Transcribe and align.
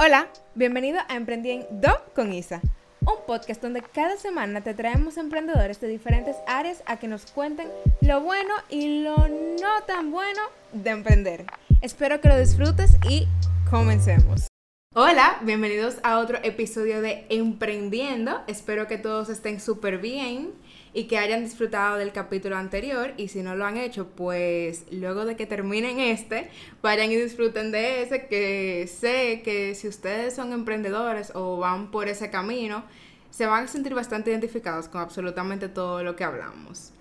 Hola, 0.00 0.28
bienvenido 0.54 1.00
a 1.08 1.16
Emprendiendo 1.16 1.88
con 2.14 2.32
Isa, 2.32 2.60
un 3.00 3.16
podcast 3.26 3.60
donde 3.60 3.82
cada 3.82 4.16
semana 4.16 4.60
te 4.60 4.72
traemos 4.72 5.16
emprendedores 5.16 5.80
de 5.80 5.88
diferentes 5.88 6.36
áreas 6.46 6.84
a 6.86 7.00
que 7.00 7.08
nos 7.08 7.26
cuenten 7.26 7.66
lo 8.00 8.20
bueno 8.20 8.54
y 8.70 9.02
lo 9.02 9.16
no 9.16 9.82
tan 9.88 10.12
bueno 10.12 10.40
de 10.72 10.90
emprender. 10.90 11.46
Espero 11.82 12.20
que 12.20 12.28
lo 12.28 12.38
disfrutes 12.38 12.96
y 13.10 13.26
comencemos. 13.68 14.46
Hola, 14.94 15.40
bienvenidos 15.42 15.96
a 16.04 16.20
otro 16.20 16.38
episodio 16.44 17.02
de 17.02 17.26
Emprendiendo. 17.28 18.42
Espero 18.46 18.86
que 18.86 18.98
todos 18.98 19.28
estén 19.30 19.60
súper 19.60 19.98
bien 19.98 20.52
y 20.98 21.04
que 21.04 21.16
hayan 21.16 21.44
disfrutado 21.44 21.96
del 21.96 22.10
capítulo 22.10 22.56
anterior 22.56 23.12
y 23.16 23.28
si 23.28 23.44
no 23.44 23.54
lo 23.54 23.64
han 23.64 23.76
hecho, 23.76 24.08
pues 24.08 24.84
luego 24.90 25.24
de 25.26 25.36
que 25.36 25.46
terminen 25.46 26.00
este, 26.00 26.50
vayan 26.82 27.12
y 27.12 27.14
disfruten 27.14 27.70
de 27.70 28.02
ese 28.02 28.26
que 28.26 28.84
sé 28.88 29.42
que 29.44 29.76
si 29.76 29.86
ustedes 29.86 30.34
son 30.34 30.52
emprendedores 30.52 31.30
o 31.36 31.56
van 31.56 31.92
por 31.92 32.08
ese 32.08 32.30
camino, 32.30 32.82
se 33.30 33.46
van 33.46 33.66
a 33.66 33.68
sentir 33.68 33.94
bastante 33.94 34.32
identificados 34.32 34.88
con 34.88 35.00
absolutamente 35.00 35.68
todo 35.68 36.02
lo 36.02 36.16
que 36.16 36.24
hablamos. 36.24 36.92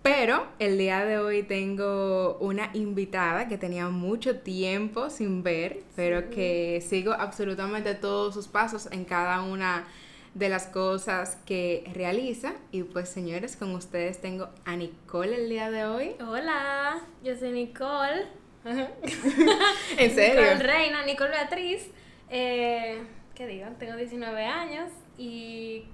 Pero 0.00 0.46
el 0.60 0.78
día 0.78 1.04
de 1.04 1.18
hoy 1.18 1.42
tengo 1.42 2.38
una 2.38 2.70
invitada 2.72 3.48
que 3.48 3.58
tenía 3.58 3.88
mucho 3.88 4.38
tiempo 4.38 5.10
sin 5.10 5.42
ver, 5.42 5.82
pero 5.96 6.30
que 6.30 6.84
sigo 6.88 7.12
absolutamente 7.12 7.96
todos 7.96 8.32
sus 8.32 8.46
pasos 8.46 8.88
en 8.92 9.04
cada 9.04 9.42
una 9.42 9.88
de 10.34 10.48
las 10.48 10.66
cosas 10.66 11.36
que 11.46 11.84
realiza. 11.94 12.52
Y 12.70 12.82
pues 12.84 13.08
señores, 13.08 13.56
con 13.56 13.74
ustedes 13.74 14.20
tengo 14.20 14.48
a 14.64 14.76
Nicole 14.76 15.36
el 15.36 15.48
día 15.48 15.70
de 15.70 15.84
hoy. 15.86 16.14
Hola, 16.20 17.00
yo 17.22 17.36
soy 17.36 17.52
Nicole. 17.52 18.26
¿En 18.64 20.14
serio? 20.14 20.42
Nicole 20.42 20.62
Reina, 20.62 21.04
Nicole 21.04 21.30
Beatriz. 21.30 21.90
Eh, 22.28 23.02
¿Qué 23.34 23.46
digo? 23.46 23.66
Tengo 23.78 23.96
19 23.96 24.44
años 24.44 24.90
y... 25.18 25.84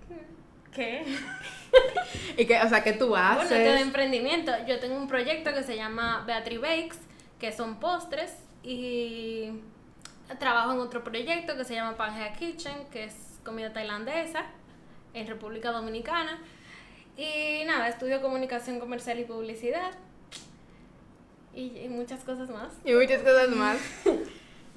¿Qué? 0.74 1.04
¿Y 2.36 2.44
qué? 2.44 2.60
O 2.60 2.68
sea, 2.68 2.82
¿qué 2.82 2.92
tú 2.92 3.16
haces? 3.16 3.48
Bueno, 3.48 3.72
de 3.72 3.80
emprendimiento. 3.80 4.52
Yo 4.66 4.78
tengo 4.78 4.96
un 4.96 5.08
proyecto 5.08 5.54
que 5.54 5.62
se 5.62 5.74
llama 5.74 6.24
Beatriz 6.26 6.60
Bakes, 6.60 6.98
que 7.38 7.52
son 7.52 7.80
postres, 7.80 8.34
y 8.62 9.52
trabajo 10.38 10.72
en 10.72 10.80
otro 10.80 11.04
proyecto 11.04 11.56
que 11.56 11.64
se 11.64 11.74
llama 11.74 11.96
Pangea 11.96 12.32
Kitchen, 12.32 12.86
que 12.90 13.04
es 13.04 13.14
comida 13.46 13.72
tailandesa 13.72 14.44
en 15.14 15.26
República 15.26 15.72
Dominicana. 15.72 16.38
Y 17.16 17.64
nada, 17.64 17.88
estudio 17.88 18.20
comunicación 18.20 18.78
comercial 18.78 19.18
y 19.18 19.24
publicidad. 19.24 19.92
Y, 21.54 21.88
muchas 21.88 22.22
cosas 22.22 22.50
más. 22.50 22.74
Y 22.84 22.92
muchas 22.92 23.22
cosas 23.22 23.48
más. 23.48 23.78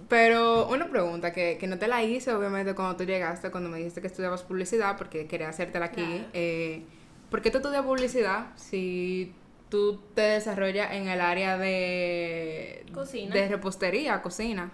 Pero 0.07 0.69
una 0.69 0.87
pregunta 0.87 1.33
que, 1.33 1.57
que, 1.57 1.67
no 1.67 1.77
te 1.77 1.89
la 1.89 2.01
hice, 2.03 2.31
obviamente, 2.31 2.73
cuando 2.73 2.95
tú 2.95 3.03
llegaste, 3.03 3.51
cuando 3.51 3.69
me 3.69 3.79
dijiste 3.79 3.99
que 3.99 4.07
estudiabas 4.07 4.43
publicidad, 4.43 4.97
porque 4.97 5.27
quería 5.27 5.49
hacértela 5.49 5.87
aquí. 5.87 6.25
Eh, 6.31 6.83
¿Por 7.29 7.41
qué 7.41 7.51
tú 7.51 7.57
estudias 7.57 7.83
publicidad 7.83 8.47
si 8.55 9.33
tú 9.69 9.99
te 10.15 10.21
desarrollas 10.21 10.93
en 10.93 11.09
el 11.09 11.19
área 11.19 11.57
de... 11.57 12.85
Cocina. 12.93 13.35
De 13.35 13.49
repostería, 13.49 14.21
cocina? 14.21 14.71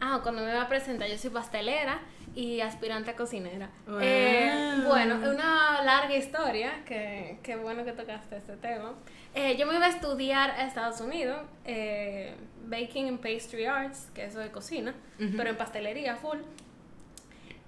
Ah, 0.00 0.20
cuando 0.22 0.42
me 0.42 0.50
iba 0.50 0.62
a 0.62 0.68
presentar, 0.68 1.08
yo 1.08 1.18
soy 1.18 1.30
pastelera 1.30 2.00
y 2.34 2.60
aspirante 2.60 3.10
a 3.10 3.16
cocinera. 3.16 3.68
Eh, 4.00 4.82
bueno, 4.86 5.16
una 5.16 5.82
larga 5.82 6.14
historia, 6.14 6.84
que, 6.84 7.38
que 7.42 7.56
bueno 7.56 7.84
que 7.84 7.92
tocaste 7.92 8.36
este 8.36 8.56
tema. 8.56 8.94
Eh, 9.34 9.56
yo 9.56 9.66
me 9.66 9.74
iba 9.74 9.86
a 9.86 9.90
estudiar 9.90 10.50
a 10.52 10.66
Estados 10.66 11.00
Unidos, 11.00 11.40
eh, 11.64 12.34
Baking 12.66 13.08
and 13.08 13.20
Pastry 13.20 13.66
Arts, 13.66 14.10
que 14.14 14.24
es 14.24 14.30
eso 14.30 14.40
de 14.40 14.50
cocina, 14.50 14.94
pero 15.36 15.50
en 15.50 15.56
pastelería 15.56 16.16
full. 16.16 16.38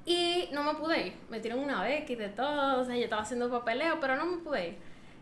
Y 0.07 0.49
no 0.53 0.63
me 0.63 0.75
pude 0.75 1.09
ir, 1.09 1.13
me 1.31 1.41
tiraron 1.41 1.65
una 1.65 1.83
beca 1.83 2.13
y 2.13 2.17
de 2.17 2.29
todo, 2.29 2.81
o 2.81 2.85
sea, 2.85 2.97
yo 2.97 3.05
estaba 3.05 3.23
haciendo 3.23 3.51
papeleo, 3.51 3.99
pero 4.01 4.17
no 4.17 4.27
me 4.27 4.39
pude 4.39 4.69
ir. 4.69 4.77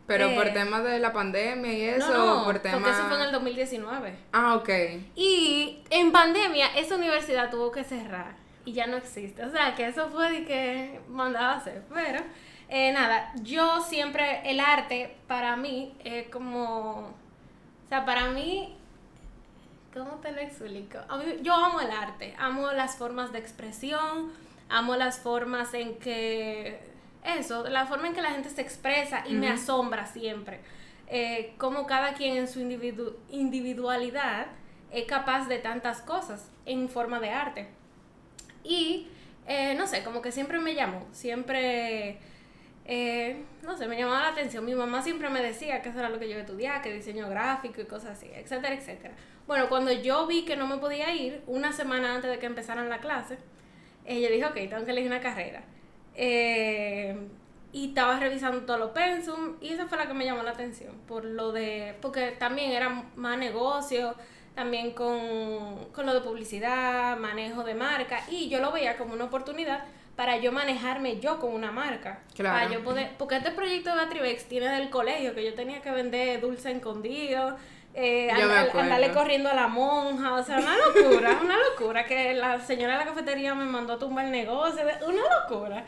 Pero 0.09 0.35
por 0.35 0.49
temas 0.55 0.83
de 0.85 0.99
la 0.99 1.13
pandemia 1.13 1.73
y 1.73 1.83
eso, 1.83 2.13
no, 2.13 2.39
no, 2.39 2.45
por 2.45 2.59
temas... 2.59 2.81
porque 2.81 2.91
eso 2.91 3.07
fue 3.09 3.17
en 3.19 3.25
el 3.27 3.33
2019. 3.33 4.17
Ah, 4.33 4.57
ok. 4.57 4.69
Y 5.15 5.83
en 5.91 6.11
pandemia 6.11 6.67
esa 6.77 6.97
universidad 6.97 7.51
tuvo 7.51 7.71
que 7.71 7.85
cerrar 7.85 8.35
y 8.65 8.73
ya 8.73 8.87
no 8.87 8.97
existe. 8.97 9.45
O 9.45 9.51
sea, 9.51 9.75
que 9.75 9.87
eso 9.87 10.09
fue 10.11 10.31
de 10.31 10.45
que 10.45 11.01
mandaba 11.09 11.53
a 11.53 11.57
hacer. 11.57 11.85
Pero, 11.93 12.21
eh, 12.69 12.93
nada, 12.93 13.33
yo 13.43 13.83
siempre, 13.83 14.43
el 14.45 14.61
arte 14.61 15.17
para 15.27 15.57
mí 15.57 15.95
es 16.05 16.29
como, 16.29 17.15
o 17.85 17.89
sea, 17.89 18.05
para 18.05 18.29
mí, 18.29 18.77
¿cómo 19.95 20.17
te 20.23 20.33
lo 20.33 20.41
explico? 20.41 20.99
yo 21.43 21.55
amo 21.55 21.81
el 21.81 21.91
arte, 21.91 22.35
amo 22.39 22.73
las 22.73 22.97
formas 22.97 23.33
de 23.33 23.39
expresión, 23.39 24.33
amo 24.69 24.97
las 24.97 25.19
formas 25.19 25.73
en 25.75 25.99
que, 25.99 26.79
eso, 27.25 27.69
la 27.69 27.87
forma 27.87 28.09
en 28.09 28.15
que 28.15 28.23
la 28.23 28.31
gente 28.31 28.49
se 28.49 28.61
expresa 28.61 29.25
y 29.27 29.35
me 29.35 29.49
asombra 29.49 30.07
siempre. 30.07 30.61
Eh, 31.09 31.55
como 31.59 31.87
cada 31.87 32.15
quien 32.15 32.37
en 32.37 32.49
su 32.49 32.61
individualidad 32.61 34.47
es 34.91 35.05
capaz 35.05 35.49
de 35.49 35.59
tantas 35.59 36.03
cosas 36.03 36.51
en 36.67 36.89
forma 36.89 37.21
de 37.21 37.31
arte. 37.31 37.69
Y 38.63 39.09
eh, 39.47 39.75
no 39.75 39.87
sé, 39.87 40.03
como 40.05 40.21
que 40.21 40.31
siempre 40.31 40.61
me 40.61 40.75
llamó, 40.75 41.07
siempre, 41.11 42.19
eh, 42.85 43.43
no 43.63 43.77
sé, 43.79 43.89
me 43.89 43.97
llamaba 43.97 44.21
la 44.21 44.29
atención. 44.29 44.65
Mi 44.65 44.75
mamá 44.75 45.03
siempre 45.03 45.31
me 45.31 45.43
decía 45.43 45.81
que 45.81 45.89
eso 45.89 45.99
era 45.99 46.11
lo 46.11 46.19
que 46.19 46.29
yo 46.29 46.37
estudiaba, 46.37 46.83
que 46.83 46.93
diseño 46.93 47.29
gráfico 47.31 47.81
y 47.81 47.87
cosas 47.87 48.19
así, 48.19 48.31
etcétera, 48.35 48.75
etcétera. 48.75 49.15
Bueno, 49.47 49.71
cuando 49.71 49.91
yo 49.91 50.27
vi 50.27 50.45
que 50.45 50.57
no 50.57 50.67
me 50.67 50.77
podía 50.77 51.15
ir, 51.15 51.43
una 51.47 51.73
semana 51.73 52.15
antes 52.15 52.31
de 52.31 52.39
que 52.39 52.45
empezaran 52.45 52.91
la 52.91 52.99
clase, 52.99 53.39
ella 54.05 54.29
dijo, 54.31 54.49
ok, 54.49 54.55
tengo 54.69 54.85
que 54.85 54.91
elegir 54.91 55.11
una 55.11 55.21
carrera. 55.21 55.63
Eh, 56.21 57.17
y 57.73 57.91
estaba 57.91 58.19
revisando 58.19 58.63
todo 58.63 58.77
lo 58.77 58.93
pensum 58.93 59.55
y 59.61 59.69
esa 59.69 59.87
fue 59.87 59.99
la 59.99 60.09
que 60.09 60.15
me 60.15 60.25
llamó 60.25 60.43
la 60.43 60.51
atención, 60.51 60.97
por 61.07 61.25
lo 61.25 61.53
de, 61.53 61.95
porque 62.01 62.33
también 62.33 62.73
era 62.73 63.05
más 63.15 63.39
negocio, 63.39 64.17
también 64.57 64.93
con, 64.93 65.85
con 65.93 66.07
lo 66.07 66.15
de 66.15 66.21
publicidad, 66.21 67.17
manejo 67.19 67.63
de 67.63 67.75
marca, 67.75 68.25
y 68.29 68.49
yo 68.49 68.59
lo 68.59 68.73
veía 68.73 68.97
como 68.97 69.15
una 69.15 69.25
oportunidad 69.25 69.85
para 70.17 70.39
yo 70.39 70.51
manejarme 70.51 71.21
yo 71.21 71.39
como 71.39 71.55
una 71.55 71.71
marca. 71.71 72.23
Claro. 72.35 72.59
Para 72.59 72.73
yo 72.73 72.83
poder, 72.83 73.13
porque 73.17 73.37
este 73.37 73.53
proyecto 73.53 73.91
de 73.91 73.97
Batribex 73.97 74.47
tiene 74.47 74.69
del 74.71 74.91
colegio, 74.91 75.33
que 75.33 75.45
yo 75.45 75.55
tenía 75.55 75.81
que 75.81 75.93
vender 75.93 76.41
dulce 76.41 76.73
escondido, 76.73 77.57
eh, 78.01 78.31
andarle 78.31 79.11
corriendo 79.13 79.49
a 79.49 79.55
la 79.55 79.67
monja, 79.67 80.35
o 80.35 80.45
sea, 80.45 80.59
una 80.59 80.77
locura, 80.77 81.41
una 81.43 81.57
locura, 81.57 82.05
que 82.05 82.33
la 82.35 82.61
señora 82.61 82.93
de 82.93 83.05
la 83.05 83.11
cafetería 83.11 83.57
me 83.57 83.65
mandó 83.65 83.95
a 83.95 83.99
tumbar 83.99 84.27
el 84.27 84.31
negocio, 84.31 84.85
una 85.05 85.23
locura. 85.41 85.85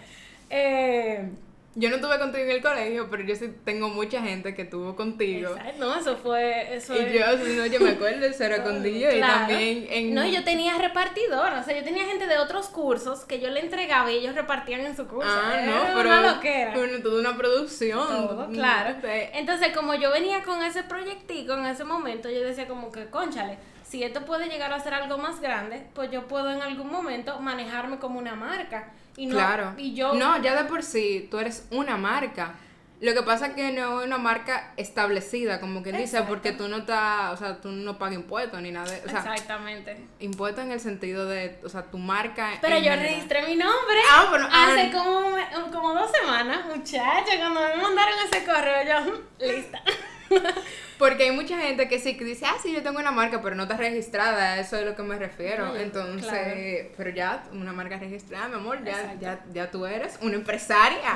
Eh, 0.49 1.31
yo 1.77 1.89
no 1.89 2.01
tuve 2.01 2.19
contigo 2.19 2.45
en 2.45 2.51
el 2.51 2.63
colegio, 2.63 3.09
pero 3.09 3.23
yo 3.23 3.37
sí 3.37 3.53
tengo 3.65 3.89
mucha 3.89 4.21
gente 4.21 4.55
que 4.55 4.65
tuvo 4.65 4.97
contigo. 4.97 5.51
Exacto, 5.51 5.79
no, 5.79 5.97
eso 5.97 6.17
fue... 6.17 6.75
Eso 6.75 6.95
y 6.97 7.13
yo, 7.13 7.37
no, 7.37 7.67
yo 7.67 7.81
me 7.81 7.91
acuerdo, 7.91 8.27
eso 8.27 8.43
era 8.43 8.65
contigo 8.65 9.09
y 9.11 9.21
también 9.21 9.87
en... 9.89 10.15
No, 10.15 10.27
yo 10.27 10.43
tenía 10.43 10.77
repartidor, 10.79 11.53
o 11.53 11.63
sea, 11.63 11.77
yo 11.77 11.85
tenía 11.85 12.05
gente 12.07 12.27
de 12.27 12.39
otros 12.39 12.69
cursos 12.69 13.25
que 13.25 13.39
yo 13.39 13.51
le 13.51 13.61
entregaba 13.61 14.11
y 14.11 14.17
ellos 14.17 14.35
repartían 14.35 14.81
en 14.81 14.97
su 14.97 15.07
curso. 15.07 15.31
Ah, 15.31 15.63
no, 15.65 15.95
pero... 15.95 16.09
Una 16.09 16.35
loquera. 16.35 16.73
Bueno, 16.75 16.99
toda 17.03 17.21
una 17.21 17.37
producción. 17.37 18.07
Todo, 18.07 18.49
claro. 18.51 18.97
Entonces, 19.35 19.69
como 19.75 19.95
yo 19.95 20.11
venía 20.11 20.43
con 20.43 20.63
ese 20.65 20.83
proyectico 20.83 21.55
en 21.55 21.67
ese 21.67 21.85
momento, 21.85 22.29
yo 22.31 22.41
decía 22.41 22.67
como 22.67 22.91
que, 22.91 23.07
conchale, 23.07 23.59
si 23.91 24.03
esto 24.05 24.25
puede 24.25 24.49
llegar 24.49 24.73
a 24.73 24.81
ser 24.81 24.95
algo 24.95 25.19
más 25.19 25.41
grande, 25.41 25.87
pues 25.95 26.11
yo 26.11 26.29
puedo 26.29 26.51
en 26.51 26.63
algún 26.63 26.91
momento 26.91 27.41
manejarme 27.41 27.99
como 27.99 28.19
una 28.19 28.35
marca 28.35 28.93
claro. 29.29 29.75
Y 29.77 29.95
yo... 29.95 30.15
No, 30.15 30.41
ya 30.43 30.61
de 30.61 30.69
por 30.69 30.83
sí, 30.83 31.29
tú 31.31 31.39
eres 31.39 31.67
una 31.71 31.97
marca. 31.97 32.55
Lo 33.01 33.15
que 33.15 33.23
pasa 33.23 33.47
es 33.49 33.55
que 33.55 33.73
no 33.73 34.01
es 34.01 34.07
una 34.07 34.19
marca 34.19 34.75
establecida, 34.77 35.59
como 35.59 35.83
quien 35.83 35.97
dice, 35.97 36.21
porque 36.25 36.53
tú 36.53 36.69
no 36.69 36.79
estás, 36.79 37.33
o 37.33 37.37
sea, 37.39 37.59
tú 37.59 37.71
no 37.71 37.97
pagas 37.99 38.17
impuestos 38.17 38.61
ni 38.61 38.73
nada. 38.73 38.95
Exactamente. 38.95 40.07
Impuestos 40.19 40.65
en 40.65 40.73
el 40.73 40.81
sentido 40.81 41.27
de, 41.27 41.59
o 41.65 41.69
sea, 41.71 41.85
tu 41.85 41.97
marca. 41.97 42.51
Pero 42.61 42.79
yo 42.79 42.95
registré 42.95 43.47
mi 43.47 43.57
nombre 43.57 43.97
ah, 44.11 44.27
bueno, 44.29 44.49
hace 44.53 44.93
como, 44.93 45.71
como 45.73 45.95
dos 45.95 46.11
semanas, 46.11 46.67
muchacha, 46.67 47.39
cuando 47.39 47.61
me 47.61 47.83
mandaron 47.83 48.15
ese 48.31 48.45
correo, 48.45 48.83
yo, 48.85 49.23
lista. 49.47 49.83
Porque 50.99 51.25
hay 51.25 51.31
mucha 51.31 51.59
gente 51.59 51.89
que 51.89 51.99
sí, 51.99 52.17
que 52.17 52.25
dice, 52.25 52.45
ah, 52.47 52.57
sí, 52.63 52.73
yo 52.73 52.83
tengo 52.83 52.99
una 52.99 53.11
marca, 53.11 53.41
pero 53.43 53.57
no 53.57 53.63
está 53.63 53.77
registrada, 53.77 54.59
eso 54.59 54.77
es 54.77 54.83
a 54.83 54.85
lo 54.85 54.97
que 54.97 55.03
me 55.03 55.19
refiero. 55.19 55.75
Entonces, 55.77 56.89
pero 56.97 57.11
ya, 57.11 57.45
una 57.53 57.73
marca 57.73 57.99
registrada, 57.99 58.49
mi 58.49 58.55
amor, 58.55 58.85
ya, 58.85 59.15
ya, 59.19 59.45
ya 59.53 59.71
tú 59.71 59.87
eres 59.87 60.19
una 60.21 60.35
empresaria. 60.35 61.15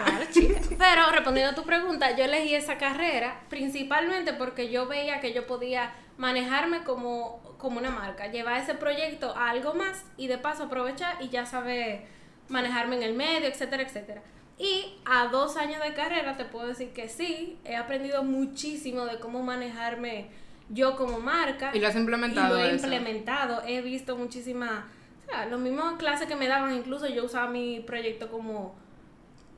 pero 0.78 1.10
respondiendo 1.10 1.52
a 1.52 1.54
tu 1.54 1.64
pregunta, 1.64 2.16
yo 2.16 2.24
elegí 2.24 2.54
esa 2.54 2.78
carrera 2.78 3.42
principalmente 3.48 4.32
porque 4.32 4.70
yo 4.70 4.86
veía 4.86 5.20
que 5.20 5.32
yo 5.32 5.46
podía 5.46 5.92
manejarme 6.16 6.84
como, 6.84 7.56
como 7.58 7.78
una 7.78 7.90
marca, 7.90 8.28
llevar 8.28 8.60
ese 8.60 8.74
proyecto 8.74 9.36
a 9.36 9.50
algo 9.50 9.74
más 9.74 10.04
y 10.16 10.28
de 10.28 10.38
paso 10.38 10.64
aprovechar 10.64 11.16
y 11.20 11.28
ya 11.28 11.44
saber 11.44 12.06
manejarme 12.48 12.96
en 12.96 13.02
el 13.02 13.14
medio, 13.14 13.48
etcétera, 13.48 13.82
etcétera. 13.82 14.22
Y 14.58 14.94
a 15.04 15.28
dos 15.28 15.56
años 15.56 15.82
de 15.82 15.94
carrera 15.94 16.36
te 16.36 16.44
puedo 16.44 16.68
decir 16.68 16.90
que 16.90 17.08
sí, 17.08 17.58
he 17.64 17.76
aprendido 17.76 18.22
muchísimo 18.22 19.04
de 19.04 19.18
cómo 19.18 19.42
manejarme 19.42 20.28
yo 20.68 20.96
como 20.96 21.18
marca. 21.20 21.70
Y 21.74 21.80
lo 21.80 21.88
has 21.88 21.96
implementado. 21.96 22.56
Y 22.58 22.62
lo 22.62 22.68
he 22.68 22.72
implementado. 22.72 23.62
He 23.66 23.80
visto 23.82 24.16
muchísimas, 24.16 24.70
o 24.70 25.24
O 25.24 25.30
sea, 25.30 25.46
los 25.46 25.60
mismos 25.60 25.94
clases 25.98 26.28
que 26.28 26.36
me 26.36 26.46
daban, 26.46 26.72
incluso 26.74 27.08
yo 27.08 27.24
usaba 27.24 27.50
mi 27.50 27.80
proyecto 27.80 28.30
como, 28.30 28.76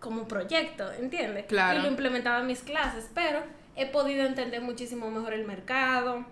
como 0.01 0.27
proyecto, 0.27 0.91
¿entiendes? 0.93 1.47
Claro. 1.47 1.81
Y 1.81 1.83
lo 1.83 1.89
implementaba 1.89 2.41
en 2.41 2.47
mis 2.47 2.61
clases, 2.61 3.11
pero 3.15 3.43
he 3.77 3.87
podido 3.87 4.25
entender 4.25 4.63
muchísimo 4.63 5.11
mejor 5.11 5.35
el 5.35 5.45
mercado, 5.45 6.25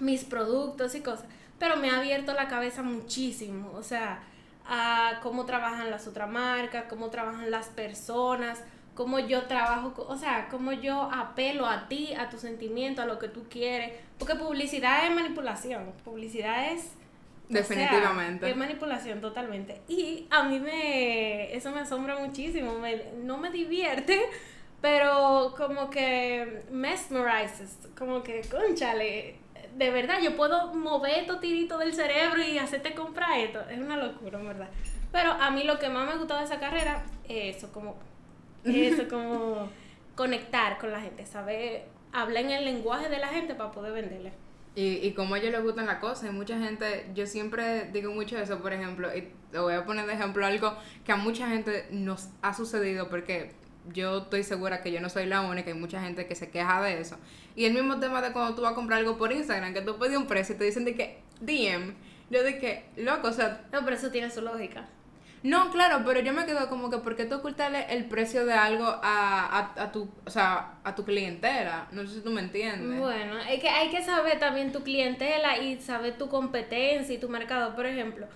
mis 0.00 0.24
productos 0.24 0.94
y 0.96 1.00
cosas. 1.00 1.26
Pero 1.58 1.76
me 1.76 1.90
ha 1.90 1.98
abierto 1.98 2.34
la 2.34 2.48
cabeza 2.48 2.82
muchísimo, 2.82 3.70
o 3.74 3.82
sea, 3.82 4.24
a 4.66 5.20
cómo 5.22 5.44
trabajan 5.44 5.90
las 5.90 6.06
otras 6.06 6.30
marcas, 6.30 6.84
cómo 6.88 7.10
trabajan 7.10 7.50
las 7.50 7.68
personas, 7.68 8.62
cómo 8.94 9.18
yo 9.18 9.42
trabajo, 9.44 10.06
o 10.08 10.16
sea, 10.16 10.48
cómo 10.50 10.72
yo 10.72 11.10
apelo 11.12 11.66
a 11.66 11.88
ti, 11.88 12.14
a 12.14 12.30
tu 12.30 12.38
sentimiento, 12.38 13.02
a 13.02 13.06
lo 13.06 13.18
que 13.18 13.28
tú 13.28 13.46
quieres. 13.48 13.92
Porque 14.18 14.34
publicidad 14.36 15.06
es 15.06 15.14
manipulación, 15.14 15.92
publicidad 16.04 16.72
es... 16.72 16.82
o 16.82 17.52
sea, 17.52 17.60
Definitivamente. 17.60 18.48
es 18.48 18.56
manipulación 18.56 19.20
totalmente. 19.20 19.82
Y 19.88 20.26
a 20.30 20.44
mí 20.44 20.60
me... 20.60 21.54
Eso 21.54 21.70
me 21.72 21.80
asombra 21.80 22.18
muchísimo, 22.18 22.78
me, 22.78 23.12
no 23.22 23.36
me 23.38 23.50
divierte, 23.50 24.20
pero 24.80 25.54
como 25.56 25.90
que 25.90 26.62
mesmerizes, 26.70 27.78
como 27.98 28.22
que, 28.22 28.42
conchale, 28.50 29.43
de 29.76 29.90
verdad, 29.90 30.20
yo 30.22 30.36
puedo 30.36 30.72
mover 30.74 31.20
estos 31.20 31.40
tiritos 31.40 31.78
del 31.78 31.92
cerebro 31.92 32.42
y 32.42 32.58
hacerte 32.58 32.94
comprar 32.94 33.38
esto. 33.40 33.60
Es 33.68 33.78
una 33.78 33.96
locura, 33.96 34.38
en 34.38 34.46
verdad. 34.46 34.68
Pero 35.12 35.32
a 35.32 35.50
mí 35.50 35.64
lo 35.64 35.78
que 35.78 35.88
más 35.88 36.08
me 36.08 36.16
gustó 36.16 36.36
de 36.36 36.44
esa 36.44 36.58
carrera 36.58 37.04
es 37.28 37.56
eso, 37.56 37.72
como, 37.72 37.96
eso, 38.64 39.08
como 39.10 39.68
conectar 40.14 40.78
con 40.78 40.92
la 40.92 41.00
gente, 41.00 41.26
saber 41.26 41.86
hablar 42.12 42.44
en 42.44 42.50
el 42.50 42.64
lenguaje 42.64 43.08
de 43.08 43.18
la 43.18 43.28
gente 43.28 43.54
para 43.54 43.72
poder 43.72 43.92
venderle. 43.92 44.32
Y, 44.76 45.06
y 45.06 45.12
como 45.12 45.34
a 45.34 45.38
ellos 45.38 45.52
les 45.52 45.62
gustan 45.62 45.86
las 45.86 45.98
cosas, 45.98 46.30
y 46.30 46.32
mucha 46.32 46.58
gente, 46.58 47.08
yo 47.14 47.26
siempre 47.26 47.90
digo 47.92 48.12
mucho 48.12 48.38
eso, 48.38 48.60
por 48.60 48.72
ejemplo, 48.72 49.16
y 49.16 49.32
te 49.52 49.58
voy 49.58 49.74
a 49.74 49.84
poner 49.84 50.06
de 50.06 50.14
ejemplo 50.14 50.44
algo 50.44 50.76
que 51.04 51.12
a 51.12 51.16
mucha 51.16 51.48
gente 51.48 51.86
nos 51.90 52.30
ha 52.42 52.54
sucedido, 52.54 53.08
porque 53.08 53.52
yo 53.92 54.18
estoy 54.18 54.42
segura 54.44 54.82
que 54.82 54.90
yo 54.92 55.00
no 55.00 55.08
soy 55.08 55.26
la 55.26 55.42
única, 55.42 55.70
hay 55.70 55.76
mucha 55.78 56.00
gente 56.00 56.26
que 56.26 56.34
se 56.34 56.50
queja 56.50 56.82
de 56.82 57.00
eso. 57.00 57.16
Y 57.56 57.64
el 57.66 57.74
mismo 57.74 58.00
tema 58.00 58.22
de 58.22 58.32
cuando 58.32 58.54
tú 58.54 58.62
vas 58.62 58.72
a 58.72 58.74
comprar 58.74 59.00
algo 59.00 59.16
por 59.18 59.32
Instagram, 59.32 59.74
que 59.74 59.82
tú 59.82 59.98
pedís 59.98 60.16
un 60.16 60.26
precio 60.26 60.54
y 60.54 60.58
te 60.58 60.64
dicen 60.64 60.84
de 60.84 60.94
que 60.94 61.18
DM, 61.40 61.94
yo 62.30 62.42
de 62.42 62.58
que, 62.58 62.84
loco, 62.96 63.28
o 63.28 63.32
sea, 63.32 63.62
No, 63.72 63.84
pero 63.84 63.96
eso 63.96 64.10
tiene 64.10 64.30
su 64.30 64.40
lógica. 64.40 64.86
no, 65.42 65.70
claro, 65.70 66.02
pero 66.06 66.20
yo 66.20 66.32
me 66.32 66.46
quedo 66.46 66.68
como 66.70 66.88
que, 66.90 66.98
¿por 66.98 67.14
qué 67.16 67.26
tú 67.26 67.36
ocultarle 67.36 67.84
el 67.90 68.06
precio 68.06 68.46
de 68.46 68.54
algo 68.54 68.86
a, 68.86 69.00
a, 69.02 69.82
a 69.84 69.92
tu, 69.92 70.08
o 70.24 70.30
sea, 70.30 70.78
a 70.82 70.94
tu 70.94 71.04
clientela? 71.04 71.86
No 71.92 72.06
sé 72.06 72.14
si 72.14 72.20
tú 72.22 72.30
me 72.30 72.40
entiendes. 72.40 72.98
Bueno, 72.98 73.38
es 73.38 73.60
que 73.60 73.68
hay 73.68 73.90
que 73.90 74.02
saber 74.02 74.38
también 74.38 74.72
tu 74.72 74.82
clientela 74.82 75.58
y 75.58 75.78
saber 75.80 76.16
tu 76.16 76.28
competencia 76.30 77.14
y 77.14 77.18
tu 77.18 77.28
mercado. 77.28 77.74
Por 77.76 77.84
ejemplo, 77.84 78.26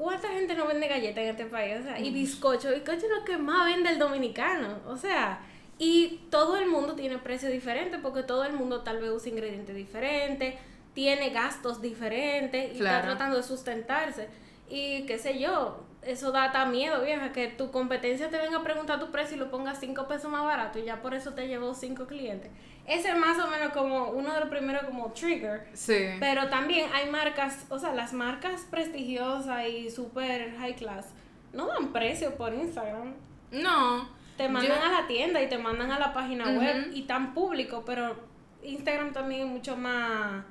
¿cuánta 0.00 0.28
gente 0.28 0.54
no 0.54 0.66
vende 0.66 0.88
galletas 0.88 1.24
en 1.24 1.30
este 1.30 1.44
país? 1.44 1.76
O 1.78 1.82
sea, 1.82 2.00
y 2.00 2.10
bizcocho. 2.10 2.70
Bizcocho 2.70 3.06
es 3.06 3.12
lo 3.18 3.24
que 3.24 3.36
más 3.36 3.66
vende 3.66 3.90
el 3.90 3.98
dominicano. 3.98 4.78
O 4.86 4.96
sea, 4.96 5.40
y 5.78 6.22
todo 6.30 6.56
el 6.56 6.68
mundo 6.68 6.94
tiene 6.94 7.18
precios 7.18 7.52
diferentes 7.52 8.00
porque 8.00 8.22
todo 8.22 8.44
el 8.44 8.54
mundo 8.54 8.80
tal 8.80 8.98
vez 8.98 9.10
usa 9.10 9.30
ingredientes 9.30 9.76
diferentes, 9.76 10.54
tiene 10.94 11.30
gastos 11.30 11.82
diferentes 11.82 12.72
y 12.74 12.78
está 12.78 13.02
tratando 13.02 13.36
de 13.36 13.42
sustentarse. 13.42 14.28
Y 14.70 15.02
qué 15.02 15.18
sé 15.18 15.38
yo, 15.38 15.84
eso 16.02 16.32
da 16.32 16.44
hasta 16.44 16.64
miedo, 16.64 17.02
vieja, 17.02 17.32
que 17.32 17.48
tu 17.48 17.70
competencia 17.70 18.30
te 18.30 18.38
venga 18.38 18.58
a 18.58 18.62
preguntar 18.62 19.00
tu 19.00 19.10
precio 19.10 19.36
y 19.36 19.40
lo 19.40 19.50
ponga 19.50 19.74
5 19.74 20.08
pesos 20.08 20.30
más 20.30 20.44
barato 20.44 20.78
y 20.78 20.84
ya 20.84 21.02
por 21.02 21.12
eso 21.12 21.34
te 21.34 21.46
llevó 21.46 21.74
5 21.74 22.06
clientes. 22.06 22.50
Ese 22.86 23.10
es 23.10 23.16
más 23.16 23.38
o 23.38 23.48
menos 23.48 23.72
como 23.72 24.10
uno 24.10 24.32
de 24.34 24.40
los 24.40 24.48
primeros 24.48 24.82
como 24.84 25.12
trigger. 25.12 25.68
Sí. 25.74 26.06
Pero 26.18 26.48
también 26.48 26.88
hay 26.92 27.08
marcas, 27.10 27.64
o 27.68 27.78
sea, 27.78 27.92
las 27.94 28.12
marcas 28.12 28.66
prestigiosas 28.70 29.66
y 29.68 29.90
super 29.90 30.54
high 30.58 30.74
class 30.74 31.06
no 31.52 31.66
dan 31.66 31.92
precio 31.92 32.34
por 32.36 32.52
Instagram. 32.54 33.14
No. 33.52 34.08
Te 34.36 34.48
mandan 34.48 34.78
Yo- 34.78 34.84
a 34.86 35.00
la 35.02 35.06
tienda 35.06 35.42
y 35.42 35.48
te 35.48 35.58
mandan 35.58 35.90
a 35.92 35.98
la 35.98 36.12
página 36.12 36.50
web 36.50 36.90
y 36.92 37.02
tan 37.02 37.34
público, 37.34 37.82
pero 37.84 38.16
Instagram 38.62 39.12
también 39.12 39.42
es 39.42 39.46
mucho 39.48 39.76
más... 39.76 40.42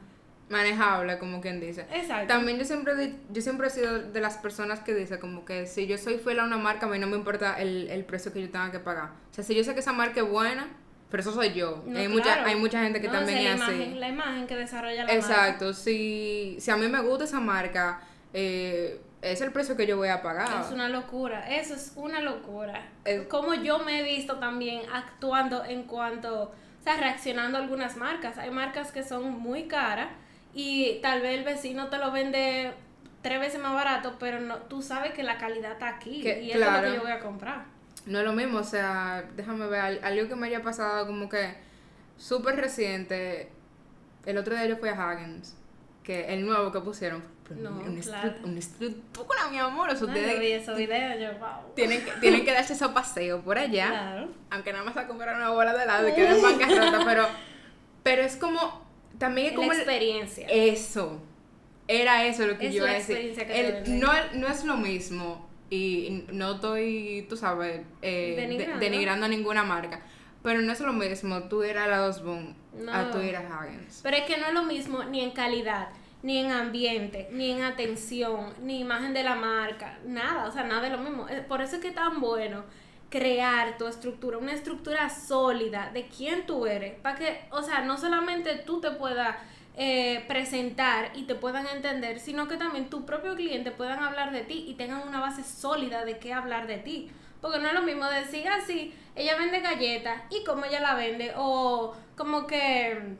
manejable, 0.49 1.17
como 1.19 1.41
quien 1.41 1.59
dice. 1.59 1.85
Exacto. 1.93 2.27
También 2.27 2.57
yo 2.59 2.65
siempre, 2.65 3.15
yo 3.31 3.41
siempre 3.41 3.67
he 3.67 3.69
sido 3.69 3.99
de 3.99 4.19
las 4.21 4.37
personas 4.37 4.79
que 4.81 4.93
dice 4.93 5.19
como 5.19 5.45
que 5.45 5.65
si 5.67 5.87
yo 5.87 5.97
soy 5.97 6.17
fiel 6.19 6.39
a 6.39 6.43
una 6.43 6.57
marca, 6.57 6.85
a 6.85 6.89
mí 6.89 6.99
no 6.99 7.07
me 7.07 7.17
importa 7.17 7.59
el, 7.59 7.87
el 7.89 8.03
precio 8.05 8.31
que 8.33 8.41
yo 8.41 8.49
tenga 8.49 8.71
que 8.71 8.79
pagar. 8.79 9.11
O 9.31 9.33
sea, 9.33 9.43
si 9.43 9.55
yo 9.55 9.63
sé 9.63 9.73
que 9.73 9.79
esa 9.79 9.93
marca 9.93 10.21
es 10.21 10.29
buena, 10.29 10.67
pero 11.09 11.21
eso 11.21 11.33
soy 11.33 11.53
yo. 11.53 11.83
No, 11.85 11.97
hay, 11.99 12.05
claro. 12.07 12.09
mucha, 12.11 12.45
hay 12.45 12.55
mucha 12.55 12.81
gente 12.83 13.01
que 13.01 13.07
No, 13.07 13.13
también 13.13 13.37
es 13.39 13.59
la 13.59 13.65
así. 13.65 13.73
imagen, 13.75 13.99
la 13.99 14.07
imagen 14.09 14.47
que 14.47 14.55
desarrolla 14.55 15.03
la 15.03 15.13
marca. 15.13 15.13
Exacto, 15.15 15.73
si, 15.73 16.57
si 16.59 16.71
a 16.71 16.77
mí 16.77 16.87
me 16.87 17.01
gusta 17.01 17.23
esa 17.25 17.39
marca, 17.39 18.01
eh, 18.33 19.01
es 19.21 19.41
el 19.41 19.51
precio 19.51 19.75
que 19.75 19.85
yo 19.87 19.97
voy 19.97 20.09
a 20.09 20.21
pagar. 20.21 20.61
Es 20.65 20.71
una 20.71 20.87
locura, 20.87 21.49
eso 21.53 21.73
es 21.73 21.93
una 21.95 22.21
locura. 22.21 22.87
Es- 23.05 23.27
Como 23.27 23.53
yo 23.55 23.79
me 23.79 23.99
he 23.99 24.03
visto 24.03 24.37
también 24.37 24.81
actuando 24.93 25.65
en 25.65 25.83
cuanto, 25.83 26.43
o 26.43 26.83
sea, 26.83 26.95
reaccionando 26.97 27.57
a 27.57 27.61
algunas 27.61 27.97
marcas. 27.97 28.37
Hay 28.37 28.51
marcas 28.51 28.91
que 28.91 29.03
son 29.03 29.31
muy 29.39 29.63
caras 29.67 30.09
y 30.53 30.99
tal 31.01 31.21
vez 31.21 31.37
el 31.37 31.43
vecino 31.43 31.87
te 31.89 31.97
lo 31.97 32.11
vende 32.11 32.71
tres 33.21 33.39
veces 33.41 33.59
más 33.59 33.73
barato, 33.73 34.15
pero 34.19 34.39
no, 34.39 34.55
tú 34.57 34.81
sabes 34.81 35.11
que 35.13 35.23
la 35.23 35.37
calidad 35.37 35.73
está 35.73 35.89
aquí 35.89 36.21
Que- 36.21 36.41
y 36.41 36.51
eso 36.51 36.63
es 36.63 36.71
lo 36.71 36.81
que 36.89 36.95
yo 36.95 37.01
voy 37.01 37.11
a 37.11 37.19
comprar. 37.19 37.65
No 38.09 38.19
es 38.19 38.25
lo 38.25 38.33
mismo, 38.33 38.59
o 38.59 38.63
sea, 38.63 39.23
déjame 39.35 39.67
ver, 39.67 39.79
al- 39.79 40.03
algo 40.03 40.27
que 40.27 40.35
me 40.35 40.47
haya 40.47 40.61
pasado 40.61 41.05
como 41.07 41.29
que 41.29 41.53
súper 42.17 42.55
reciente. 42.57 43.49
El 44.25 44.37
otro 44.37 44.55
día 44.55 44.65
yo 44.65 44.77
fui 44.77 44.89
a 44.89 44.93
Hagens, 44.93 45.55
que 46.03 46.33
el 46.33 46.45
nuevo 46.45 46.71
que 46.71 46.79
pusieron. 46.81 47.23
No, 47.55 47.71
un 47.71 47.99
claro. 47.99 48.35
un 48.43 48.57
estructura, 48.59 49.47
mi 49.49 49.57
amor, 49.57 49.89
o 49.89 49.95
sea, 49.95 50.01
No, 50.05 50.13
ustedes 50.13 50.33
yo 50.35 50.39
vi 50.39 50.51
esos 50.51 50.77
videos, 50.77 51.19
yo, 51.19 51.39
wow. 51.39 51.73
tienen, 51.75 52.05
que, 52.05 52.11
tienen 52.19 52.45
que 52.45 52.51
darse 52.51 52.73
esos 52.73 52.91
paseos 52.91 53.43
por 53.43 53.57
allá. 53.57 53.87
Claro. 53.89 54.27
Aunque 54.51 54.71
nada 54.71 54.83
más 54.85 54.95
a 54.97 55.07
comprar 55.07 55.35
una 55.35 55.49
bola 55.49 55.75
de 55.75 55.83
helado 55.83 56.09
y 56.09 56.13
queden 56.15 56.35
en 56.35 56.41
bancarrota, 56.43 57.01
pero, 57.05 57.25
pero 58.03 58.21
es 58.21 58.35
como, 58.35 58.87
también 59.17 59.47
es 59.47 59.53
como 59.53 59.67
la 59.67 59.73
el- 59.73 59.79
experiencia. 59.79 60.45
Eso. 60.47 61.21
Era 61.87 62.25
eso 62.27 62.45
lo 62.45 62.57
que 62.59 62.67
Es 62.67 62.73
yo 62.75 62.83
iba 62.83 62.91
a 62.91 62.93
decir. 62.93 63.17
El- 63.49 63.99
no, 63.99 64.11
no 64.33 64.47
es 64.47 64.63
lo 64.63 64.77
mismo. 64.77 65.48
Y 65.69 66.25
no 66.31 66.55
estoy, 66.55 67.25
tú 67.29 67.37
sabes, 67.37 67.81
eh, 68.01 68.35
de- 68.35 68.77
Denigrando. 68.79 69.25
a 69.25 69.29
ninguna 69.29 69.63
marca. 69.63 70.01
Pero 70.41 70.61
no 70.61 70.71
es 70.71 70.79
lo 70.79 70.93
mismo 70.93 71.43
tú 71.43 71.63
ir 71.63 71.77
a 71.77 71.85
la 71.87 72.05
Osborne 72.05 72.55
a 72.91 73.03
No. 73.03 73.11
tú 73.11 73.19
ir 73.19 73.35
a 73.35 73.39
Hagens. 73.59 73.99
Pero 74.01 74.17
es 74.17 74.23
que 74.23 74.37
no 74.37 74.47
es 74.47 74.53
lo 74.53 74.63
mismo 74.63 75.03
ni 75.03 75.21
en 75.21 75.31
calidad, 75.31 75.89
ni 76.23 76.37
en 76.39 76.51
ambiente, 76.51 77.27
ni 77.31 77.51
en 77.51 77.61
atención, 77.63 78.53
ni 78.63 78.79
imagen 78.79 79.13
de 79.13 79.23
la 79.23 79.35
marca, 79.35 79.99
nada, 80.05 80.47
o 80.47 80.51
sea, 80.51 80.63
nada 80.63 80.87
es 80.87 80.93
lo 80.93 80.99
mismo. 80.99 81.27
Eh, 81.29 81.43
Por 81.47 81.61
eso 81.61 81.75
es 81.75 81.81
que 81.81 81.89
es 81.89 81.95
tan 81.95 82.19
bueno 82.21 82.63
crear 83.09 83.77
tu 83.77 83.85
estructura, 83.87 84.37
una 84.37 84.53
estructura 84.53 85.09
sólida 85.09 85.91
de 85.93 86.07
quién 86.07 86.45
tú 86.45 86.65
eres, 86.67 86.93
para 87.01 87.17
que, 87.17 87.41
o 87.51 87.61
sea, 87.61 87.81
no 87.81 87.97
solamente 87.97 88.55
tú 88.65 88.79
te 88.79 88.91
puedas 88.91 89.35
eh, 89.75 90.23
presentar 90.27 91.11
y 91.15 91.23
te 91.23 91.35
puedan 91.35 91.67
entender, 91.67 92.19
sino 92.19 92.47
que 92.47 92.57
también 92.57 92.89
tu 92.89 93.05
propio 93.05 93.35
cliente 93.35 93.71
puedan 93.71 94.03
hablar 94.03 94.31
de 94.31 94.41
ti 94.41 94.65
y 94.67 94.73
tengan 94.73 95.07
una 95.07 95.19
base 95.19 95.43
sólida 95.43 96.05
de 96.05 96.17
qué 96.19 96.33
hablar 96.33 96.67
de 96.67 96.77
ti. 96.77 97.11
Porque 97.41 97.59
no 97.59 97.67
es 97.69 97.73
lo 97.73 97.81
mismo 97.83 98.05
decir 98.05 98.47
así, 98.49 98.93
ella 99.15 99.37
vende 99.37 99.61
galletas 99.61 100.23
y 100.29 100.43
cómo 100.43 100.65
ella 100.65 100.81
la 100.81 100.95
vende, 100.95 101.33
o 101.37 101.95
como 102.17 102.45
que 102.45 103.17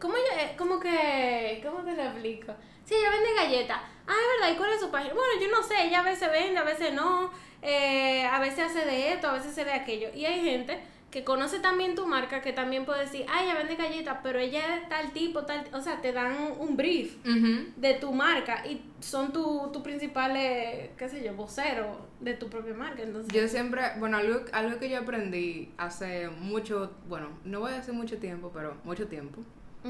¿Cómo 0.00 0.14
ella, 0.16 0.56
como 0.56 0.80
que, 0.80 1.60
cómo 1.64 1.82
te 1.84 1.94
lo 1.94 2.02
explico? 2.02 2.52
Sí, 2.84 2.94
ella 2.94 3.10
vende 3.10 3.34
galletas. 3.34 3.78
Ah, 4.06 4.12
es 4.12 4.40
verdad, 4.40 4.54
¿y 4.54 4.58
cuál 4.58 4.72
es 4.72 4.80
su 4.80 4.90
página? 4.90 5.14
Bueno, 5.14 5.40
yo 5.40 5.48
no 5.48 5.62
sé, 5.62 5.86
ella 5.86 6.00
a 6.00 6.02
veces 6.02 6.30
vende, 6.30 6.58
a 6.58 6.64
veces 6.64 6.92
no, 6.92 7.30
eh, 7.62 8.24
a 8.26 8.38
veces 8.40 8.70
hace 8.70 8.84
de 8.84 9.12
esto, 9.12 9.28
a 9.28 9.32
veces 9.34 9.52
hace 9.52 9.64
de 9.64 9.72
aquello. 9.72 10.08
Y 10.14 10.26
hay 10.26 10.42
gente 10.42 10.80
que 11.16 11.24
conoce 11.24 11.60
también 11.60 11.94
tu 11.94 12.06
marca, 12.06 12.42
que 12.42 12.52
también 12.52 12.84
puede 12.84 13.00
decir, 13.00 13.24
ah, 13.30 13.42
ella 13.42 13.54
vende 13.54 13.74
galletas, 13.74 14.18
pero 14.22 14.38
ella 14.38 14.76
es 14.76 14.86
tal 14.90 15.12
tipo, 15.12 15.46
tal, 15.46 15.64
o 15.72 15.80
sea, 15.80 16.02
te 16.02 16.12
dan 16.12 16.36
un 16.58 16.76
brief 16.76 17.16
de 17.24 17.94
tu 17.94 18.12
marca 18.12 18.66
y 18.66 18.82
son 19.00 19.32
tu, 19.32 19.70
tu 19.72 19.82
principales, 19.82 20.90
qué 20.98 21.08
sé 21.08 21.24
yo, 21.24 21.32
vocero 21.32 22.06
de 22.20 22.34
tu 22.34 22.50
propia 22.50 22.74
marca. 22.74 23.02
Entonces, 23.02 23.32
Yo 23.32 23.48
siempre, 23.48 23.92
bueno, 23.98 24.18
algo, 24.18 24.40
algo 24.52 24.78
que 24.78 24.90
yo 24.90 24.98
aprendí 24.98 25.72
hace 25.78 26.28
mucho, 26.28 26.92
bueno, 27.08 27.30
no 27.46 27.60
voy 27.60 27.72
a 27.72 27.76
decir 27.76 27.94
mucho 27.94 28.18
tiempo, 28.18 28.50
pero 28.52 28.76
mucho 28.84 29.08
tiempo. 29.08 29.40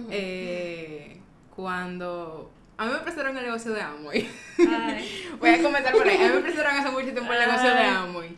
Eh, 0.09 1.21
cuando 1.56 2.52
a 2.78 2.87
mí 2.87 2.92
me 2.92 2.99
prestaron 2.99 3.37
el 3.37 3.47
negocio 3.47 3.73
de 3.73 3.80
Amway. 3.83 4.30
Ay. 4.59 5.28
Voy 5.40 5.50
a 5.50 5.61
comenzar 5.61 5.92
por 5.92 6.06
ahí. 6.06 6.23
A 6.23 6.28
mí 6.28 6.35
me 6.37 6.40
prestaron 6.42 6.76
hace 6.76 6.90
mucho 6.90 7.11
tiempo 7.12 7.33
el 7.33 7.40
negocio 7.40 7.68
de 7.68 7.78
Ay. 7.78 7.97
Amway. 7.97 8.37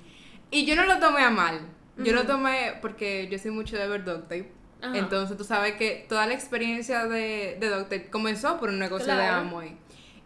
Y 0.51 0.65
yo 0.65 0.75
no 0.75 0.87
lo 0.87 0.99
tomé 0.99 1.21
a 1.21 1.29
mal. 1.29 1.61
Yo 1.99 2.13
lo 2.13 2.21
Ujú. 2.21 2.29
tomé 2.29 2.75
porque 2.81 3.29
yo 3.31 3.39
soy 3.39 3.51
mucho 3.51 3.77
de 3.77 3.87
ver. 3.89 4.05
Ajá. 4.81 4.97
Entonces 4.97 5.37
tú 5.37 5.43
sabes 5.45 5.75
que 5.75 6.07
toda 6.09 6.27
la 6.27 6.35
experiencia 6.35 7.07
de, 7.07 7.57
de 7.59 7.69
Duct 7.69 7.85
Tape 7.91 8.11
comenzó 8.11 8.59
por 8.61 8.69
un 8.69 8.79
negocio 8.79 9.15
de. 9.15 9.23
Amway. 9.23 9.77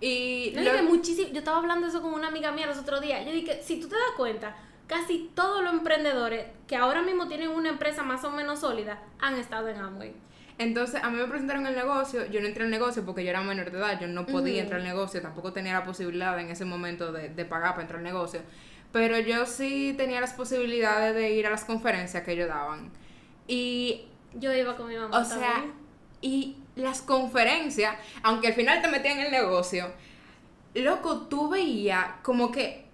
Y 0.00 0.52
No, 0.54 0.62
lo- 0.62 0.72
dije 0.72 0.82
muchísimo. 0.82 1.28
Yo 1.32 1.38
estaba 1.38 1.58
hablando 1.58 1.86
de 1.86 1.90
eso 1.90 2.02
con 2.02 2.12
una 2.12 2.28
amiga 2.28 2.52
mía 2.52 2.66
los 2.66 2.78
otros 2.78 3.00
días. 3.00 3.24
Yo 3.24 3.32
dije, 3.32 3.60
si 3.62 3.80
tú 3.80 3.88
te 3.88 3.94
das 3.94 4.04
cuenta, 4.16 4.56
casi 4.86 5.30
todos 5.34 5.62
los 5.62 5.72
emprendedores 5.72 6.46
que 6.66 6.76
ahora 6.76 7.02
mismo 7.02 7.28
tienen 7.28 7.48
una 7.50 7.70
empresa 7.70 8.02
más 8.02 8.24
o 8.24 8.30
menos 8.30 8.60
sólida 8.60 9.02
han 9.20 9.36
estado 9.36 9.68
en 9.68 9.78
Amway. 9.78 10.12
Entonces, 10.58 11.02
a 11.02 11.08
mí 11.08 11.16
me 11.16 11.24
presentaron 11.26 11.66
el 11.66 11.74
negocio, 11.74 12.26
yo 12.26 12.40
no 12.40 12.46
entré 12.46 12.64
al 12.64 12.70
negocio 12.70 13.04
porque 13.06 13.24
yo 13.24 13.30
era 13.30 13.40
menor 13.42 13.70
de 13.70 13.78
edad, 13.78 13.98
yo 14.00 14.06
no 14.06 14.26
podía 14.26 14.62
entrar 14.62 14.80
al 14.80 14.86
negocio, 14.86 15.22
tampoco 15.22 15.52
tenía 15.52 15.72
la 15.72 15.84
posibilidad 15.84 16.38
en 16.38 16.50
ese 16.50 16.64
momento 16.66 17.10
de, 17.10 17.30
de 17.30 17.44
pagar 17.46 17.70
para 17.70 17.82
entrar 17.82 17.98
al 17.98 18.04
negocio, 18.04 18.42
pero 18.92 19.18
yo 19.18 19.46
sí 19.46 19.94
tenía 19.96 20.20
las 20.20 20.32
posibilidades 20.34 21.14
de 21.14 21.32
ir 21.32 21.46
a 21.46 21.50
las 21.50 21.64
conferencias 21.64 22.22
que 22.24 22.32
ellos 22.32 22.48
daban. 22.48 22.90
Y, 23.48 24.06
Yo 24.34 24.52
iba 24.52 24.76
con 24.76 24.88
mi 24.88 24.96
mamá 24.96 25.18
o 25.18 25.24
sea, 25.24 25.52
también. 25.54 25.72
y 26.20 26.56
las 26.76 27.02
conferencias, 27.02 27.96
aunque 28.22 28.48
al 28.48 28.54
final 28.54 28.80
te 28.82 28.88
metían 28.88 29.18
en 29.18 29.26
el 29.26 29.32
negocio, 29.32 29.90
loco, 30.74 31.22
tú 31.28 31.48
veías 31.50 32.06
como 32.22 32.50
que 32.50 32.86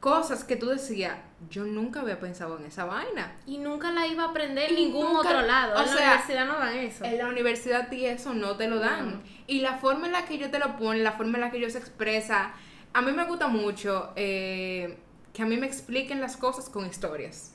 cosas 0.00 0.44
que 0.44 0.56
tú 0.56 0.66
decías, 0.68 1.16
yo 1.48 1.64
nunca 1.64 2.00
había 2.00 2.20
pensado 2.20 2.58
en 2.58 2.66
esa 2.66 2.84
vaina. 2.84 3.36
Y 3.46 3.56
nunca 3.58 3.90
la 3.92 4.06
iba 4.06 4.24
a 4.24 4.28
aprender 4.28 4.70
Y 4.70 4.74
en 4.74 4.80
ningún 4.88 5.06
nunca- 5.14 5.28
otro 5.30 5.42
lado. 5.42 5.74
o 5.76 5.80
en 5.80 5.86
la 5.86 5.92
sea, 5.92 6.06
universidad 6.10 6.46
no 6.46 6.58
dan 6.58 6.76
eso. 6.76 7.04
En 7.04 7.18
la 7.18 7.26
universidad 7.28 7.88
ti 7.88 8.04
eso 8.06 8.34
no 8.34 8.56
te 8.56 8.68
lo 8.68 8.78
dan. 8.80 9.10
No. 9.12 9.22
Y 9.46 9.60
la 9.60 9.78
forma 9.78 10.06
en 10.06 10.12
la 10.12 10.24
que 10.26 10.34
ellos 10.34 10.50
te 10.50 10.58
lo 10.58 10.76
ponen, 10.76 11.04
la 11.04 11.12
forma 11.12 11.36
en 11.38 11.40
la 11.42 11.50
que 11.50 11.56
ellos 11.58 11.72
se 11.72 11.78
expresa, 11.78 12.52
a 12.92 13.00
mí 13.02 13.12
me 13.12 13.24
gusta 13.24 13.48
mucho 13.48 14.12
eh, 14.16 14.98
que 15.34 15.42
a 15.42 15.46
mí 15.46 15.56
me 15.56 15.66
expliquen 15.66 16.20
las 16.20 16.36
cosas 16.36 16.70
con 16.70 16.86
historias. 16.86 17.52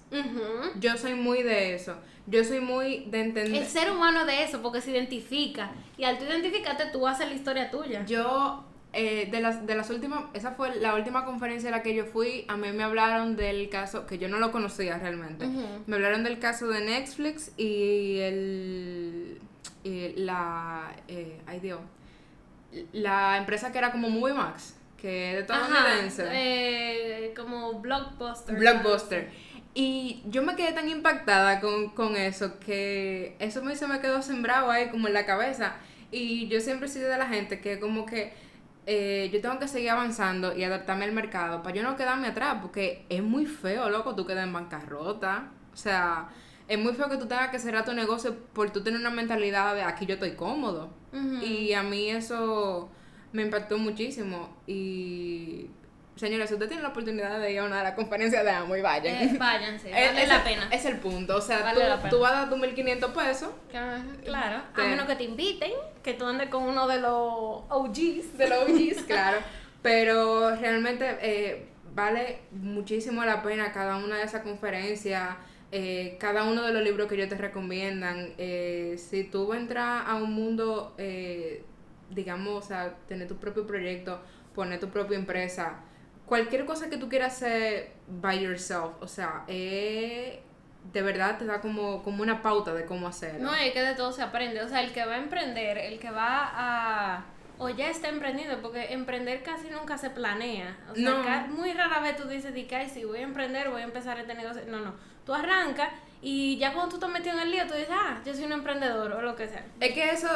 Yo 0.79 0.97
soy 0.97 1.15
muy 1.15 1.43
de 1.43 1.73
eso. 1.73 1.95
Yo 2.27 2.43
soy 2.43 2.59
muy 2.59 3.05
de 3.05 3.21
entender. 3.21 3.63
El 3.63 3.67
ser 3.67 3.89
humano 3.89 4.25
de 4.25 4.43
eso, 4.43 4.61
porque 4.61 4.81
se 4.81 4.91
identifica. 4.91 5.71
Y 5.97 6.03
al 6.03 6.19
tú 6.19 6.25
identificarte, 6.25 6.87
tú 6.91 7.07
haces 7.07 7.27
la 7.29 7.33
historia 7.33 7.71
tuya. 7.71 8.05
Yo, 8.05 8.65
eh, 8.91 9.29
de, 9.31 9.39
las, 9.39 9.65
de 9.65 9.75
las 9.75 9.89
últimas, 9.89 10.25
esa 10.33 10.51
fue 10.51 10.75
la 10.75 10.93
última 10.93 11.23
conferencia 11.23 11.69
a 11.69 11.71
la 11.71 11.81
que 11.81 11.95
yo 11.95 12.05
fui, 12.05 12.43
a 12.49 12.57
mí 12.57 12.69
me 12.73 12.83
hablaron 12.83 13.37
del 13.37 13.69
caso, 13.69 14.05
que 14.05 14.17
yo 14.17 14.27
no 14.27 14.39
lo 14.39 14.51
conocía 14.51 14.97
realmente, 14.97 15.47
me 15.87 15.95
hablaron 15.95 16.23
del 16.23 16.37
caso 16.37 16.67
de 16.67 16.81
Netflix 16.81 17.51
y 17.55 18.17
el, 18.19 19.39
y 19.83 20.13
la, 20.17 20.95
eh, 21.07 21.39
ay 21.47 21.59
Dios, 21.59 21.79
la 22.91 23.37
empresa 23.37 23.71
que 23.71 23.77
era 23.77 23.91
como 23.91 24.09
Movie 24.09 24.33
Max, 24.33 24.75
que 25.01 25.07
de 25.07 25.39
estadounidense. 25.39 26.27
eh, 26.31 27.33
como 27.35 27.79
blockbuster. 27.79 28.55
Blockbuster. 28.55 29.31
Y 29.73 30.23
yo 30.25 30.41
me 30.41 30.55
quedé 30.55 30.73
tan 30.73 30.89
impactada 30.89 31.59
con, 31.61 31.89
con 31.89 32.15
eso 32.15 32.59
que 32.59 33.35
eso 33.39 33.61
me, 33.63 33.75
se 33.75 33.87
me 33.87 33.99
quedó 34.01 34.21
sembrado 34.21 34.71
ahí 34.71 34.89
como 34.89 35.07
en 35.07 35.13
la 35.13 35.25
cabeza. 35.25 35.75
Y 36.11 36.47
yo 36.47 36.59
siempre 36.59 36.87
he 36.87 36.91
sido 36.91 37.07
de 37.09 37.17
la 37.17 37.27
gente 37.27 37.61
que 37.61 37.79
como 37.79 38.05
que 38.05 38.33
eh, 38.87 39.29
yo 39.31 39.39
tengo 39.41 39.59
que 39.59 39.67
seguir 39.67 39.91
avanzando 39.91 40.57
y 40.57 40.63
adaptarme 40.63 41.05
al 41.05 41.11
mercado 41.11 41.61
para 41.61 41.75
yo 41.75 41.83
no 41.83 41.95
quedarme 41.95 42.27
atrás, 42.27 42.57
porque 42.61 43.05
es 43.09 43.21
muy 43.21 43.45
feo, 43.45 43.89
loco, 43.89 44.15
tú 44.15 44.25
quedas 44.25 44.43
en 44.45 44.53
bancarrota. 44.53 45.51
O 45.71 45.77
sea, 45.77 46.29
es 46.67 46.79
muy 46.79 46.93
feo 46.93 47.07
que 47.07 47.17
tú 47.17 47.27
tengas 47.27 47.49
que 47.51 47.59
cerrar 47.59 47.85
tu 47.85 47.93
negocio 47.93 48.35
por 48.53 48.71
tú 48.71 48.81
tener 48.81 48.99
una 48.99 49.11
mentalidad 49.11 49.75
de 49.75 49.83
aquí 49.83 50.05
yo 50.07 50.15
estoy 50.15 50.31
cómodo. 50.31 50.89
Y 51.43 51.73
a 51.73 51.83
mí 51.83 52.09
eso 52.09 52.89
me 53.31 53.43
impactó 53.43 53.77
muchísimo. 53.77 54.57
Y 54.67 55.67
señores, 56.15 56.49
si 56.49 56.55
usted 56.55 56.67
tiene 56.67 56.83
la 56.83 56.89
oportunidad 56.89 57.39
de 57.39 57.51
ir 57.53 57.59
a 57.59 57.63
una 57.65 57.77
de 57.77 57.83
las 57.83 57.93
conferencias 57.93 58.43
de 58.43 58.51
Amo 58.51 58.75
y 58.75 58.81
vayan. 58.81 59.15
Eh, 59.15 59.35
váyanse, 59.39 59.89
Es- 59.95 60.07
vale 60.09 60.23
es 60.23 60.27
la 60.29 60.43
pena. 60.43 60.67
Es 60.71 60.85
el 60.85 60.97
punto. 60.97 61.37
O 61.37 61.41
sea, 61.41 61.59
Vale 61.61 61.81
tú, 62.03 62.09
tú 62.09 62.19
vas 62.19 62.31
a 62.33 62.35
dar 62.41 62.49
tus 62.49 62.59
1500 62.59 63.11
pesos 63.11 63.49
Claro, 64.23 64.61
a 64.75 64.83
menos 64.87 65.05
que 65.05 65.15
te 65.15 65.23
inviten, 65.23 65.71
que 66.03 66.13
tú 66.13 66.25
andes 66.25 66.49
con 66.49 66.63
uno 66.63 66.87
de 66.87 66.99
los 66.99 67.11
OGs. 67.69 68.37
de 68.37 68.47
los 68.49 68.63
OGs, 68.69 69.03
claro. 69.07 69.37
Pero 69.81 70.55
realmente 70.57 71.17
eh, 71.21 71.67
vale 71.95 72.39
muchísimo 72.51 73.23
la 73.23 73.41
pena 73.41 73.71
cada 73.71 73.95
una 73.97 74.17
de 74.17 74.23
esas 74.23 74.41
conferencias, 74.41 75.29
eh, 75.71 76.17
cada 76.19 76.43
uno 76.43 76.63
de 76.63 76.73
los 76.73 76.83
libros 76.83 77.07
que 77.07 77.15
ellos 77.15 77.29
te 77.29 77.35
recomiendan. 77.37 78.33
Eh, 78.37 78.95
si 78.97 79.23
tú 79.23 79.53
entras 79.53 80.03
a 80.05 80.15
un 80.15 80.33
mundo, 80.33 80.95
eh, 80.97 81.63
digamos, 82.11 82.65
o 82.65 82.67
sea, 82.67 82.95
tener 83.07 83.27
tu 83.27 83.37
propio 83.37 83.65
proyecto, 83.67 84.21
poner 84.55 84.79
tu 84.79 84.89
propia 84.89 85.17
empresa, 85.17 85.79
cualquier 86.25 86.65
cosa 86.65 86.89
que 86.89 86.97
tú 86.97 87.09
quieras 87.09 87.33
hacer 87.37 87.91
by 88.07 88.39
yourself, 88.41 88.93
o 89.01 89.07
sea, 89.07 89.43
eh, 89.47 90.41
de 90.93 91.01
verdad 91.01 91.37
te 91.37 91.45
da 91.45 91.59
como, 91.61 92.01
como 92.03 92.23
una 92.23 92.41
pauta 92.41 92.73
de 92.73 92.85
cómo 92.85 93.07
hacerlo. 93.07 93.39
No, 93.51 93.53
es 93.55 93.71
que 93.73 93.81
de 93.81 93.95
todo 93.95 94.11
se 94.11 94.21
aprende. 94.23 94.61
O 94.61 94.67
sea, 94.69 94.81
el 94.81 94.91
que 94.93 95.05
va 95.05 95.15
a 95.15 95.17
emprender, 95.17 95.77
el 95.77 95.99
que 95.99 96.09
va 96.09 96.49
a. 96.53 97.25
O 97.57 97.67
ya 97.69 97.89
está 97.89 98.07
emprendiendo, 98.07 98.61
porque 98.61 98.93
emprender 98.93 99.43
casi 99.43 99.69
nunca 99.69 99.97
se 99.97 100.09
planea. 100.09 100.77
O 100.89 100.95
sea, 100.95 101.45
No. 101.49 101.53
muy 101.55 101.73
rara 101.73 101.99
vez 101.99 102.15
tú 102.15 102.25
dices, 102.27 102.53
"Ay, 102.71 102.89
sí, 102.89 103.03
voy 103.03 103.19
a 103.19 103.23
emprender, 103.23 103.69
voy 103.69 103.81
a 103.81 103.83
empezar 103.83 104.17
este 104.17 104.33
negocio. 104.33 104.61
No, 104.67 104.79
no. 104.79 104.93
Tú 105.25 105.33
arrancas 105.33 105.89
y 106.21 106.57
ya 106.57 106.71
cuando 106.71 106.89
tú 106.91 106.95
estás 106.95 107.09
metido 107.11 107.35
en 107.35 107.41
el 107.41 107.51
lío, 107.51 107.67
tú 107.67 107.73
dices, 107.73 107.89
ah, 107.91 108.19
yo 108.25 108.33
soy 108.33 108.45
un 108.45 108.53
emprendedor 108.53 109.11
o 109.11 109.21
lo 109.21 109.35
que 109.35 109.47
sea. 109.49 109.65
Es 109.81 109.93
que 109.93 110.09
eso, 110.11 110.29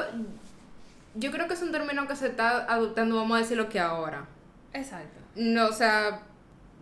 yo 1.15 1.31
creo 1.31 1.47
que 1.47 1.53
es 1.53 1.61
un 1.61 1.71
término 1.71 2.07
que 2.07 2.15
se 2.15 2.27
está 2.27 2.65
adoptando, 2.71 3.15
vamos 3.15 3.37
a 3.37 3.41
decirlo 3.41 3.69
que 3.69 3.79
ahora. 3.79 4.25
Exacto. 4.73 5.19
No, 5.35 5.67
o 5.67 5.71
sea, 5.71 6.21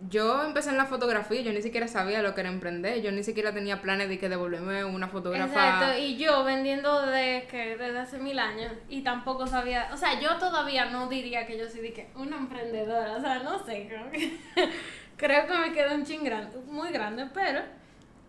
yo 0.08 0.42
empecé 0.42 0.70
en 0.70 0.78
la 0.78 0.86
fotografía, 0.86 1.42
yo 1.42 1.52
ni 1.52 1.62
siquiera 1.62 1.86
sabía 1.86 2.22
lo 2.22 2.34
que 2.34 2.40
era 2.40 2.50
emprender, 2.50 3.02
yo 3.02 3.12
ni 3.12 3.22
siquiera 3.22 3.52
tenía 3.52 3.80
planes 3.80 4.08
de 4.08 4.18
que 4.18 4.28
devolverme 4.28 4.84
una 4.84 5.08
fotógrafa. 5.08 5.46
Exacto, 5.46 5.98
y 5.98 6.16
yo 6.16 6.44
vendiendo 6.44 7.06
desde, 7.06 7.46
que, 7.46 7.76
desde 7.76 7.98
hace 7.98 8.18
mil 8.18 8.38
años 8.38 8.72
y 8.88 9.02
tampoco 9.02 9.46
sabía, 9.46 9.90
o 9.92 9.96
sea, 9.96 10.18
yo 10.20 10.36
todavía 10.38 10.86
no 10.86 11.08
diría 11.08 11.46
que 11.46 11.58
yo 11.58 11.68
soy 11.68 11.82
de 11.82 11.92
que 11.92 12.08
una 12.16 12.36
emprendedora, 12.36 13.16
o 13.16 13.20
sea, 13.20 13.40
no 13.40 13.64
sé, 13.64 13.86
creo 13.88 14.10
que, 14.10 14.38
creo 15.16 15.46
que 15.46 15.58
me 15.58 15.72
quedó 15.72 15.94
un 15.94 16.04
ching 16.04 16.24
grande, 16.24 16.58
muy 16.66 16.90
grande, 16.90 17.28
pero, 17.32 17.60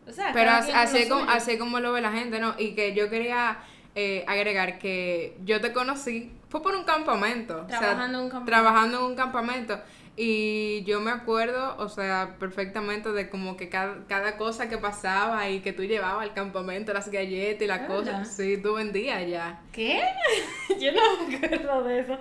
o 0.08 0.12
sea, 0.12 0.32
Pero 0.34 0.52
así, 0.52 0.72
así, 0.72 1.08
como, 1.08 1.30
así 1.30 1.58
como 1.58 1.80
lo 1.80 1.94
ve 1.94 2.02
la 2.02 2.12
gente, 2.12 2.40
¿no? 2.40 2.56
Y 2.58 2.76
que 2.76 2.94
yo 2.94 3.10
quería 3.10 3.58
eh, 3.96 4.24
agregar 4.28 4.80
que 4.80 5.38
yo 5.44 5.62
te 5.62 5.72
conocí, 5.74 6.32
fue 6.50 6.62
por 6.62 6.76
un 6.76 6.84
campamento. 6.84 7.64
o 7.66 7.70
sea, 7.70 7.80
Trabajando 7.80 8.18
en 8.20 8.24
un 8.26 8.30
campamento. 8.30 8.46
Trabajando 8.52 8.98
en 9.00 9.04
un 9.06 9.16
campamento. 9.16 9.80
Y 10.16 10.84
yo 10.84 11.02
me 11.02 11.10
acuerdo, 11.10 11.76
o 11.80 11.90
sea, 11.90 12.36
perfectamente 12.38 13.12
de 13.12 13.30
como 13.30 13.58
que 13.58 13.70
cada, 13.70 14.06
cada 14.08 14.38
cosa 14.38 14.70
que 14.70 14.78
pasaba 14.78 15.50
y 15.50 15.62
que 15.62 15.74
tú 15.74 15.84
llevabas 15.84 16.22
al 16.22 16.34
campamento, 16.36 16.94
las 16.94 17.10
galletas 17.10 17.64
y 17.64 17.68
las 17.68 17.88
cosas. 17.88 18.28
Sí, 18.36 18.58
tú 18.62 18.76
vendías 18.76 19.28
ya. 19.28 19.62
¿Qué? 19.72 20.04
yo 20.80 20.92
no 20.92 21.28
me 21.28 21.36
acuerdo 21.38 21.84
de 21.86 22.00
eso. 22.02 22.18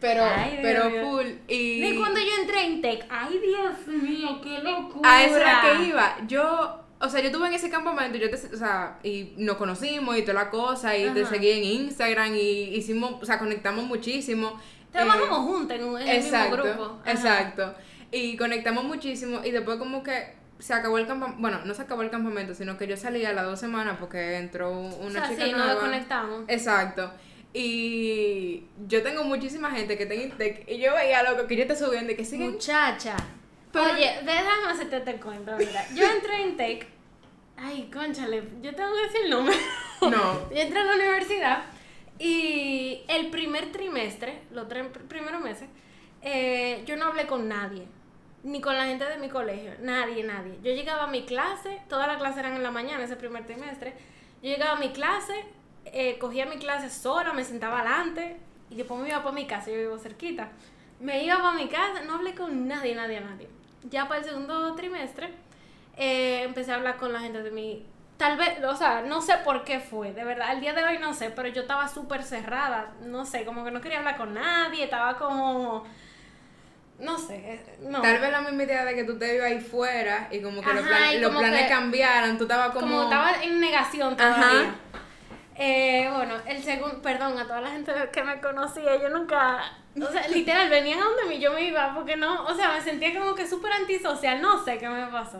Pero, 0.00 0.22
Ay, 0.24 0.50
Dios 0.52 0.60
pero 0.62 0.90
mío. 0.90 1.02
full. 1.04 1.26
Y 1.48 1.80
Ni 1.80 1.96
cuando 1.96 2.20
yo 2.20 2.42
entré 2.42 2.64
en 2.66 2.80
tech, 2.80 3.04
ay 3.10 3.38
Dios 3.38 3.86
mío, 4.02 4.40
qué 4.42 4.58
locura. 4.60 5.10
a 5.10 5.24
eso 5.24 5.36
era 5.36 5.60
que 5.62 5.84
iba. 5.84 6.16
Yo, 6.26 6.84
o 7.00 7.08
sea, 7.08 7.20
yo 7.20 7.26
estuve 7.28 7.48
en 7.48 7.54
ese 7.54 7.70
campamento, 7.70 8.18
yo 8.18 8.28
te, 8.30 8.36
o 8.36 8.56
sea, 8.58 8.98
y 9.02 9.32
nos 9.38 9.56
conocimos 9.56 10.16
y 10.18 10.22
toda 10.22 10.34
la 10.34 10.50
cosa, 10.50 10.96
y 10.96 11.08
te 11.10 11.24
seguí 11.26 11.50
en 11.50 11.64
Instagram 11.64 12.34
y 12.34 12.74
hicimos, 12.76 13.14
o 13.20 13.24
sea, 13.24 13.38
conectamos 13.38 13.84
muchísimo. 13.86 14.60
Trabajamos 14.92 15.38
Eh, 15.38 15.42
juntos 15.52 15.76
en, 15.76 15.84
un, 15.84 16.00
en 16.00 16.08
exacto, 16.08 16.56
el 16.56 16.62
mismo 16.64 16.82
grupo. 16.84 17.00
Ajá. 17.02 17.10
exacto. 17.12 17.74
Y 18.12 18.36
conectamos 18.36 18.84
muchísimo 18.84 19.40
y 19.44 19.50
después 19.50 19.78
como 19.78 20.02
que 20.02 20.34
se 20.58 20.74
acabó 20.74 20.98
el 20.98 21.06
campamento, 21.06 21.40
bueno, 21.40 21.60
no 21.64 21.72
se 21.74 21.82
acabó 21.82 22.02
el 22.02 22.10
campamento, 22.10 22.54
sino 22.54 22.76
que 22.76 22.86
yo 22.86 22.96
salí 22.96 23.24
a 23.24 23.32
las 23.32 23.46
dos 23.46 23.58
semanas 23.60 23.96
porque 23.98 24.36
entró 24.36 24.70
una 24.72 25.06
o 25.06 25.10
sea, 25.10 25.28
chica 25.28 25.44
sí, 25.44 25.50
nos 25.52 25.58
nueva. 25.58 25.72
desconectamos. 25.74 26.42
Exacto. 26.48 27.12
Y 27.52 28.64
yo 28.88 29.02
tengo 29.02 29.24
muchísima 29.24 29.70
gente 29.70 29.96
que 29.96 30.06
tengo 30.06 30.22
Intec 30.22 30.68
y 30.68 30.78
yo 30.78 30.92
veía 30.94 31.22
loco 31.22 31.46
que 31.46 31.56
yo 31.56 31.66
te 31.66 31.76
subiendo 31.76 32.12
y 32.12 32.16
que 32.16 32.24
siguen 32.24 32.52
Muchacha. 32.52 33.16
Pero- 33.72 33.92
Oye, 33.94 34.20
déjame 34.24 34.68
hacerte 34.70 34.96
este 34.98 35.16
cuento, 35.20 35.52
mira. 35.56 35.84
Yo 35.94 36.04
entré 36.04 36.42
en 36.42 36.56
Tech. 36.56 36.88
Ay, 37.56 37.90
conchale, 37.92 38.42
yo 38.62 38.74
tengo 38.74 38.92
que 38.94 39.02
decir 39.02 39.20
el 39.24 39.30
nombre. 39.30 39.54
No. 40.02 40.50
Yo 40.50 40.56
entré 40.56 40.80
a 40.80 40.84
la 40.84 40.94
universidad 40.94 41.64
y 42.18 43.02
el 43.08 43.28
primer 43.30 43.70
trimestre, 43.70 44.42
los 44.50 44.66
tres 44.68 44.86
pr- 44.86 45.06
primeros 45.08 45.42
meses, 45.42 45.68
eh, 46.22 46.82
yo 46.86 46.96
no 46.96 47.06
hablé 47.06 47.26
con 47.26 47.48
nadie. 47.48 47.86
Ni 48.42 48.62
con 48.62 48.76
la 48.78 48.86
gente 48.86 49.04
de 49.04 49.18
mi 49.18 49.28
colegio. 49.28 49.72
Nadie, 49.80 50.24
nadie. 50.24 50.58
Yo 50.62 50.72
llegaba 50.72 51.04
a 51.04 51.06
mi 51.08 51.26
clase, 51.26 51.82
todas 51.90 52.06
las 52.08 52.16
clases 52.16 52.38
eran 52.38 52.54
en 52.56 52.62
la 52.62 52.70
mañana 52.70 53.04
ese 53.04 53.16
primer 53.16 53.44
trimestre. 53.44 53.92
Yo 54.42 54.48
llegaba 54.48 54.72
a 54.72 54.80
mi 54.80 54.90
clase, 54.92 55.44
eh, 55.84 56.16
cogía 56.18 56.46
mi 56.46 56.56
clase 56.56 56.88
sola, 56.88 57.34
me 57.34 57.44
sentaba 57.44 57.80
adelante 57.80 58.38
y 58.70 58.76
después 58.76 58.98
me 59.00 59.08
iba 59.08 59.18
para 59.22 59.34
mi 59.34 59.46
casa, 59.46 59.70
yo 59.70 59.76
vivo 59.76 59.98
cerquita. 59.98 60.50
Me 61.00 61.22
iba 61.24 61.36
para 61.42 61.52
mi 61.58 61.68
casa, 61.68 62.00
no 62.06 62.14
hablé 62.14 62.34
con 62.34 62.66
nadie, 62.66 62.94
nadie, 62.94 63.20
nadie. 63.20 63.48
Ya 63.84 64.06
para 64.08 64.20
el 64.20 64.24
segundo 64.26 64.74
trimestre 64.74 65.30
eh, 65.96 66.42
empecé 66.44 66.72
a 66.72 66.76
hablar 66.76 66.96
con 66.96 67.12
la 67.12 67.20
gente 67.20 67.42
de 67.42 67.50
mi... 67.50 67.86
Tal 68.16 68.36
vez, 68.36 68.62
o 68.64 68.76
sea, 68.76 69.00
no 69.00 69.22
sé 69.22 69.34
por 69.44 69.64
qué 69.64 69.80
fue, 69.80 70.12
de 70.12 70.24
verdad, 70.24 70.52
el 70.52 70.60
día 70.60 70.74
de 70.74 70.84
hoy 70.84 70.98
no 70.98 71.14
sé, 71.14 71.30
pero 71.30 71.48
yo 71.48 71.62
estaba 71.62 71.88
súper 71.88 72.22
cerrada, 72.22 72.92
no 73.06 73.24
sé, 73.24 73.46
como 73.46 73.64
que 73.64 73.70
no 73.70 73.80
quería 73.80 73.98
hablar 73.98 74.18
con 74.18 74.34
nadie, 74.34 74.84
estaba 74.84 75.16
como... 75.16 75.84
No 76.98 77.16
sé, 77.16 77.36
eh, 77.36 77.78
no. 77.80 78.02
Tal 78.02 78.18
vez 78.18 78.30
la 78.30 78.42
misma 78.42 78.62
idea 78.64 78.84
de 78.84 78.94
que 78.94 79.04
tú 79.04 79.18
te 79.18 79.34
ibas 79.36 79.46
ahí 79.46 79.58
fuera 79.60 80.28
y 80.30 80.42
como 80.42 80.60
que 80.60 80.66
los 80.74 80.84
Ajá, 80.84 80.88
planes, 80.98 81.14
y 81.14 81.18
los 81.18 81.28
como 81.30 81.40
planes 81.40 81.62
que- 81.62 81.68
cambiaran, 81.70 82.36
tú 82.36 82.44
estabas 82.44 82.72
como... 82.72 82.80
como, 82.86 83.02
estaba 83.04 83.42
en 83.42 83.58
negación 83.58 84.20
Ajá. 84.20 84.74
Eh, 85.56 86.10
bueno, 86.14 86.34
el 86.46 86.62
segundo, 86.62 87.02
perdón, 87.02 87.38
a 87.38 87.44
toda 87.44 87.60
la 87.60 87.70
gente 87.70 87.92
que 88.12 88.22
me 88.22 88.40
conocía, 88.40 89.00
yo 89.00 89.10
nunca, 89.10 89.60
o 90.00 90.10
sea, 90.10 90.26
literal, 90.28 90.70
venían 90.70 91.00
a 91.00 91.04
donde 91.04 91.38
yo 91.38 91.52
me 91.52 91.64
iba, 91.64 91.94
porque 91.94 92.16
no, 92.16 92.44
o 92.44 92.54
sea, 92.54 92.72
me 92.72 92.80
sentía 92.80 93.18
como 93.18 93.34
que 93.34 93.46
súper 93.46 93.72
antisocial, 93.72 94.40
no 94.40 94.64
sé 94.64 94.78
qué 94.78 94.88
me 94.88 95.06
pasó. 95.06 95.38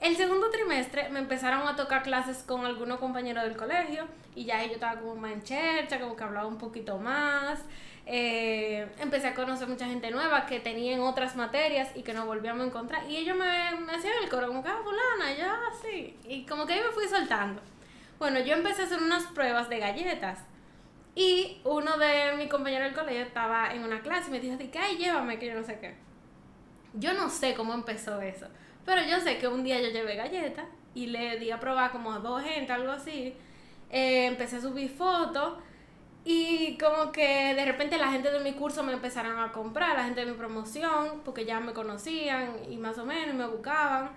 El 0.00 0.16
segundo 0.16 0.50
trimestre 0.50 1.08
me 1.08 1.20
empezaron 1.20 1.66
a 1.66 1.76
tocar 1.76 2.02
clases 2.02 2.42
con 2.42 2.66
algunos 2.66 2.98
compañeros 2.98 3.44
del 3.44 3.56
colegio 3.56 4.06
y 4.34 4.44
ya 4.44 4.62
yo 4.64 4.72
estaba 4.72 5.00
como 5.00 5.16
más 5.16 5.32
en 5.32 5.42
chercha, 5.42 5.98
como 5.98 6.16
que 6.16 6.24
hablaba 6.24 6.46
un 6.46 6.58
poquito 6.58 6.98
más. 6.98 7.60
Eh, 8.06 8.86
empecé 8.98 9.28
a 9.28 9.34
conocer 9.34 9.66
mucha 9.66 9.86
gente 9.86 10.10
nueva 10.10 10.44
que 10.44 10.60
tenían 10.60 11.00
otras 11.00 11.36
materias 11.36 11.88
y 11.94 12.02
que 12.02 12.12
nos 12.12 12.26
volvíamos 12.26 12.64
a 12.64 12.66
encontrar. 12.66 13.10
Y 13.10 13.16
ellos 13.16 13.36
me, 13.36 13.46
me 13.80 13.92
hacían 13.94 14.12
el 14.22 14.28
coro, 14.28 14.48
como 14.48 14.62
que, 14.62 14.68
ah, 14.68 14.80
fulana, 14.84 15.32
ya, 15.34 15.58
sí. 15.80 16.18
Y 16.28 16.44
como 16.44 16.66
que 16.66 16.74
ahí 16.74 16.80
me 16.82 16.92
fui 16.92 17.08
soltando. 17.08 17.62
Bueno, 18.24 18.40
yo 18.40 18.54
empecé 18.54 18.80
a 18.80 18.84
hacer 18.86 19.02
unas 19.02 19.24
pruebas 19.24 19.68
de 19.68 19.78
galletas. 19.78 20.38
Y 21.14 21.60
uno 21.62 21.98
de 21.98 22.34
mis 22.38 22.48
compañeros 22.48 22.86
del 22.86 22.94
colegio 22.94 23.20
estaba 23.20 23.74
en 23.74 23.84
una 23.84 24.00
clase 24.00 24.28
y 24.28 24.32
me 24.32 24.40
dijo, 24.40 24.56
que, 24.56 24.78
ay, 24.78 24.96
llévame, 24.96 25.38
que 25.38 25.48
yo 25.48 25.54
no 25.54 25.62
sé 25.62 25.78
qué. 25.78 25.94
Yo 26.94 27.12
no 27.12 27.28
sé 27.28 27.52
cómo 27.52 27.74
empezó 27.74 28.22
eso. 28.22 28.46
Pero 28.86 29.02
yo 29.02 29.20
sé 29.20 29.36
que 29.36 29.46
un 29.46 29.62
día 29.62 29.78
yo 29.78 29.90
llevé 29.90 30.16
galletas 30.16 30.64
y 30.94 31.08
le 31.08 31.38
di 31.38 31.50
a 31.50 31.60
probar 31.60 31.92
como 31.92 32.14
a 32.14 32.18
dos 32.18 32.42
gente, 32.42 32.72
algo 32.72 32.92
así. 32.92 33.36
Eh, 33.90 34.24
empecé 34.24 34.56
a 34.56 34.62
subir 34.62 34.88
fotos 34.88 35.58
y 36.24 36.78
como 36.78 37.12
que 37.12 37.52
de 37.54 37.64
repente 37.66 37.98
la 37.98 38.10
gente 38.10 38.30
de 38.30 38.40
mi 38.40 38.54
curso 38.54 38.82
me 38.82 38.94
empezaron 38.94 39.38
a 39.38 39.52
comprar, 39.52 39.98
la 39.98 40.04
gente 40.04 40.24
de 40.24 40.32
mi 40.32 40.38
promoción, 40.38 41.20
porque 41.26 41.44
ya 41.44 41.60
me 41.60 41.74
conocían 41.74 42.56
y 42.70 42.78
más 42.78 42.96
o 42.96 43.04
menos 43.04 43.34
me 43.34 43.46
buscaban. 43.46 44.12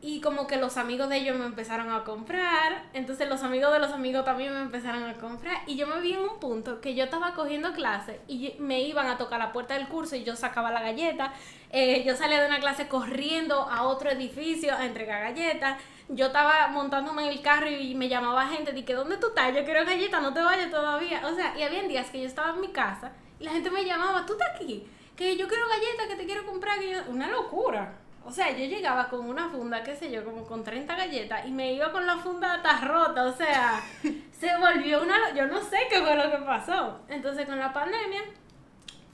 Y 0.00 0.20
como 0.20 0.46
que 0.46 0.56
los 0.56 0.76
amigos 0.76 1.08
de 1.08 1.16
ellos 1.16 1.36
me 1.36 1.44
empezaron 1.44 1.90
a 1.90 2.04
comprar, 2.04 2.84
entonces 2.92 3.28
los 3.28 3.42
amigos 3.42 3.72
de 3.72 3.80
los 3.80 3.90
amigos 3.90 4.24
también 4.24 4.54
me 4.54 4.60
empezaron 4.60 5.02
a 5.02 5.14
comprar. 5.14 5.62
Y 5.66 5.76
yo 5.76 5.88
me 5.88 6.00
vi 6.00 6.12
en 6.12 6.20
un 6.20 6.38
punto 6.38 6.80
que 6.80 6.94
yo 6.94 7.02
estaba 7.02 7.34
cogiendo 7.34 7.72
clase 7.72 8.20
y 8.28 8.54
me 8.60 8.80
iban 8.82 9.08
a 9.08 9.18
tocar 9.18 9.40
la 9.40 9.52
puerta 9.52 9.74
del 9.74 9.88
curso 9.88 10.14
y 10.14 10.22
yo 10.22 10.36
sacaba 10.36 10.70
la 10.70 10.82
galleta. 10.82 11.32
Eh, 11.70 12.04
yo 12.06 12.14
salía 12.14 12.40
de 12.40 12.46
una 12.46 12.60
clase 12.60 12.86
corriendo 12.86 13.62
a 13.62 13.82
otro 13.82 14.08
edificio 14.10 14.72
a 14.72 14.86
entregar 14.86 15.20
galletas. 15.20 15.80
Yo 16.08 16.26
estaba 16.26 16.68
montándome 16.68 17.24
en 17.24 17.32
el 17.32 17.42
carro 17.42 17.68
y 17.68 17.96
me 17.96 18.08
llamaba 18.08 18.46
gente, 18.46 18.72
dije, 18.72 18.94
¿dónde 18.94 19.16
tú 19.16 19.28
estás? 19.28 19.52
Yo 19.52 19.64
quiero 19.64 19.84
galletas, 19.84 20.22
no 20.22 20.32
te 20.32 20.40
vayas 20.40 20.70
todavía. 20.70 21.26
O 21.26 21.34
sea, 21.34 21.58
y 21.58 21.62
había 21.64 21.82
días 21.82 22.08
que 22.10 22.20
yo 22.20 22.26
estaba 22.26 22.50
en 22.50 22.60
mi 22.60 22.68
casa 22.68 23.10
y 23.40 23.44
la 23.44 23.50
gente 23.50 23.68
me 23.70 23.84
llamaba, 23.84 24.24
¿tú 24.24 24.34
estás 24.34 24.50
aquí? 24.54 24.86
Que 25.16 25.36
yo 25.36 25.48
quiero 25.48 25.64
galletas, 25.68 26.06
que 26.06 26.14
te 26.14 26.24
quiero 26.24 26.46
comprar. 26.46 26.78
Una 27.08 27.26
locura. 27.26 27.98
O 28.28 28.30
sea, 28.30 28.50
yo 28.50 28.66
llegaba 28.66 29.08
con 29.08 29.26
una 29.26 29.48
funda, 29.48 29.82
qué 29.82 29.96
sé 29.96 30.10
yo, 30.10 30.22
como 30.22 30.44
con 30.44 30.62
30 30.62 30.94
galletas 30.94 31.46
y 31.46 31.50
me 31.50 31.72
iba 31.72 31.90
con 31.90 32.06
la 32.06 32.18
funda 32.18 32.56
hasta 32.56 32.82
rota. 32.82 33.24
O 33.24 33.32
sea, 33.32 33.82
se 34.38 34.56
volvió 34.58 35.02
una... 35.02 35.32
Yo 35.34 35.46
no 35.46 35.62
sé 35.62 35.78
qué 35.88 36.02
fue 36.02 36.14
lo 36.14 36.30
que 36.30 36.36
pasó. 36.44 37.00
Entonces 37.08 37.46
con 37.46 37.58
la 37.58 37.72
pandemia, 37.72 38.20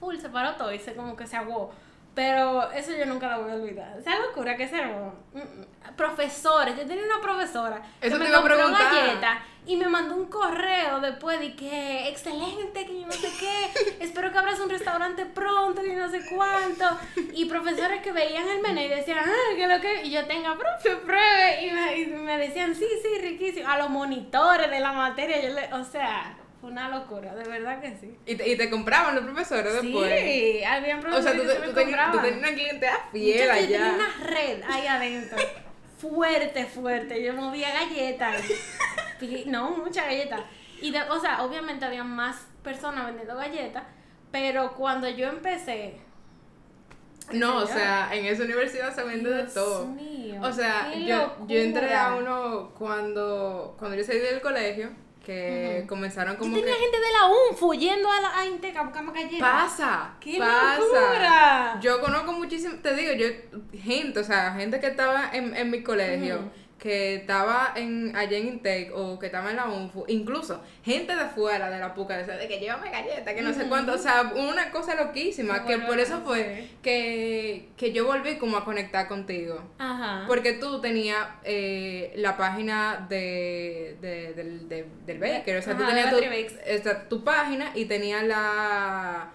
full 0.01 0.17
se 0.17 0.31
paró 0.31 0.57
todo 0.57 0.73
y 0.73 0.81
se 0.81 0.97
como 0.97 1.15
que 1.15 1.29
se 1.29 1.37
aguó. 1.37 1.73
Pero 2.17 2.73
eso 2.73 2.91
yo 2.91 3.07
nunca 3.07 3.29
lo 3.29 3.45
voy 3.45 3.53
a 3.53 3.55
olvidar. 3.55 3.99
Esa 3.99 4.19
locura 4.19 4.57
que 4.57 4.67
se 4.67 4.83
Profesores, 5.97 6.77
yo 6.77 6.85
tenía 6.85 7.05
una 7.05 7.21
profesora 7.21 7.83
que 8.01 8.11
me 8.11 8.33
compró 8.33 8.57
galleta 8.57 9.43
y 9.67 9.77
me 9.77 9.89
mandó 9.89 10.15
un 10.15 10.27
correo 10.27 11.01
después 11.01 11.41
de 11.41 11.55
que 11.55 12.09
excelente, 12.09 12.85
que 12.85 13.01
yo 13.01 13.07
no 13.07 13.13
sé 13.13 13.29
qué, 13.39 13.95
espero 14.05 14.31
que 14.31 14.39
abras 14.39 14.61
un 14.61 14.69
restaurante 14.69 15.25
pronto, 15.27 15.85
y 15.85 15.95
no 15.95 16.11
sé 16.11 16.21
cuánto. 16.35 16.85
Y 17.33 17.47
profesores 17.47 18.03
que 18.03 18.13
veían 18.13 18.47
el 18.49 18.61
menú 18.61 18.81
y 18.81 18.89
decían, 18.89 19.19
ah, 19.21 19.57
que 19.57 19.67
lo 19.67 19.81
que. 19.81 20.03
Y 20.05 20.11
yo 20.11 20.27
tenga, 20.27 20.57
profe, 20.57 20.97
pruebe. 20.97 21.67
Y 21.67 21.71
me, 21.71 21.99
y 21.99 22.07
me 22.07 22.39
decían, 22.39 22.75
sí, 22.75 22.87
sí, 23.03 23.21
riquísimo. 23.21 23.69
A 23.69 23.79
los 23.79 23.91
monitores 23.91 24.71
de 24.71 24.81
la 24.81 24.93
materia, 24.93 25.41
yo 25.41 25.55
le, 25.55 25.73
o 25.73 25.85
sea 25.85 26.37
una 26.65 26.89
locura, 26.89 27.35
de 27.35 27.49
verdad 27.49 27.81
que 27.81 27.97
sí. 27.99 28.17
¿Y 28.27 28.37
te, 28.37 28.49
y 28.49 28.57
te 28.57 28.71
compraban 28.71 29.15
los 29.15 29.25
profesores 29.25 29.73
después? 29.75 30.21
Sí, 30.21 30.65
habían 30.65 31.01
profesores 31.01 31.27
o 31.27 31.45
sea, 31.45 31.57
tú, 31.57 31.63
que 31.63 31.69
tú, 31.69 31.75
tenías, 31.75 32.13
tú 32.13 32.19
tenías 32.19 32.39
una 32.39 32.55
clientela 32.55 33.09
fiel 33.13 33.51
allá. 33.51 33.61
Yo 33.61 33.69
tenía 33.69 33.93
una 33.93 34.27
red 34.27 34.63
ahí 34.67 34.87
adentro. 34.87 35.39
Fuerte, 35.99 36.67
fuerte. 36.67 37.23
Yo 37.23 37.33
movía 37.35 37.73
galletas. 37.73 38.43
no, 39.47 39.71
muchas 39.71 40.07
galletas. 40.07 40.41
Y 40.81 40.91
de, 40.91 41.03
o 41.03 41.19
sea, 41.21 41.43
obviamente 41.43 41.85
había 41.85 42.05
más 42.05 42.47
personas 42.63 43.07
vendiendo 43.07 43.37
galletas, 43.37 43.85
pero 44.31 44.75
cuando 44.75 45.09
yo 45.09 45.29
empecé, 45.29 46.01
no, 47.33 47.59
o 47.59 47.67
sea, 47.67 48.15
en 48.15 48.27
esa 48.27 48.45
universidad 48.45 48.95
se 48.95 49.03
vende 49.03 49.31
de 49.31 49.45
todo. 49.45 49.87
Mío, 49.87 50.41
o 50.43 50.53
sea, 50.53 50.95
yo, 50.95 51.37
yo 51.47 51.59
entré 51.59 51.95
a 51.95 52.17
uno 52.17 52.73
cuando, 52.77 53.75
cuando 53.79 53.97
yo 53.97 54.05
salí 54.05 54.19
del 54.19 54.43
colegio 54.43 54.91
que 55.25 55.85
comenzaron 55.89 56.37
como 56.37 56.55
yo 56.57 56.63
tenía 56.63 56.77
gente 56.77 56.99
de 56.99 57.13
la 57.13 57.27
UNFU 57.51 57.75
yendo 57.75 58.11
a 58.11 58.21
la 58.21 58.39
a 58.39 58.47
Inteca 58.47 58.81
a 58.81 58.83
buscar 58.85 59.05
galletas. 59.13 59.41
Pasa, 59.41 60.15
¡Qué 60.21 60.39
pasa. 60.39 60.79
Locura! 60.79 61.81
Yo 61.81 62.01
conozco 62.01 62.33
muchísimo, 62.33 62.75
te 62.83 62.95
digo, 62.95 63.13
yo, 63.13 63.27
gente, 63.73 64.21
o 64.21 64.25
sea, 64.25 64.53
gente 64.55 64.79
que 64.81 64.89
estaba 64.89 65.31
en, 65.33 65.57
en 65.57 65.71
mi 65.71 65.83
colegio 65.83 66.51
que 66.85 67.15
estaba 67.15 67.73
en, 67.77 68.15
allá 68.15 68.37
en 68.37 68.47
Intake 68.47 68.91
o 68.95 69.19
que 69.19 69.25
estaba 69.25 69.49
en 69.49 69.57
la 69.57 69.65
UNFU, 69.71 70.05
incluso 70.07 70.63
gente 70.85 71.17
de 71.17 71.25
fuera 71.29 71.71
de 71.71 71.79
la 71.79 71.95
puca, 71.95 72.19
de, 72.19 72.47
que 72.47 72.59
llévame 72.59 72.91
galleta, 72.91 73.35
que 73.35 73.41
no 73.41 73.55
sé 73.55 73.69
cuánto, 73.71 73.95
o 73.95 73.97
sea, 73.97 74.35
una 74.37 74.71
cosa 74.71 74.95
loquísima, 74.95 75.65
que 75.65 75.79
por 75.79 75.99
eso 75.99 76.21
fue 76.21 76.69
que, 76.83 77.71
que 77.79 77.95
yo 77.95 78.05
volví 78.05 78.37
como 78.37 78.59
a 78.59 78.67
conectar 78.67 79.09
contigo. 79.09 79.63
Ajá. 79.79 80.25
Porque 80.29 80.53
tú 80.53 80.83
tenías 80.83 81.27
eh, 81.45 82.13
la 82.17 82.37
página 82.37 83.07
de, 83.09 83.97
de, 84.03 84.35
del, 84.35 84.69
de, 84.69 84.87
del 85.07 85.19
baker, 85.19 85.57
o 85.57 85.63
sea, 85.63 85.79
tú 85.79 85.87
tenías 85.87 86.11
tu, 86.11 86.19
esta, 86.67 87.09
tu 87.09 87.25
página 87.25 87.73
y 87.75 87.87
tenías 87.87 88.25
la, 88.25 89.33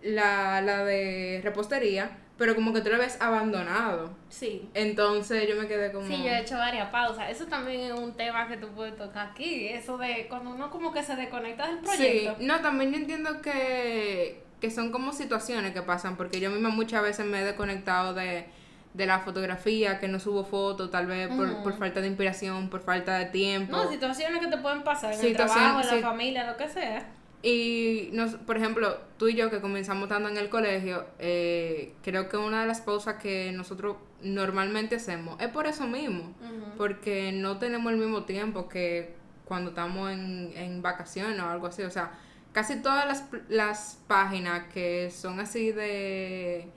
la, 0.00 0.62
la 0.62 0.84
de 0.86 1.42
repostería 1.44 2.16
pero 2.38 2.54
como 2.54 2.72
que 2.72 2.80
tú 2.80 2.88
lo 2.88 2.94
habías 2.94 3.20
abandonado. 3.20 4.10
Sí. 4.28 4.70
Entonces 4.72 5.48
yo 5.48 5.56
me 5.60 5.66
quedé 5.66 5.90
como... 5.90 6.06
Sí, 6.06 6.22
yo 6.22 6.30
he 6.30 6.40
hecho 6.40 6.56
varias 6.56 6.88
pausas. 6.90 7.28
Eso 7.30 7.46
también 7.46 7.80
es 7.80 7.92
un 7.92 8.12
tema 8.14 8.46
que 8.46 8.56
tú 8.56 8.68
puedes 8.68 8.96
tocar 8.96 9.30
aquí, 9.30 9.66
eso 9.66 9.98
de 9.98 10.26
cuando 10.28 10.50
uno 10.50 10.70
como 10.70 10.92
que 10.92 11.02
se 11.02 11.16
desconecta 11.16 11.66
del 11.66 11.78
proyecto. 11.78 12.36
Sí, 12.38 12.46
no, 12.46 12.60
también 12.60 12.92
yo 12.92 12.98
entiendo 12.98 13.42
que, 13.42 14.44
que 14.60 14.70
son 14.70 14.92
como 14.92 15.12
situaciones 15.12 15.72
que 15.74 15.82
pasan, 15.82 16.16
porque 16.16 16.38
yo 16.38 16.50
misma 16.50 16.68
muchas 16.68 17.02
veces 17.02 17.26
me 17.26 17.40
he 17.40 17.44
desconectado 17.44 18.14
de, 18.14 18.46
de 18.94 19.06
la 19.06 19.18
fotografía, 19.18 19.98
que 19.98 20.06
no 20.06 20.20
subo 20.20 20.44
fotos, 20.44 20.92
tal 20.92 21.06
vez 21.06 21.26
por, 21.28 21.64
por, 21.64 21.76
falta 21.76 22.00
de 22.00 22.06
inspiración, 22.06 22.70
por 22.70 22.82
falta 22.82 23.18
de 23.18 23.26
tiempo. 23.26 23.76
No, 23.76 23.90
situaciones 23.90 24.40
que 24.40 24.46
te 24.46 24.58
pueden 24.58 24.84
pasar 24.84 25.12
en 25.12 25.26
el 25.26 25.34
trabajo, 25.34 25.80
en 25.80 25.86
la 25.88 26.08
familia, 26.08 26.48
lo 26.48 26.56
que 26.56 26.68
sea. 26.68 27.04
Y, 27.42 28.10
nos, 28.12 28.34
por 28.34 28.56
ejemplo, 28.56 28.98
tú 29.16 29.28
y 29.28 29.34
yo 29.34 29.48
que 29.50 29.60
comenzamos 29.60 30.04
estando 30.04 30.28
en 30.28 30.36
el 30.36 30.48
colegio, 30.48 31.06
eh, 31.18 31.94
creo 32.02 32.28
que 32.28 32.36
una 32.36 32.62
de 32.62 32.66
las 32.66 32.80
pausas 32.80 33.16
que 33.16 33.52
nosotros 33.52 33.96
normalmente 34.22 34.96
hacemos 34.96 35.40
es 35.40 35.48
por 35.48 35.66
eso 35.66 35.86
mismo, 35.86 36.34
porque 36.76 37.30
no 37.32 37.58
tenemos 37.58 37.92
el 37.92 37.98
mismo 37.98 38.24
tiempo 38.24 38.68
que 38.68 39.14
cuando 39.44 39.70
estamos 39.70 40.10
en, 40.10 40.52
en 40.56 40.82
vacaciones 40.82 41.38
o 41.38 41.46
algo 41.46 41.68
así. 41.68 41.82
O 41.82 41.90
sea, 41.90 42.18
casi 42.52 42.82
todas 42.82 43.06
las, 43.06 43.24
las 43.48 43.98
páginas 44.08 44.64
que 44.72 45.10
son 45.12 45.38
así 45.38 45.70
de, 45.70 46.68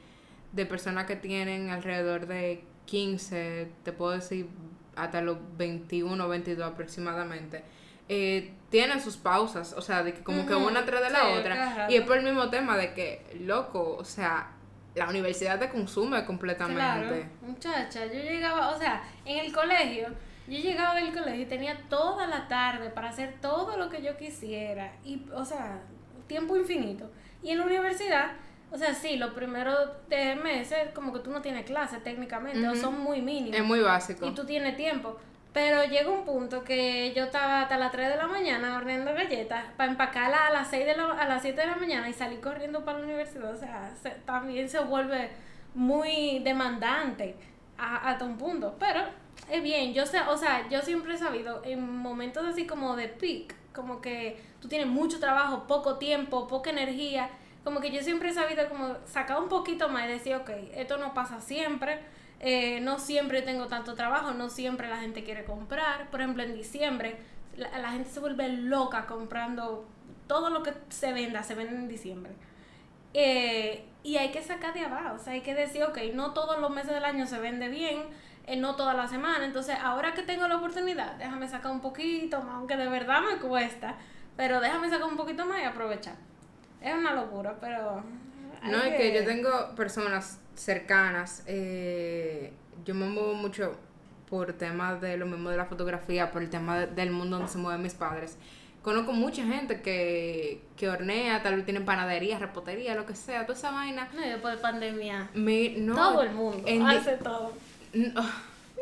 de 0.51 0.65
personas 0.67 1.05
que 1.05 1.15
tienen 1.15 1.69
alrededor 1.71 2.27
de 2.27 2.63
15, 2.85 3.71
te 3.83 3.91
puedo 3.93 4.11
decir 4.11 4.47
hasta 4.95 5.21
los 5.21 5.37
21 5.57 6.23
o 6.23 6.29
22 6.29 6.71
aproximadamente 6.71 7.63
eh, 8.13 8.51
tienen 8.69 8.99
sus 8.99 9.15
pausas, 9.15 9.71
o 9.71 9.81
sea, 9.81 10.03
de 10.03 10.13
que 10.13 10.21
como 10.21 10.45
que 10.45 10.53
una 10.53 10.83
tras 10.83 11.01
de 11.01 11.09
la 11.11 11.29
otra. 11.29 11.87
Y 11.89 11.95
es 11.95 12.01
por 12.01 12.17
el 12.17 12.25
mismo 12.25 12.49
tema 12.49 12.75
de 12.75 12.93
que, 12.93 13.25
loco, 13.39 13.95
o 13.97 14.03
sea, 14.03 14.51
la 14.95 15.07
universidad 15.07 15.57
te 15.59 15.69
consume 15.69 16.25
completamente. 16.25 16.81
Claro, 16.81 17.25
muchacha, 17.41 18.05
yo 18.07 18.19
llegaba, 18.19 18.71
o 18.71 18.77
sea, 18.77 19.01
en 19.23 19.37
el 19.37 19.53
colegio, 19.53 20.09
yo 20.45 20.59
llegaba 20.59 20.95
del 20.95 21.13
colegio 21.13 21.43
y 21.43 21.45
tenía 21.45 21.77
toda 21.87 22.27
la 22.27 22.49
tarde 22.49 22.89
para 22.89 23.11
hacer 23.11 23.35
todo 23.39 23.77
lo 23.77 23.89
que 23.89 24.01
yo 24.01 24.17
quisiera. 24.17 24.91
Y, 25.05 25.21
o 25.33 25.45
sea, 25.45 25.79
tiempo 26.27 26.57
infinito. 26.57 27.09
Y 27.41 27.51
en 27.51 27.59
la 27.59 27.65
universidad, 27.65 28.33
o 28.73 28.77
sea, 28.77 28.93
sí, 28.93 29.15
los 29.15 29.33
primeros 29.33 29.79
meses, 30.43 30.89
como 30.93 31.13
que 31.13 31.19
tú 31.19 31.31
no 31.31 31.41
tienes 31.41 31.65
clases 31.65 32.03
técnicamente, 32.03 32.67
o 32.67 32.75
son 32.75 32.99
muy 32.99 33.21
mínimos. 33.21 33.57
Es 33.57 33.63
muy 33.63 33.79
básico. 33.79 34.25
Y 34.25 34.33
tú 34.33 34.45
tienes 34.45 34.75
tiempo. 34.75 35.17
Pero 35.53 35.83
llegó 35.83 36.13
un 36.13 36.23
punto 36.23 36.63
que 36.63 37.13
yo 37.13 37.25
estaba 37.25 37.61
hasta 37.63 37.77
las 37.77 37.91
3 37.91 38.09
de 38.09 38.15
la 38.15 38.27
mañana 38.27 38.77
horneando 38.77 39.13
galletas 39.13 39.65
para 39.75 39.91
empacarla 39.91 40.47
a 40.47 40.53
las 40.53 40.69
6 40.69 40.85
de 40.85 40.95
la, 40.95 41.11
a 41.11 41.27
las 41.27 41.41
7 41.41 41.59
de 41.59 41.67
la 41.67 41.75
mañana 41.75 42.07
y 42.07 42.13
salir 42.13 42.39
corriendo 42.39 42.85
para 42.85 42.99
la 42.99 43.05
universidad. 43.05 43.53
O 43.53 43.57
sea, 43.57 43.93
también 44.25 44.69
se 44.69 44.79
vuelve 44.79 45.29
muy 45.73 46.39
demandante 46.39 47.35
hasta 47.77 48.23
un 48.23 48.37
punto. 48.37 48.75
Pero 48.79 49.01
es 49.49 49.61
bien, 49.61 49.93
yo 49.93 50.05
sé, 50.05 50.21
o 50.21 50.37
sea, 50.37 50.69
yo 50.69 50.81
siempre 50.81 51.15
he 51.15 51.17
sabido 51.17 51.61
en 51.65 51.97
momentos 51.97 52.45
así 52.45 52.65
como 52.65 52.95
de 52.95 53.09
peak, 53.09 53.53
como 53.73 53.99
que 53.99 54.41
tú 54.61 54.69
tienes 54.69 54.87
mucho 54.87 55.19
trabajo, 55.19 55.67
poco 55.67 55.97
tiempo, 55.97 56.47
poca 56.47 56.69
energía, 56.69 57.29
como 57.63 57.81
que 57.81 57.91
yo 57.91 58.01
siempre 58.01 58.29
he 58.29 58.33
sabido 58.33 58.67
como 58.69 58.95
sacar 59.05 59.39
un 59.39 59.49
poquito 59.49 59.89
más 59.89 60.05
y 60.05 60.13
decir, 60.13 60.35
ok, 60.35 60.49
esto 60.73 60.97
no 60.97 61.13
pasa 61.13 61.41
siempre 61.41 61.99
eh, 62.43 62.81
no 62.81 62.97
siempre 62.97 63.43
tengo 63.43 63.67
tanto 63.67 63.93
trabajo, 63.93 64.31
no 64.33 64.49
siempre 64.49 64.89
la 64.89 64.97
gente 64.97 65.23
quiere 65.23 65.45
comprar. 65.45 66.09
Por 66.09 66.21
ejemplo, 66.21 66.41
en 66.41 66.55
diciembre 66.55 67.17
la, 67.55 67.91
gente 67.91 68.09
se 68.09 68.19
vuelve 68.19 68.49
loca 68.49 69.05
comprando 69.05 69.85
todo 70.27 70.49
lo 70.49 70.63
que 70.63 70.73
se 70.89 71.13
venda, 71.13 71.43
se 71.43 71.53
vende 71.53 71.75
en 71.75 71.87
diciembre. 71.87 72.33
Eh, 73.13 73.85
y 74.03 74.17
hay 74.17 74.31
que 74.31 74.41
sacar 74.41 74.73
de 74.73 74.81
abajo, 74.81 75.15
o 75.15 75.19
sea, 75.19 75.33
hay 75.33 75.41
que 75.41 75.53
decir, 75.53 75.83
ok, 75.83 75.99
no 76.13 76.33
todos 76.33 76.59
los 76.59 76.71
meses 76.71 76.91
del 76.91 77.05
año 77.05 77.27
se 77.27 77.39
vende 77.39 77.67
bien, 77.67 78.03
eh, 78.47 78.55
no 78.55 78.75
toda 78.75 78.93
la 78.95 79.07
semana, 79.07 79.45
entonces 79.45 79.77
ahora 79.79 80.13
que 80.13 80.23
tengo 80.23 80.47
la 80.47 80.55
oportunidad, 80.57 81.17
déjame 81.17 81.47
sacar 81.47 81.71
un 81.71 81.81
poquito 81.81 82.41
más, 82.41 82.55
aunque 82.55 82.77
de 82.77 82.87
verdad 82.87 83.19
me 83.21 83.37
cuesta, 83.37 83.97
pero 84.35 84.61
déjame 84.61 84.89
sacar 84.89 85.07
un 85.07 85.17
poquito 85.17 85.45
más 85.45 85.61
y 85.61 85.65
aprovechar. 85.65 86.15
Es 86.81 86.95
una 86.95 87.13
locura, 87.13 87.57
pero... 87.61 88.03
No, 88.63 88.81
es 88.81 88.95
que 88.95 89.13
yo 89.13 89.25
tengo 89.25 89.75
personas 89.75 90.40
cercanas, 90.55 91.43
eh, 91.47 92.51
yo 92.85 92.93
me 92.95 93.05
muevo 93.05 93.33
mucho 93.33 93.77
por 94.29 94.53
temas 94.53 95.01
de 95.01 95.17
lo 95.17 95.25
mismo 95.25 95.49
de 95.49 95.57
la 95.57 95.65
fotografía, 95.65 96.31
por 96.31 96.41
el 96.41 96.49
tema 96.49 96.79
de- 96.79 96.87
del 96.87 97.11
mundo 97.11 97.37
donde 97.37 97.51
se 97.51 97.57
mueven 97.57 97.81
mis 97.81 97.93
padres. 97.93 98.37
Conozco 98.81 99.11
mucha 99.13 99.43
gente 99.45 99.81
que, 99.81 100.61
que 100.75 100.89
hornea, 100.89 101.43
tal 101.43 101.55
vez 101.57 101.65
tienen 101.65 101.85
panadería, 101.85 102.39
repostería, 102.39 102.95
lo 102.95 103.05
que 103.05 103.13
sea, 103.15 103.45
toda 103.45 103.57
esa 103.57 103.71
vaina. 103.71 104.09
No, 104.15 104.21
después 104.21 104.55
de 104.55 104.61
pandemia, 104.61 105.29
Me- 105.33 105.75
no, 105.77 105.93
todo 105.95 106.23
el 106.23 106.31
mundo 106.31 106.63
en 106.65 106.81
hace 106.87 107.17
todo. 107.17 107.53
No, 107.93 108.25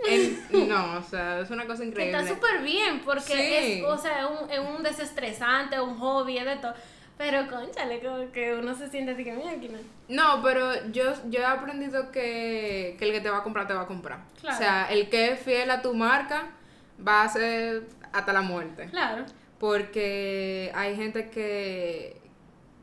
en- 0.08 0.70
no, 0.70 1.00
o 1.00 1.04
sea, 1.04 1.40
es 1.42 1.50
una 1.50 1.66
cosa 1.66 1.84
increíble. 1.84 2.18
está 2.18 2.34
súper 2.34 2.62
bien, 2.62 3.02
porque 3.04 3.22
Sí. 3.34 3.82
es, 3.82 3.84
o 3.86 3.98
sea, 3.98 4.28
un, 4.28 4.50
es 4.50 4.60
un 4.60 4.82
desestresante, 4.84 5.82
un 5.82 5.98
hobby, 5.98 6.38
es 6.38 6.46
de 6.46 6.56
todo. 6.58 6.74
Pero, 7.20 7.48
conchale, 7.50 8.00
como 8.02 8.32
que 8.32 8.54
uno 8.56 8.74
se 8.74 8.90
siente 8.90 9.12
así 9.12 9.26
que, 9.26 9.34
mira, 9.34 9.52
aquí 9.52 9.68
no. 9.68 9.78
No, 10.08 10.42
pero 10.42 10.88
yo, 10.92 11.04
yo 11.30 11.42
he 11.42 11.46
aprendido 11.46 12.12
que, 12.12 12.96
que 12.98 13.06
el 13.06 13.12
que 13.12 13.20
te 13.20 13.30
va 13.30 13.40
a 13.40 13.44
comprar, 13.44 13.68
te 13.68 13.74
va 13.74 13.82
a 13.82 13.88
comprar. 13.88 14.20
Claro. 14.40 14.56
O 14.56 14.58
sea, 14.58 14.86
el 14.90 15.10
que 15.10 15.34
es 15.34 15.40
fiel 15.42 15.70
a 15.70 15.82
tu 15.82 15.94
marca 15.94 16.48
va 17.06 17.24
a 17.24 17.28
ser 17.30 17.84
hasta 18.14 18.32
la 18.32 18.42
muerte. 18.42 18.86
Claro. 18.90 19.26
Porque 19.60 20.72
hay 20.74 20.96
gente 20.96 21.30
que, 21.30 22.22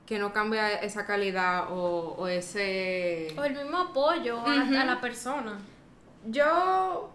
que 0.04 0.18
no 0.18 0.34
cambia 0.34 0.70
esa 0.82 1.06
calidad 1.06 1.72
o, 1.72 2.14
o 2.18 2.28
ese... 2.28 3.34
O 3.38 3.42
el 3.44 3.54
mismo 3.56 3.78
apoyo 3.78 4.38
a- 4.38 4.42
Ujú. 4.64 4.76
a, 4.78 4.84
la 4.84 5.00
persona. 5.00 5.58
Yo, 6.26 7.10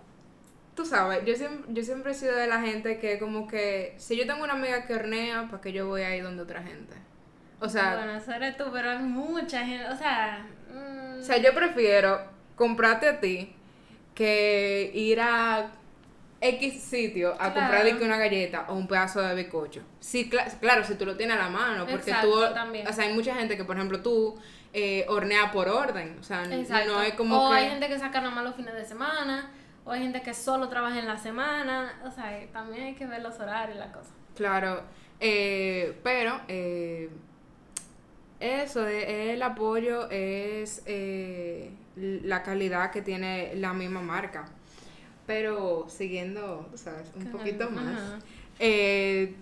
tú 0.76 0.86
sabes, 0.86 1.26
yo 1.26 1.36
siempre, 1.36 1.74
yo 1.74 1.84
siempre 1.84 2.12
he 2.12 2.16
sido 2.16 2.36
de 2.36 2.48
la 2.48 2.62
gente 2.62 3.00
que 3.00 3.20
como 3.20 3.48
que 3.48 3.94
si 3.98 4.16
yo 4.18 4.26
tengo 4.26 4.44
una 4.44 4.54
amiga 4.54 4.86
que 4.86 4.96
hornea, 4.96 5.48
¿para 5.50 5.62
qué 5.62 5.72
yo 5.74 5.88
voy 5.88 6.02
a 6.02 6.16
ir 6.16 6.24
donde 6.24 6.44
otra 6.44 6.62
gente? 6.64 6.96
O 7.60 7.70
sea, 7.70 7.96
bueno, 7.98 8.16
eso 8.16 8.32
eres 8.32 8.58
tú, 8.58 8.66
pero 8.72 8.90
hay 8.92 9.00
mucha 9.00 9.64
gente, 9.66 9.86
o 9.88 9.96
sea... 9.98 10.46
mm, 10.74 11.20
o 11.20 11.24
sea, 11.24 11.38
yo 11.38 11.54
prefiero 11.54 12.20
comprarte 12.56 13.08
a 13.08 13.20
ti 13.20 13.54
que 14.16 14.92
ir 14.94 15.20
a 15.22 15.70
X 16.42 16.82
sitio 16.82 17.34
a 17.34 17.38
Claro. 17.38 17.54
comprar 17.54 17.84
de 17.86 17.98
que 17.98 18.04
una 18.04 18.18
galleta 18.18 18.66
o 18.70 18.74
un 18.74 18.88
pedazo 18.88 19.22
de 19.22 19.36
bizcocho. 19.36 19.82
Sí, 20.00 20.30
cla- 20.30 20.52
claro, 20.60 20.84
si 20.84 20.96
tú 20.96 21.06
lo 21.06 21.16
tienes 21.16 21.38
a 21.38 21.40
la 21.40 21.50
mano, 21.50 21.86
porque 21.86 22.10
Exacto, 22.12 22.48
tú, 22.48 22.54
también. 22.54 22.88
o 22.88 22.94
sea, 22.94 23.06
hay 23.06 23.14
mucha 23.14 23.36
gente 23.36 23.56
que, 23.56 23.64
por 23.64 23.76
ejemplo, 23.76 24.02
tú 24.02 24.36
eh, 24.74 25.06
horneas 25.08 25.52
por 25.52 25.68
orden, 25.70 26.18
o 26.20 26.24
sea, 26.24 26.44
Exacto. 26.46 26.94
no 26.94 27.02
es 27.04 27.14
como 27.14 27.46
o 27.48 27.52
que... 27.52 27.58
hay 27.58 27.70
gente 27.70 27.88
que 27.88 28.00
saca 28.00 28.22
nada 28.22 28.34
más 28.34 28.44
los 28.44 28.56
fines 28.56 28.74
de 28.74 28.86
semana, 28.86 29.52
o 29.86 29.91
hay 29.91 30.02
gente 30.02 30.22
que 30.22 30.34
solo 30.34 30.70
trabaja 30.70 31.00
en 31.00 31.08
la 31.08 31.17
semana, 31.17 32.00
o 32.06 32.12
sea, 32.12 32.39
también 32.54 32.84
hay 32.88 32.96
que 32.96 33.06
ver 33.06 33.22
los 33.22 33.39
horarios 33.39 33.76
y 33.78 33.80
la 33.80 33.91
cosa. 33.91 34.10
Claro, 34.36 34.82
eh, 35.20 35.98
pero 36.04 36.39
eh, 36.48 37.10
eso, 38.39 38.88
eh, 38.88 39.34
el 39.34 39.44
apoyo 39.44 40.10
es 40.10 40.82
eh, 40.86 41.72
la 41.96 42.44
calidad 42.44 42.91
que 42.91 43.02
tiene 43.02 43.56
la 43.56 43.74
misma 43.74 44.02
marca. 44.02 44.46
Pero 45.28 45.86
siguiendo, 45.89 46.67
¿sabes? 46.76 47.12
Un 47.15 47.24
Con 47.26 47.32
poquito 47.34 47.67
el- 47.67 47.74
más. 47.76 47.96
ajá. 48.00 48.20
eh, 48.60 49.36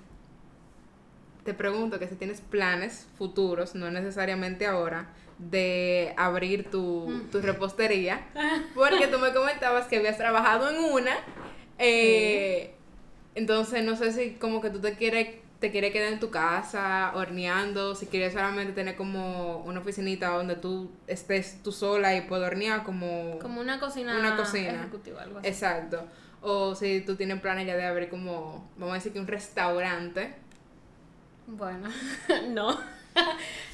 te 1.45 1.54
pregunto 1.54 1.97
que 1.99 2.08
si 2.08 2.15
tienes 2.15 2.41
planes 2.41 3.08
futuros, 3.17 3.73
no 3.73 3.89
necesariamente 3.89 4.67
ahora, 4.67 5.08
de 5.39 6.13
abrir 6.17 6.69
tu, 6.69 7.08
Mm. 7.10 7.30
tu 7.32 7.41
repostería, 7.41 8.28
porque 8.75 9.08
tú 9.08 9.17
me 9.19 9.34
comentabas 9.34 9.88
que 9.88 9.97
habías 9.97 10.17
trabajado 10.17 10.69
en 10.69 10.78
una, 10.93 11.15
eh, 11.78 12.73
entonces 13.36 13.84
no 13.84 13.95
sé 13.95 14.12
si 14.12 14.32
como 14.36 14.62
que 14.62 14.69
tú 14.69 14.80
te 14.80 14.93
quieres 14.95 15.38
te 15.60 15.71
quieres 15.71 15.91
quedar 15.91 16.13
en 16.13 16.21
tu 16.21 16.30
casa 16.30 17.12
horneando, 17.15 17.93
si 17.93 18.06
quieres 18.06 18.32
solamente 18.32 18.71
tener 18.71 18.95
como 18.95 19.58
una 19.65 19.82
oficinita 19.82 20.30
donde 20.30 20.56
tú 20.56 20.89
estés 21.06 21.62
tú 21.62 21.73
sola 21.73 22.15
y 22.15 22.21
puedas 22.21 22.47
hornear 22.49 22.84
como... 22.86 23.38
Como 23.39 23.60
una 23.60 23.78
cocina, 23.78 24.17
Una 24.17 24.38
cocina. 24.38 24.69
ejecutiva, 24.75 25.21
algo 25.23 25.39
así. 25.39 25.47
Exacto. 25.49 26.06
O 26.41 26.75
si 26.75 27.02
tú 27.02 27.17
tienes 27.17 27.41
planes 27.41 27.67
ya 27.67 27.75
de 27.75 27.84
abrir 27.86 28.08
como, 28.08 28.69
vamos 28.78 28.93
a 28.93 28.95
decir 28.95 29.12
que 29.12 29.19
un 29.19 29.28
restaurante. 29.28 30.34
Bueno, 31.45 31.89
no. 32.52 32.80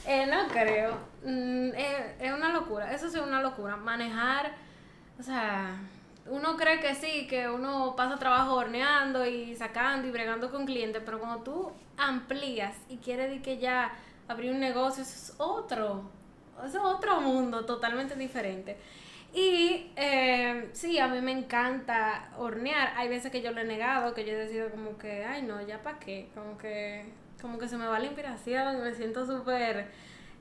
Eh, 0.08 0.26
no 0.28 0.48
creo. 0.50 0.94
Mm, 1.24 1.70
eh, 1.76 2.16
es 2.20 2.34
una 2.34 2.50
locura. 2.50 2.94
Eso 2.94 3.10
sí 3.10 3.18
es 3.18 3.24
una 3.24 3.42
locura. 3.42 3.76
Manejar, 3.76 4.54
o 5.20 5.24
sea, 5.24 5.78
uno 6.28 6.58
cree 6.58 6.80
que 6.80 6.96
sí, 6.96 7.28
que 7.28 7.50
uno 7.50 7.96
pasa 7.96 8.18
trabajo 8.18 8.56
horneando 8.56 9.26
y 9.26 9.56
sacando 9.56 10.08
y 10.08 10.12
bregando 10.12 10.52
con 10.52 10.66
clientes, 10.66 11.02
pero 11.06 11.20
cuando 11.20 11.44
tú 11.44 11.72
amplías 11.98 12.76
y 12.90 12.98
quieres 12.98 13.30
de 13.30 13.42
que 13.42 13.58
ya 13.58 13.92
abrir 14.28 14.52
un 14.52 14.60
negocio, 14.60 15.04
eso 15.04 15.14
es 15.16 15.34
otro. 15.38 16.10
Eso 16.60 16.78
es 16.78 16.84
otro 16.84 17.22
mundo 17.22 17.66
totalmente 17.66 18.16
diferente. 18.16 18.78
Y 19.34 19.92
eh, 19.98 20.70
sí, 20.74 20.98
a 20.98 21.08
mí 21.08 21.20
me 21.22 21.34
encanta 21.34 22.30
hornear. 22.38 22.94
Hay 22.96 23.10
veces 23.10 23.32
que 23.32 23.42
yo 23.42 23.52
lo 23.52 23.60
he 23.62 23.66
negado, 23.66 24.14
que 24.14 24.26
yo 24.26 24.32
he 24.32 24.36
decidido 24.36 24.70
como 24.72 24.98
que, 24.98 25.26
ay 25.26 25.42
no, 25.42 25.62
ya 25.62 25.84
para 25.84 26.00
qué. 26.00 26.30
Como 26.34 26.58
que, 26.58 27.06
como 27.46 27.60
que 27.60 27.68
se 27.68 27.78
me 27.78 27.86
va 27.86 28.00
la 28.00 28.06
inspiración 28.06 28.78
y 28.78 28.82
me 28.82 28.96
siento 28.96 29.24
súper 29.24 29.92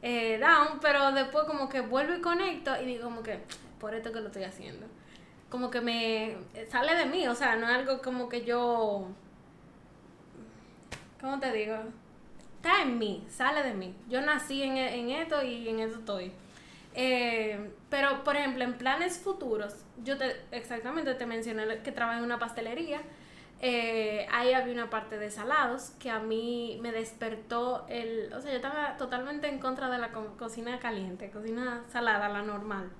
eh, 0.00 0.38
down, 0.38 0.80
pero 0.80 1.12
después 1.12 1.44
como 1.44 1.68
que 1.68 1.82
vuelvo 1.82 2.14
y 2.14 2.22
conecto 2.22 2.70
y 2.80 2.86
digo 2.86 3.04
como 3.04 3.22
que, 3.22 3.40
por 3.78 3.94
esto 3.94 4.10
que 4.10 4.22
lo 4.22 4.28
estoy 4.28 4.44
haciendo. 4.44 4.86
Como 5.50 5.70
que 5.70 5.82
me 5.82 6.38
sale 6.70 6.94
de 6.94 7.04
mí, 7.04 7.28
o 7.28 7.34
sea, 7.34 7.56
no 7.56 7.68
es 7.68 7.74
algo 7.74 8.00
como 8.00 8.30
que 8.30 8.46
yo, 8.46 9.06
¿cómo 11.20 11.38
te 11.40 11.52
digo? 11.52 11.76
Está 12.56 12.80
en 12.80 12.98
mí, 12.98 13.26
sale 13.28 13.62
de 13.62 13.74
mí. 13.74 13.94
Yo 14.08 14.22
nací 14.22 14.62
en, 14.62 14.78
en 14.78 15.10
esto 15.10 15.42
y 15.42 15.68
en 15.68 15.80
eso 15.80 15.98
estoy. 15.98 16.32
Eh, 16.94 17.70
pero, 17.90 18.24
por 18.24 18.36
ejemplo, 18.36 18.64
en 18.64 18.78
planes 18.78 19.18
futuros, 19.18 19.74
yo 20.02 20.16
te, 20.16 20.40
exactamente 20.52 21.12
te 21.14 21.26
mencioné 21.26 21.80
que 21.82 21.92
trabajo 21.92 22.18
en 22.18 22.24
una 22.24 22.38
pastelería. 22.38 23.02
Eh, 23.60 24.26
ahí 24.30 24.52
había 24.52 24.74
una 24.74 24.90
parte 24.90 25.18
de 25.18 25.30
salados 25.30 25.92
que 25.98 26.10
a 26.10 26.18
mí 26.18 26.78
me 26.82 26.92
despertó 26.92 27.86
el... 27.88 28.30
O 28.34 28.40
sea, 28.40 28.50
yo 28.50 28.56
estaba 28.56 28.96
totalmente 28.98 29.48
en 29.48 29.58
contra 29.58 29.88
de 29.88 29.98
la 29.98 30.12
co- 30.12 30.36
cocina 30.38 30.78
caliente, 30.80 31.30
cocina 31.30 31.82
salada, 31.90 32.28
la 32.28 32.42
normal. 32.42 32.90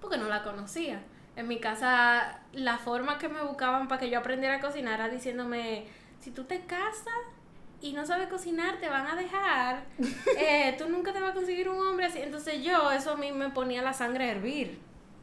Porque 0.00 0.16
no 0.16 0.28
la 0.28 0.42
conocía. 0.42 1.02
En 1.36 1.46
mi 1.48 1.60
casa, 1.60 2.40
la 2.52 2.78
forma 2.78 3.18
que 3.18 3.28
me 3.28 3.42
buscaban 3.42 3.88
para 3.88 4.00
que 4.00 4.10
yo 4.10 4.18
aprendiera 4.18 4.56
a 4.56 4.60
cocinar 4.60 4.94
era 5.00 5.08
diciéndome, 5.08 5.86
si 6.20 6.30
tú 6.30 6.44
te 6.44 6.62
casas 6.66 7.14
y 7.80 7.92
no 7.92 8.04
sabes 8.06 8.28
cocinar, 8.28 8.78
te 8.78 8.88
van 8.88 9.06
a 9.06 9.16
dejar. 9.16 9.84
Eh, 10.38 10.74
tú 10.78 10.88
nunca 10.88 11.12
te 11.12 11.20
vas 11.20 11.30
a 11.32 11.34
conseguir 11.34 11.68
un 11.68 11.78
hombre 11.86 12.06
así. 12.06 12.20
Entonces 12.20 12.62
yo, 12.64 12.90
eso 12.92 13.12
a 13.12 13.16
mí 13.16 13.30
me 13.32 13.50
ponía 13.50 13.82
la 13.82 13.92
sangre 13.92 14.24
a 14.24 14.30
hervir. 14.32 14.78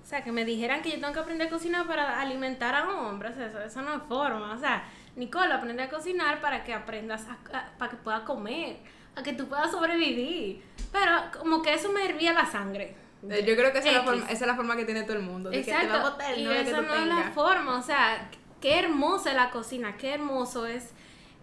O 0.07 0.09
sea, 0.09 0.23
que 0.23 0.31
me 0.31 0.45
dijeran 0.45 0.81
que 0.81 0.89
yo 0.91 1.01
tengo 1.01 1.11
que 1.11 1.19
aprender 1.19 1.47
a 1.47 1.49
cocinar 1.49 1.85
para 1.85 2.21
alimentar 2.21 2.73
a 2.73 2.85
un 2.87 2.95
hombre. 3.07 3.27
O 3.27 3.33
sea, 3.35 3.47
eso, 3.47 3.59
eso 3.61 3.81
no 3.81 3.93
es 3.93 4.03
forma. 4.03 4.53
O 4.53 4.57
sea, 4.57 4.85
Nicole, 5.17 5.51
aprende 5.53 5.83
a 5.83 5.89
cocinar 5.89 6.39
para 6.39 6.63
que 6.63 6.73
aprendas, 6.73 7.25
a, 7.27 7.33
a- 7.57 7.77
para 7.77 7.91
que 7.91 7.97
puedas 7.97 8.21
comer, 8.21 8.77
para 9.13 9.25
que 9.25 9.33
tú 9.33 9.49
puedas 9.49 9.69
sobrevivir. 9.69 10.63
Pero 10.93 11.11
como 11.37 11.61
que 11.61 11.73
eso 11.73 11.91
me 11.91 12.05
hervía 12.05 12.31
la 12.31 12.45
sangre. 12.45 12.95
Eh, 13.29 13.43
Yo 13.45 13.57
creo 13.57 13.73
que 13.73 13.79
esa 13.79 13.89
es, 13.89 13.95
la 13.95 14.03
forma, 14.03 14.23
esa 14.27 14.31
es 14.45 14.47
la 14.47 14.55
forma 14.55 14.77
que 14.77 14.85
tiene 14.85 15.03
todo 15.03 15.17
el 15.17 15.23
mundo. 15.23 15.49
de 15.49 15.57
que 15.57 15.65
te 15.65 15.71
va 15.73 15.79
a 15.79 15.83
Exacto. 15.83 16.11
botar 16.11 16.37
Y 16.37 16.43
tú 16.45 16.81
no 16.83 16.93
es 16.95 17.07
la 17.07 17.31
forma, 17.35 17.77
o 17.77 17.81
sea, 17.83 18.29
qué 18.61 18.79
hermosa 18.79 19.31
es 19.31 19.35
la 19.35 19.49
cocina, 19.49 19.97
qué 19.97 20.13
hermoso 20.13 20.65
es 20.67 20.91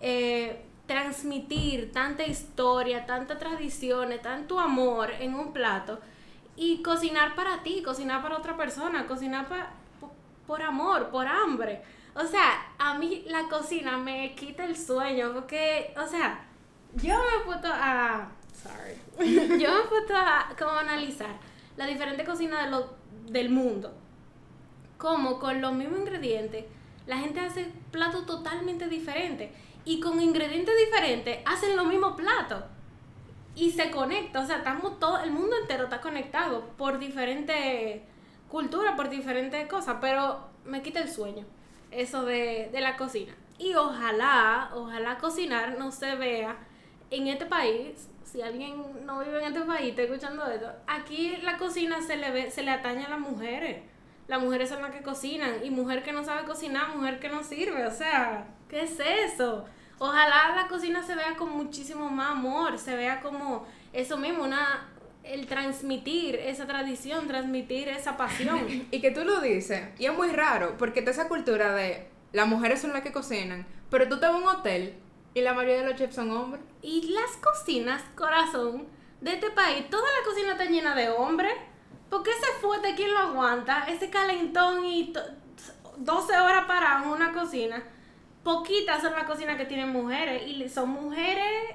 eh, 0.00 0.64
transmitir 0.87 1.92
tanta 1.92 2.24
historia, 2.24 3.05
tantas 3.05 3.38
tradiciones, 3.38 4.22
tanto 4.22 4.59
amor 4.59 5.11
en 5.20 5.35
un 5.35 5.53
plato 5.53 6.00
y 6.57 6.83
cocinar 6.83 7.35
para 7.35 7.62
ti, 7.62 7.83
cocinar 7.83 8.23
para 8.23 8.37
otra 8.38 8.57
persona, 8.57 9.07
cocinar 9.07 9.49
pa- 9.49 9.71
po- 10.01 10.12
por 10.47 10.62
amor, 10.62 11.11
por 11.11 11.27
hambre. 11.27 11.83
O 12.14 12.25
sea, 12.25 12.73
a 12.79 12.95
mí 12.99 13.25
la 13.27 13.49
cocina 13.49 13.97
me 13.99 14.35
quita 14.35 14.64
el 14.64 14.77
sueño 14.77 15.33
porque, 15.35 15.93
o 16.01 16.07
sea, 16.07 16.45
yo 16.95 17.14
me 17.14 17.53
he 17.53 17.67
a... 17.73 18.29
Sorry. 18.62 19.59
yo 19.61 19.69
me 19.71 20.14
he 20.14 20.17
a 20.17 20.49
como 20.59 20.71
analizar 20.73 21.31
la 21.77 21.87
diferente 21.87 22.25
cocina 22.25 22.64
de 22.64 22.71
lo, 22.71 22.95
del 23.27 23.51
mundo. 23.51 23.93
Como 24.97 25.38
con 25.40 25.61
los 25.61 25.73
mismos 25.73 25.99
ingredientes, 25.99 26.64
la 27.07 27.19
gente 27.19 27.40
hace 27.40 27.71
platos 27.90 28.27
totalmente 28.27 28.88
diferentes. 28.88 29.51
Y 29.85 30.01
con 30.01 30.21
ingredientes 30.21 30.75
diferentes 30.87 31.40
hacen 31.45 31.77
los 31.77 31.87
mismos 31.87 32.14
platos. 32.14 32.62
Y 33.57 33.71
se 33.71 33.90
conecta, 33.90 34.40
o 34.40 34.47
sea, 34.47 34.59
estamos 34.59 34.99
todo, 34.99 35.23
el 35.23 35.31
mundo 35.31 35.57
entero 35.61 35.85
está 35.85 36.01
conectado 36.01 36.64
por 36.77 36.99
diferentes 36.99 38.03
culturas, 38.49 38.95
por 38.97 39.09
diferentes 39.09 39.67
cosas, 39.69 39.99
pero 40.01 40.49
me 40.64 40.83
quita 40.83 41.01
el 41.01 41.09
sueño 41.09 41.45
eso 41.90 42.25
de, 42.25 42.69
de 42.73 42.81
la 42.81 42.97
cocina. 42.97 43.33
Y 43.59 43.75
ojalá, 43.75 44.71
ojalá 44.75 45.19
cocinar 45.19 45.79
no 45.79 45.93
se 45.93 46.17
vea 46.17 46.57
en 47.11 47.29
este 47.29 47.47
país 47.47 48.09
si 48.35 48.43
alguien 48.43 49.07
no 49.07 49.21
vive 49.21 49.38
en 49.38 49.55
este 49.55 49.61
país, 49.61 49.90
está 49.90 50.03
escuchando 50.03 50.45
esto, 50.47 50.69
aquí 50.88 51.37
la 51.43 51.57
cocina 51.57 52.03
se 52.03 52.17
le, 52.17 52.33
ve, 52.33 52.51
se 52.51 52.64
le 52.64 52.73
atañe 52.73 53.05
a 53.05 53.09
las 53.09 53.21
mujeres. 53.21 53.83
Las 54.27 54.43
mujeres 54.43 54.71
son 54.71 54.83
las 54.83 54.90
que 54.90 55.03
cocinan 55.03 55.64
y 55.64 55.71
mujer 55.71 56.03
que 56.03 56.12
no 56.12 56.25
sabe 56.25 56.45
cocinar, 56.45 56.97
mujer 56.97 57.21
que 57.21 57.29
no 57.29 57.45
sirve, 57.45 57.87
o 57.87 57.93
sea, 57.93 58.49
¿qué 58.69 58.83
es 58.83 58.99
eso? 58.99 59.67
Ojalá 60.05 60.55
la 60.55 60.69
cocina 60.69 61.03
se 61.03 61.14
vea 61.14 61.35
con 61.35 61.49
muchísimo 61.49 62.11
más 62.11 62.33
amor, 62.33 62.79
se 62.79 62.95
vea 62.95 63.23
como 63.23 63.67
eso 63.95 64.19
mismo, 64.19 64.45
una 64.45 64.90
el 65.23 65.47
transmitir 65.47 66.35
esa 66.35 66.67
tradición, 66.67 67.27
transmitir 67.27 67.88
esa 67.88 68.19
pasión. 68.19 68.87
y 68.90 69.01
que 69.01 69.11
tú 69.11 69.25
lo 69.25 69.40
dices, 69.40 69.88
y 69.99 70.05
es 70.05 70.12
muy 70.12 70.29
raro, 70.29 70.77
porque 70.77 70.99
está 70.99 71.11
esa 71.11 71.27
cultura 71.27 71.75
de 71.75 72.07
las 72.33 72.47
mujeres 72.47 72.83
son 72.83 72.93
las 72.93 73.01
que 73.01 73.12
cocinan, 73.12 73.67
pero 73.88 74.07
tú 74.07 74.21
te 74.21 74.27
vas 74.27 74.35
a 74.35 74.38
un 74.38 74.47
hotel 74.47 74.95
y 75.33 75.40
la 75.40 75.55
mayoría 75.55 75.79
de 75.79 75.87
los 75.87 75.97
chefs 75.97 76.17
son 76.17 76.31
hombres. 76.33 76.62
Y 76.83 77.09
las 77.09 77.31
cocinas, 77.38 78.03
corazón, 78.14 78.87
de 79.23 79.33
este 79.33 79.53
país, 79.53 79.88
toda 79.88 80.03
la 80.03 80.29
cocina 80.29 80.53
está 80.53 80.67
llena 80.67 80.95
de 80.95 81.09
hombres. 81.09 81.55
¿Por 82.11 82.23
qué 82.23 82.31
ese 82.31 82.61
fuerte 82.61 82.95
quién 82.95 83.14
lo 83.14 83.21
aguanta? 83.21 83.87
Ese 83.88 84.11
calentón 84.11 84.85
y 84.85 85.14
12 85.97 86.40
horas 86.40 86.67
para 86.67 87.03
una 87.05 87.33
cocina. 87.33 87.83
Poquitas 88.45 89.03
son 89.03 89.15
las 89.15 89.25
cocinas 89.25 89.57
que 89.57 89.65
tienen 89.65 89.89
mujeres 89.89 90.47
y 90.47 90.69
son 90.69 90.91
mujeres, 90.91 91.75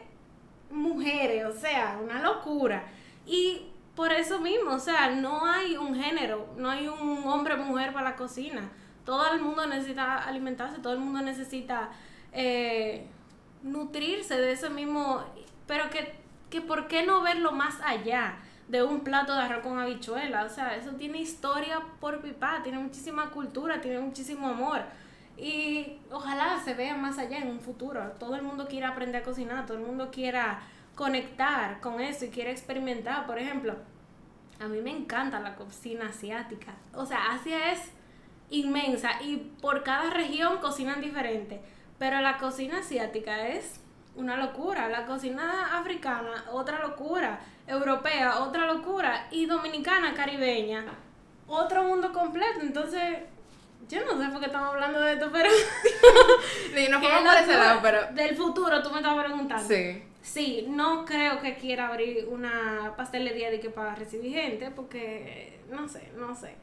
mujeres, 0.69 1.45
o 1.45 1.51
sea, 1.51 1.99
una 2.01 2.21
locura. 2.21 2.83
Y 3.25 3.63
por 3.95 4.13
eso 4.13 4.39
mismo, 4.39 4.75
o 4.75 4.79
sea, 4.79 5.09
no 5.09 5.45
hay 5.45 5.75
un 5.75 5.95
género, 5.95 6.47
no 6.57 6.69
hay 6.69 6.87
un 6.87 7.27
hombre-mujer 7.27 7.91
para 7.91 8.11
la 8.11 8.15
cocina. 8.15 8.69
Todo 9.03 9.33
el 9.33 9.41
mundo 9.41 9.65
necesita 9.65 10.19
alimentarse, 10.19 10.79
todo 10.79 10.93
el 10.93 10.99
mundo 10.99 11.21
necesita 11.21 11.89
eh, 12.31 13.07
nutrirse 13.63 14.37
de 14.37 14.51
eso 14.51 14.69
mismo, 14.69 15.23
pero 15.65 15.89
que, 15.89 16.13
que 16.49 16.61
por 16.61 16.87
qué 16.87 17.03
no 17.05 17.21
verlo 17.21 17.51
más 17.51 17.79
allá 17.83 18.37
de 18.67 18.83
un 18.83 19.01
plato 19.01 19.33
de 19.33 19.41
arroz 19.41 19.63
con 19.63 19.79
habichuela, 19.79 20.43
o 20.43 20.49
sea, 20.49 20.75
eso 20.75 20.91
tiene 20.91 21.19
historia 21.19 21.81
por 21.99 22.21
pipa, 22.21 22.61
tiene 22.61 22.77
muchísima 22.77 23.31
cultura, 23.31 23.81
tiene 23.81 23.99
muchísimo 23.99 24.47
amor. 24.47 24.83
Y 25.39 25.99
ojalá 26.11 26.59
se 26.59 26.73
vea 26.73 26.95
más 26.95 27.17
allá 27.17 27.37
en 27.37 27.49
un 27.49 27.61
futuro. 27.61 28.01
Todo 28.19 28.35
el 28.35 28.41
mundo 28.41 28.67
quiera 28.67 28.89
aprender 28.89 29.21
a 29.21 29.25
cocinar, 29.25 29.65
todo 29.65 29.77
el 29.77 29.85
mundo 29.85 30.09
quiera 30.11 30.59
conectar 30.95 31.79
con 31.79 32.01
eso 32.01 32.25
y 32.25 32.29
quiere 32.29 32.51
experimentar. 32.51 33.25
Por 33.25 33.39
ejemplo, 33.39 33.75
a 34.59 34.67
mí 34.67 34.81
me 34.81 34.91
encanta 34.91 35.39
la 35.39 35.55
cocina 35.55 36.07
asiática. 36.07 36.73
O 36.93 37.05
sea, 37.05 37.31
Asia 37.31 37.71
es 37.71 37.79
inmensa 38.49 39.21
y 39.21 39.37
por 39.61 39.83
cada 39.83 40.09
región 40.09 40.57
cocinan 40.57 40.99
diferente. 40.99 41.61
Pero 41.97 42.19
la 42.19 42.37
cocina 42.37 42.79
asiática 42.79 43.47
es 43.47 43.79
una 44.17 44.35
locura. 44.35 44.89
La 44.89 45.05
cocina 45.05 45.79
africana, 45.79 46.45
otra 46.51 46.79
locura. 46.79 47.39
Europea, 47.65 48.39
otra 48.39 48.65
locura. 48.65 49.27
Y 49.31 49.45
dominicana, 49.45 50.13
caribeña, 50.13 50.83
otro 51.47 51.85
mundo 51.85 52.11
completo. 52.11 52.59
Entonces, 52.61 53.19
yo 53.87 54.05
no 54.05 54.21
sé 54.21 54.29
por 54.29 54.39
qué 54.39 54.47
estamos 54.47 54.69
hablando 54.73 54.99
de 54.99 55.13
esto, 55.13 55.29
pero. 55.31 55.49
no 56.91 56.99
por 57.01 57.37
ese 57.37 57.53
lado, 57.53 57.79
pero. 57.81 58.11
Del 58.13 58.35
futuro, 58.35 58.81
tú 58.83 58.91
me 58.91 58.97
estás 58.97 59.17
preguntando. 59.17 59.67
Sí. 59.67 60.03
Sí, 60.21 60.65
no 60.69 61.05
creo 61.05 61.39
que 61.39 61.55
quiera 61.55 61.87
abrir 61.87 62.27
una 62.29 62.93
pastelería 62.97 63.49
de 63.49 63.59
que 63.59 63.69
para 63.69 63.95
recibir 63.95 64.33
gente, 64.33 64.69
porque 64.69 65.59
no 65.71 65.87
sé, 65.87 66.11
no 66.17 66.35
sé. 66.35 66.55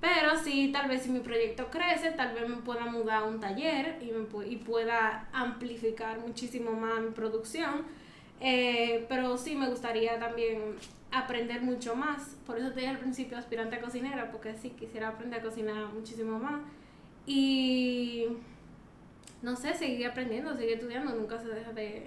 Pero 0.00 0.36
sí, 0.36 0.70
tal 0.70 0.88
vez 0.88 1.02
si 1.02 1.08
mi 1.10 1.20
proyecto 1.20 1.70
crece, 1.70 2.10
tal 2.10 2.34
vez 2.34 2.46
me 2.46 2.56
pueda 2.56 2.84
mudar 2.84 3.22
a 3.22 3.24
un 3.24 3.40
taller 3.40 3.96
y, 4.02 4.12
me, 4.12 4.46
y 4.46 4.56
pueda 4.56 5.28
amplificar 5.32 6.18
muchísimo 6.18 6.72
más 6.72 7.00
mi 7.00 7.10
producción. 7.10 7.86
Eh, 8.40 9.06
pero 9.08 9.38
sí 9.38 9.56
me 9.56 9.70
gustaría 9.70 10.18
también 10.18 10.76
aprender 11.18 11.62
mucho 11.62 11.94
más. 11.96 12.36
Por 12.46 12.58
eso 12.58 12.70
te 12.72 12.80
dije 12.80 12.90
al 12.90 12.98
principio 12.98 13.38
aspirante 13.38 13.76
a 13.76 13.80
cocinera, 13.80 14.30
porque 14.30 14.54
sí 14.54 14.70
quisiera 14.70 15.08
aprender 15.08 15.40
a 15.40 15.42
cocinar 15.42 15.86
muchísimo 15.92 16.38
más. 16.38 16.60
Y 17.26 18.26
no 19.42 19.56
sé, 19.56 19.74
seguir 19.74 20.06
aprendiendo, 20.06 20.56
seguir 20.56 20.74
estudiando, 20.74 21.14
nunca 21.14 21.40
se 21.40 21.48
deja 21.48 21.72
de, 21.72 22.06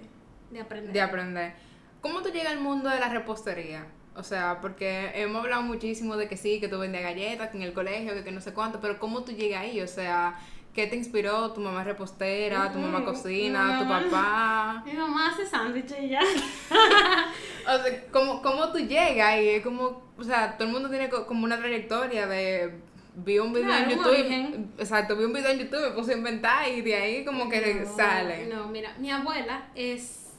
de 0.50 0.60
aprender. 0.60 0.92
De 0.92 1.00
aprender. 1.00 1.52
¿Cómo 2.00 2.22
tú 2.22 2.30
llegas 2.30 2.52
al 2.52 2.60
mundo 2.60 2.88
de 2.88 3.00
la 3.00 3.08
repostería? 3.08 3.86
O 4.14 4.22
sea, 4.22 4.60
porque 4.60 5.12
hemos 5.14 5.44
hablado 5.44 5.62
muchísimo 5.62 6.16
de 6.16 6.28
que 6.28 6.36
sí, 6.36 6.60
que 6.60 6.68
tú 6.68 6.78
vendes 6.78 7.02
galletas, 7.02 7.50
que 7.50 7.56
en 7.56 7.62
el 7.62 7.72
colegio, 7.72 8.14
que, 8.14 8.24
que 8.24 8.32
no 8.32 8.40
sé 8.40 8.52
cuánto, 8.52 8.80
pero 8.80 8.98
¿cómo 8.98 9.22
tú 9.22 9.32
llegas 9.32 9.62
ahí? 9.62 9.80
O 9.80 9.86
sea, 9.86 10.38
¿qué 10.78 10.86
te 10.86 10.94
inspiró? 10.94 11.52
¿Tu 11.52 11.60
mamá 11.60 11.80
es 11.80 11.86
repostera? 11.88 12.72
¿Tu 12.72 12.78
mamá 12.78 13.04
cocina? 13.04 13.80
¿Tu 13.80 13.88
papá? 13.88 14.84
Mi 14.86 14.92
mamá 14.92 15.30
hace 15.30 15.44
sándwiches 15.44 16.08
ya. 16.08 16.20
o 17.66 17.82
sea, 17.82 18.04
¿cómo, 18.12 18.40
¿cómo 18.40 18.70
tú 18.70 18.78
llegas? 18.78 19.40
Y 19.42 19.48
es 19.48 19.64
como, 19.64 20.12
o 20.16 20.22
sea, 20.22 20.56
todo 20.56 20.68
el 20.68 20.72
mundo 20.72 20.88
tiene 20.88 21.08
como 21.08 21.44
una 21.44 21.58
trayectoria 21.58 22.28
de 22.28 22.80
vi 23.16 23.40
un 23.40 23.52
video 23.52 23.74
en 23.74 23.90
YouTube, 23.90 24.68
exacto, 24.78 25.16
vi 25.16 25.24
un 25.24 25.32
video 25.32 25.50
en 25.50 25.58
YouTube, 25.58 25.82
me 25.82 25.90
puse 25.90 26.14
a 26.14 26.16
inventar 26.16 26.68
y 26.68 26.80
de 26.82 26.94
ahí 26.94 27.24
como 27.24 27.48
que 27.48 27.84
sale. 27.84 28.46
No, 28.46 28.68
mira, 28.68 28.94
mi 29.00 29.10
abuela 29.10 29.70
es 29.74 30.36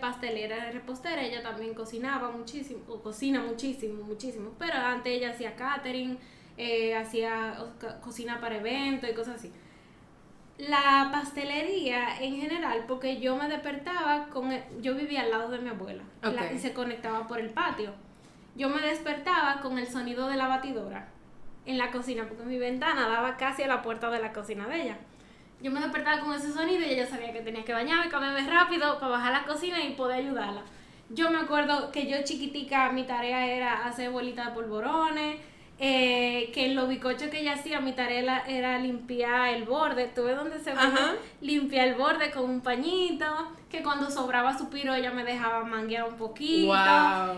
pastelera, 0.00 0.70
repostera, 0.70 1.20
ella 1.24 1.42
también 1.42 1.74
cocinaba 1.74 2.30
muchísimo, 2.30 2.84
o 2.86 3.02
cocina 3.02 3.42
muchísimo, 3.42 4.04
muchísimo, 4.04 4.52
pero 4.56 4.74
antes 4.74 5.12
ella 5.12 5.30
hacía 5.30 5.56
catering, 5.56 6.16
eh, 6.56 6.94
hacía 6.94 7.58
cocina 8.00 8.40
para 8.40 8.58
eventos 8.58 9.10
y 9.10 9.14
cosas 9.14 9.34
así. 9.34 9.52
La 10.58 11.08
pastelería 11.10 12.20
en 12.20 12.36
general, 12.36 12.84
porque 12.86 13.20
yo 13.20 13.36
me 13.36 13.48
despertaba 13.48 14.28
con, 14.28 14.50
yo 14.80 14.94
vivía 14.94 15.22
al 15.22 15.30
lado 15.30 15.50
de 15.50 15.58
mi 15.58 15.70
abuela 15.70 16.04
y 16.52 16.58
se 16.58 16.72
conectaba 16.72 17.26
por 17.26 17.40
el 17.40 17.50
patio. 17.50 17.92
Yo 18.56 18.68
me 18.68 18.80
despertaba 18.80 19.60
con 19.60 19.78
el 19.78 19.88
sonido 19.88 20.28
de 20.28 20.36
la 20.36 20.46
batidora 20.46 21.08
en 21.66 21.78
la 21.78 21.90
cocina, 21.90 22.26
porque 22.28 22.44
mi 22.44 22.58
ventana 22.58 23.08
daba 23.08 23.36
casi 23.36 23.62
a 23.62 23.66
la 23.66 23.82
puerta 23.82 24.10
de 24.10 24.20
la 24.20 24.32
cocina 24.32 24.68
de 24.68 24.82
ella 24.82 24.98
yo 25.64 25.70
me 25.70 25.80
despertaba 25.80 26.20
con 26.20 26.34
ese 26.34 26.52
sonido 26.52 26.82
y 26.82 26.90
ella 26.90 27.06
sabía 27.06 27.32
que 27.32 27.40
tenía 27.40 27.64
que 27.64 27.72
bañarme, 27.72 28.10
cambiarme 28.10 28.46
rápido 28.46 28.98
para 28.98 29.12
bajar 29.12 29.34
a 29.34 29.40
la 29.40 29.46
cocina 29.46 29.82
y 29.82 29.94
poder 29.94 30.18
ayudarla. 30.18 30.62
Yo 31.08 31.30
me 31.30 31.38
acuerdo 31.38 31.90
que 31.90 32.06
yo 32.06 32.18
chiquitica 32.22 32.92
mi 32.92 33.04
tarea 33.04 33.46
era 33.46 33.86
hacer 33.86 34.10
bolitas 34.10 34.48
de 34.48 34.52
polvorones, 34.52 35.38
eh, 35.86 36.50
que 36.54 36.64
en 36.64 36.76
los 36.76 36.88
bicochos 36.88 37.28
que 37.28 37.40
ella 37.40 37.52
hacía 37.52 37.78
mi 37.78 37.92
tarea 37.92 38.42
era 38.46 38.78
limpiar 38.78 39.52
el 39.52 39.64
borde, 39.64 40.06
¿tú 40.06 40.24
ves 40.24 40.34
dónde 40.34 40.58
se 40.58 40.70
ve? 40.70 40.78
Limpiar 41.42 41.88
el 41.88 41.94
borde 41.94 42.30
con 42.30 42.48
un 42.48 42.62
pañito, 42.62 43.26
que 43.68 43.82
cuando 43.82 44.10
sobraba 44.10 44.56
su 44.56 44.70
piro 44.70 44.94
ella 44.94 45.10
me 45.10 45.24
dejaba 45.24 45.62
manguear 45.62 46.08
un 46.08 46.16
poquito, 46.16 46.72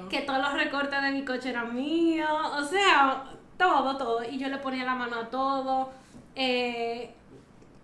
que 0.09 0.21
todos 0.21 0.39
los 0.39 0.53
recortes 0.53 1.03
de 1.03 1.11
bicocho 1.11 1.49
eran 1.49 1.75
míos, 1.75 2.31
o 2.31 2.63
sea, 2.63 3.25
todo, 3.59 3.97
todo, 3.97 4.23
y 4.23 4.39
yo 4.39 4.47
le 4.49 4.59
ponía 4.59 4.85
la 4.85 4.95
mano 4.95 5.17
a 5.17 5.29
todo. 5.29 5.91
Eh, 6.37 7.13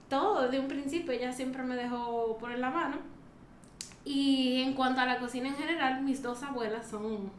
todo, 0.09 0.47
de 0.47 0.61
un 0.61 0.69
principio 0.69 1.13
ella 1.13 1.33
siempre 1.33 1.65
me 1.65 1.75
dejó 1.75 2.39
poner 2.39 2.61
la 2.61 2.71
mano. 2.71 2.99
Y 4.05 4.63
en 4.63 4.75
cuanto 4.75 5.01
a 5.01 5.07
la 5.07 5.19
cocina 5.19 5.49
en 5.49 5.57
general, 5.57 6.03
mis 6.03 6.23
dos 6.23 6.41
abuelas 6.45 6.89
son, 6.89 7.05
o 7.17 7.31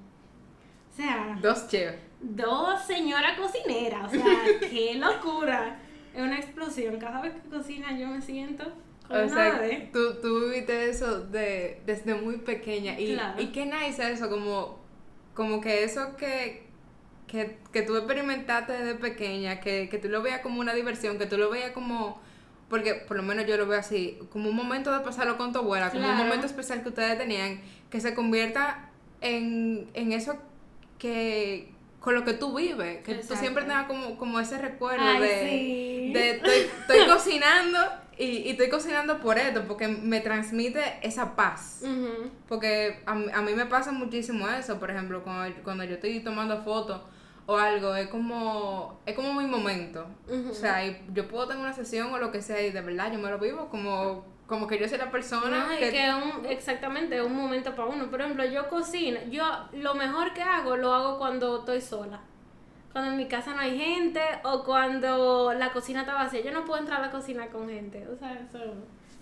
sea... 0.94 1.38
Dos 1.42 1.70
chefs. 1.70 2.13
Dos 2.24 2.82
señoras 2.86 3.38
cocineras, 3.38 4.08
o 4.08 4.10
sea, 4.10 4.42
qué 4.60 4.96
locura. 4.96 5.80
Es 6.16 6.22
una 6.22 6.38
explosión. 6.38 6.98
Cada 6.98 7.22
vez 7.22 7.34
que 7.34 7.50
cocina 7.50 7.98
yo 7.98 8.08
me 8.08 8.22
siento 8.22 8.66
como 9.08 9.26
o 9.26 9.30
sea, 9.30 9.62
tú, 9.92 10.16
tú 10.22 10.46
viviste 10.46 10.90
eso 10.90 11.22
de, 11.26 11.82
desde 11.86 12.16
muy 12.16 12.38
pequeña. 12.38 12.98
Y, 13.00 13.20
y 13.38 13.48
qué 13.48 13.66
nice 13.66 14.12
eso, 14.12 14.30
como, 14.30 14.80
como 15.34 15.60
que 15.60 15.84
eso 15.84 16.16
que, 16.16 16.64
que, 17.28 17.58
que 17.72 17.82
tú 17.82 17.98
experimentaste 17.98 18.74
desde 18.74 18.96
pequeña, 18.96 19.60
que, 19.60 19.90
que 19.90 19.98
tú 19.98 20.08
lo 20.08 20.22
veas 20.22 20.40
como 20.40 20.62
una 20.62 20.74
diversión, 20.74 21.18
que 21.18 21.26
tú 21.26 21.38
lo 21.38 21.50
veas 21.50 21.72
como 21.72 22.22
porque 22.70 22.96
por 22.96 23.18
lo 23.18 23.24
menos 23.24 23.46
yo 23.46 23.56
lo 23.58 23.68
veo 23.68 23.78
así, 23.78 24.18
como 24.32 24.50
un 24.50 24.56
momento 24.56 24.92
de 24.92 25.02
pasarlo 25.02 25.38
con 25.38 25.52
tu 25.52 25.60
abuela, 25.60 25.92
como 25.92 26.10
un 26.10 26.18
momento 26.18 26.48
especial 26.48 26.82
que 26.82 26.90
ustedes 26.90 27.18
tenían, 27.20 27.62
que 27.92 28.00
se 28.00 28.16
convierta 28.16 28.90
en, 29.22 29.92
en 29.94 30.12
eso 30.12 30.38
que 30.98 31.73
con 32.04 32.16
lo 32.16 32.26
que 32.26 32.34
tú 32.34 32.54
vives, 32.54 33.02
que 33.02 33.16
tú 33.16 33.34
siempre 33.34 33.64
tengas 33.64 33.88
como, 33.88 34.18
como 34.18 34.38
ese 34.38 34.58
recuerdo 34.58 35.06
de, 35.22 36.12
de 36.14 36.32
estoy, 36.32 36.70
estoy 36.82 37.06
cocinando 37.08 37.78
y, 38.18 38.26
y, 38.26 38.50
estoy 38.52 38.68
cocinando 38.70 39.22
por 39.22 39.38
esto, 39.38 39.64
porque 39.66 39.88
me 39.88 40.20
transmite 40.20 40.82
esa 41.02 41.38
paz. 41.38 41.82
Porque 42.50 43.02
a, 43.06 43.12
a, 43.12 43.42
mí 43.42 43.54
me 43.54 43.66
pasa 43.68 43.94
muchísimo 43.94 44.50
eso, 44.50 44.80
por 44.80 44.92
ejemplo, 44.92 45.24
cuando, 45.24 45.56
cuando 45.64 45.86
yo 45.86 45.94
estoy 45.94 46.20
tomando 46.20 46.62
fotos 46.64 47.00
o 47.46 47.56
algo, 47.56 47.96
es 47.96 48.10
como, 48.10 49.00
es 49.06 49.16
como 49.16 49.34
mi 49.34 49.48
momento. 49.48 50.06
O 50.52 50.54
sea, 50.54 50.84
yo 51.14 51.30
puedo 51.30 51.48
tener 51.48 51.64
una 51.64 51.74
sesión 51.74 52.12
o 52.12 52.18
lo 52.18 52.34
que 52.34 52.42
sea 52.42 52.62
y 52.62 52.72
de 52.72 52.82
verdad 52.82 53.14
yo 53.14 53.20
me 53.20 53.30
lo 53.30 53.40
vivo 53.40 53.70
como, 53.70 54.26
como 54.48 54.68
que 54.68 54.78
yo 54.78 54.88
soy 54.88 54.98
la 54.98 55.12
persona. 55.12 55.68
que, 55.78 55.92
que 55.92 56.12
un, 56.14 56.46
exactamente, 56.46 57.22
un 57.22 57.36
momento 57.36 57.76
para 57.76 57.88
uno. 57.88 58.10
Por 58.10 58.22
ejemplo, 58.22 58.46
yo 58.46 58.70
cocino, 58.70 59.20
yo 59.30 59.44
lo 59.74 59.96
mejor 59.96 60.34
que 60.34 60.42
hago 60.42 60.76
lo 60.76 60.94
hago 60.94 61.18
cuando 61.18 61.60
estoy 61.60 61.82
sola. 61.82 62.22
Cuando 62.92 63.12
en 63.12 63.18
mi 63.18 63.28
casa 63.28 63.54
no 63.56 63.62
hay 63.62 63.78
gente 63.78 64.22
o 64.44 64.64
cuando 64.64 65.54
la 65.54 65.72
cocina 65.72 66.02
está 66.02 66.14
vacía. 66.14 66.42
Yo 66.42 66.52
no 66.52 66.64
puedo 66.64 66.80
entrar 66.80 67.00
a 67.00 67.08
la 67.08 67.12
cocina 67.12 67.48
con 67.48 67.68
gente. 67.68 68.08
O 68.08 68.16
sea, 68.16 68.34
eso 68.34 68.60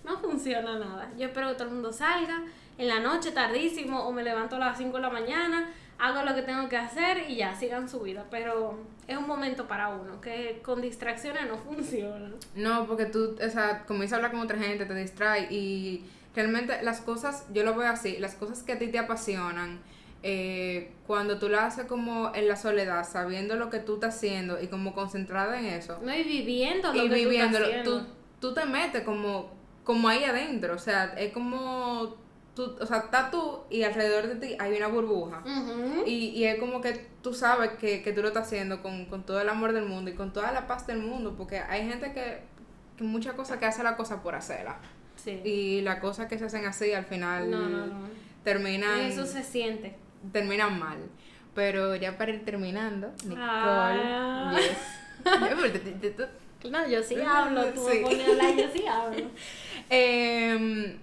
no 0.04 0.18
funciona 0.18 0.78
nada. 0.78 1.10
Yo 1.16 1.26
espero 1.26 1.48
que 1.48 1.54
todo 1.54 1.68
el 1.68 1.74
mundo 1.74 1.92
salga 1.92 2.42
en 2.76 2.88
la 2.88 3.00
noche, 3.00 3.32
tardísimo, 3.32 4.06
o 4.06 4.12
me 4.12 4.22
levanto 4.22 4.56
a 4.56 4.58
las 4.58 4.76
5 4.76 4.96
de 4.96 5.02
la 5.02 5.10
mañana, 5.10 5.70
hago 6.02 6.24
lo 6.24 6.34
que 6.34 6.42
tengo 6.42 6.68
que 6.68 6.76
hacer 6.76 7.30
y 7.30 7.36
ya, 7.36 7.54
sigan 7.54 7.88
su 7.88 8.00
vida. 8.00 8.26
Pero 8.28 8.80
es 9.06 9.16
un 9.16 9.26
momento 9.26 9.68
para 9.68 9.88
uno, 9.88 10.20
que 10.20 10.60
con 10.62 10.82
distracciones 10.82 11.46
no 11.46 11.56
funciona. 11.68 12.32
No, 12.56 12.86
porque 12.86 13.06
tú, 13.06 13.36
o 13.40 13.50
sea, 13.50 13.84
comienzas 13.86 14.14
a 14.14 14.16
hablar 14.16 14.32
con 14.32 14.40
otra 14.40 14.58
gente, 14.58 14.84
te 14.84 14.94
distrae 14.94 15.46
y 15.50 16.04
realmente 16.34 16.82
las 16.82 17.00
cosas, 17.00 17.46
yo 17.52 17.62
lo 17.62 17.76
veo 17.76 17.88
así, 17.88 18.18
las 18.18 18.34
cosas 18.34 18.64
que 18.64 18.72
a 18.72 18.78
ti 18.78 18.88
te 18.88 18.98
apasionan, 18.98 19.80
eh, 20.24 20.92
cuando 21.06 21.38
tú 21.38 21.48
las 21.48 21.74
haces 21.74 21.86
como 21.86 22.34
en 22.34 22.48
la 22.48 22.56
soledad, 22.56 23.08
sabiendo 23.08 23.54
lo 23.54 23.70
que 23.70 23.78
tú 23.78 23.94
estás 23.94 24.16
haciendo 24.16 24.60
y 24.60 24.66
como 24.66 24.94
concentrada 24.94 25.58
en 25.58 25.66
eso. 25.66 25.98
No, 26.02 26.12
y 26.14 26.24
viviendo 26.24 26.92
lo 26.92 27.04
y 27.04 27.08
que 27.08 27.14
viviéndolo, 27.14 27.64
tú 27.66 27.70
estás 27.70 27.84
tú, 27.84 27.90
haciendo. 27.90 28.16
tú 28.40 28.54
te 28.54 28.64
metes 28.64 29.02
como, 29.02 29.52
como 29.84 30.08
ahí 30.08 30.24
adentro, 30.24 30.74
o 30.74 30.78
sea, 30.78 31.14
es 31.16 31.32
como, 31.32 32.16
tú, 32.54 32.76
o 32.80 32.86
sea, 32.86 32.98
estás 32.98 33.30
tú 33.30 33.60
y 33.70 33.82
alrededor 33.82 34.26
de 34.28 34.36
ti 34.46 34.56
hay 34.58 34.76
una 34.76 34.88
burbuja. 34.88 35.42
Y, 36.06 36.28
y 36.30 36.44
es 36.44 36.58
como 36.58 36.80
que 36.80 37.06
tú 37.22 37.32
sabes 37.34 37.70
que, 37.78 38.02
que 38.02 38.12
tú 38.12 38.22
lo 38.22 38.28
estás 38.28 38.46
haciendo 38.46 38.82
con, 38.82 39.06
con 39.06 39.24
todo 39.24 39.40
el 39.40 39.48
amor 39.48 39.72
del 39.72 39.84
mundo 39.84 40.10
y 40.10 40.14
con 40.14 40.32
toda 40.32 40.52
la 40.52 40.66
paz 40.66 40.86
del 40.86 40.98
mundo, 40.98 41.34
porque 41.36 41.58
hay 41.58 41.88
gente 41.88 42.12
que, 42.12 42.40
que 42.96 43.04
muchas 43.04 43.34
cosas 43.34 43.58
que 43.58 43.66
hace 43.66 43.82
la 43.82 43.96
cosa 43.96 44.22
por 44.22 44.34
hacerla. 44.34 44.76
Sí. 45.16 45.40
Y 45.44 45.80
las 45.82 46.00
cosas 46.00 46.26
que 46.26 46.38
se 46.38 46.44
hacen 46.46 46.64
así 46.66 46.92
al 46.92 47.04
final 47.04 47.50
No, 47.50 47.60
no, 47.68 47.86
no. 47.86 48.08
terminan 48.44 49.00
Eso 49.00 49.24
se 49.26 49.42
siente. 49.42 49.94
terminan 50.32 50.78
mal. 50.78 50.98
Pero 51.54 51.94
ya 51.96 52.16
para 52.16 52.32
ir 52.32 52.44
terminando, 52.44 53.12
Nicole, 53.24 53.40
Ah. 53.44 54.54
yes. 54.56 54.78
No, 56.70 56.86
yo 56.88 57.02
sí 57.02 57.16
hablo, 57.20 57.64
tú 57.66 57.86
Sí. 57.88 57.98
me 57.98 58.02
pones 58.02 58.26
a 58.26 58.30
hablar, 58.30 58.56
yo 58.56 58.64
sí 58.72 58.84
hablo. 58.86 59.26
Em, 59.90 60.98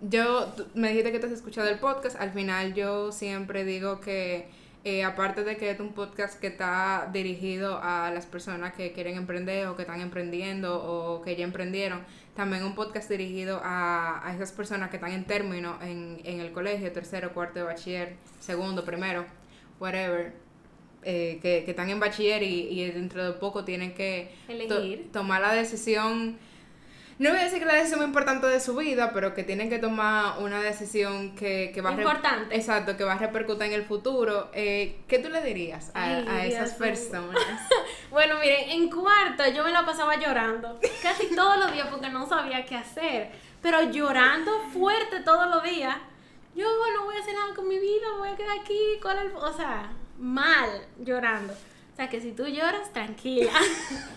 yo, 0.00 0.52
me 0.74 0.88
dijiste 0.88 1.12
que 1.12 1.18
te 1.18 1.26
has 1.26 1.32
escuchado 1.32 1.68
el 1.68 1.78
podcast, 1.78 2.20
al 2.20 2.30
final 2.32 2.74
yo 2.74 3.10
siempre 3.12 3.64
digo 3.64 4.00
que 4.00 4.48
eh, 4.84 5.02
aparte 5.02 5.42
de 5.42 5.56
que 5.56 5.70
es 5.70 5.80
un 5.80 5.92
podcast 5.92 6.38
que 6.40 6.46
está 6.46 7.10
dirigido 7.12 7.80
a 7.82 8.10
las 8.14 8.24
personas 8.26 8.74
que 8.74 8.92
quieren 8.92 9.16
emprender 9.16 9.66
o 9.66 9.74
que 9.76 9.82
están 9.82 10.00
emprendiendo 10.00 10.82
o 10.82 11.20
que 11.22 11.34
ya 11.34 11.44
emprendieron, 11.44 12.00
también 12.36 12.62
un 12.62 12.76
podcast 12.76 13.10
dirigido 13.10 13.60
a, 13.64 14.26
a 14.26 14.34
esas 14.34 14.52
personas 14.52 14.90
que 14.90 14.96
están 14.96 15.10
en 15.12 15.24
término 15.24 15.78
en, 15.82 16.20
en 16.24 16.38
el 16.40 16.52
colegio, 16.52 16.92
tercero, 16.92 17.34
cuarto 17.34 17.58
de 17.58 17.64
bachiller, 17.64 18.14
segundo, 18.38 18.84
primero, 18.84 19.26
whatever, 19.80 20.32
eh, 21.02 21.40
que, 21.42 21.64
que 21.64 21.70
están 21.72 21.90
en 21.90 21.98
bachiller 21.98 22.42
y, 22.44 22.68
y 22.70 22.90
dentro 22.92 23.24
de 23.24 23.32
poco 23.32 23.64
tienen 23.64 23.94
que 23.94 24.30
to- 24.68 24.76
tomar 25.12 25.40
la 25.40 25.52
decisión 25.54 26.38
no 27.18 27.30
voy 27.30 27.40
a 27.40 27.44
decir 27.44 27.58
que 27.58 27.64
la 27.64 27.74
decisión 27.74 27.98
más 27.98 28.08
importante 28.08 28.46
de 28.46 28.60
su 28.60 28.76
vida, 28.76 29.10
pero 29.12 29.34
que 29.34 29.42
tienen 29.42 29.68
que 29.68 29.80
tomar 29.80 30.38
una 30.38 30.60
decisión 30.60 31.34
que, 31.34 31.72
que 31.74 31.80
va 31.80 31.90
a... 31.90 31.94
Importante. 31.94 32.54
Exacto, 32.54 32.96
que 32.96 33.02
va 33.02 33.14
a 33.14 33.18
repercutir 33.18 33.64
en 33.64 33.72
el 33.72 33.84
futuro. 33.84 34.50
Eh, 34.52 35.00
¿Qué 35.08 35.18
tú 35.18 35.28
le 35.28 35.42
dirías 35.42 35.90
a, 35.94 36.04
Ay, 36.04 36.26
a 36.28 36.46
esas 36.46 36.68
Dios 36.68 36.78
personas? 36.78 37.36
Bueno, 38.10 38.38
miren, 38.40 38.70
en 38.70 38.88
cuarto 38.88 39.44
yo 39.54 39.64
me 39.64 39.70
la 39.70 39.84
pasaba 39.84 40.16
llorando 40.16 40.80
casi 41.02 41.34
todos 41.34 41.58
los 41.58 41.72
días 41.72 41.88
porque 41.90 42.08
no 42.08 42.26
sabía 42.26 42.64
qué 42.64 42.76
hacer. 42.76 43.30
Pero 43.60 43.90
llorando 43.90 44.50
fuerte 44.72 45.20
todos 45.20 45.50
los 45.50 45.62
días. 45.62 45.96
Yo 46.54 46.66
no 46.94 47.04
voy 47.04 47.16
a 47.16 47.20
hacer 47.20 47.34
nada 47.34 47.54
con 47.54 47.68
mi 47.68 47.78
vida, 47.78 48.06
me 48.14 48.18
voy 48.20 48.28
a 48.30 48.36
quedar 48.36 48.58
aquí 48.60 48.78
con 49.02 49.16
el... 49.18 49.32
O 49.34 49.52
sea, 49.52 49.90
mal 50.18 50.70
llorando. 50.98 51.54
O 51.98 52.00
sea, 52.00 52.08
que 52.08 52.20
si 52.20 52.30
tú 52.30 52.46
lloras, 52.46 52.92
tranquila. 52.92 53.50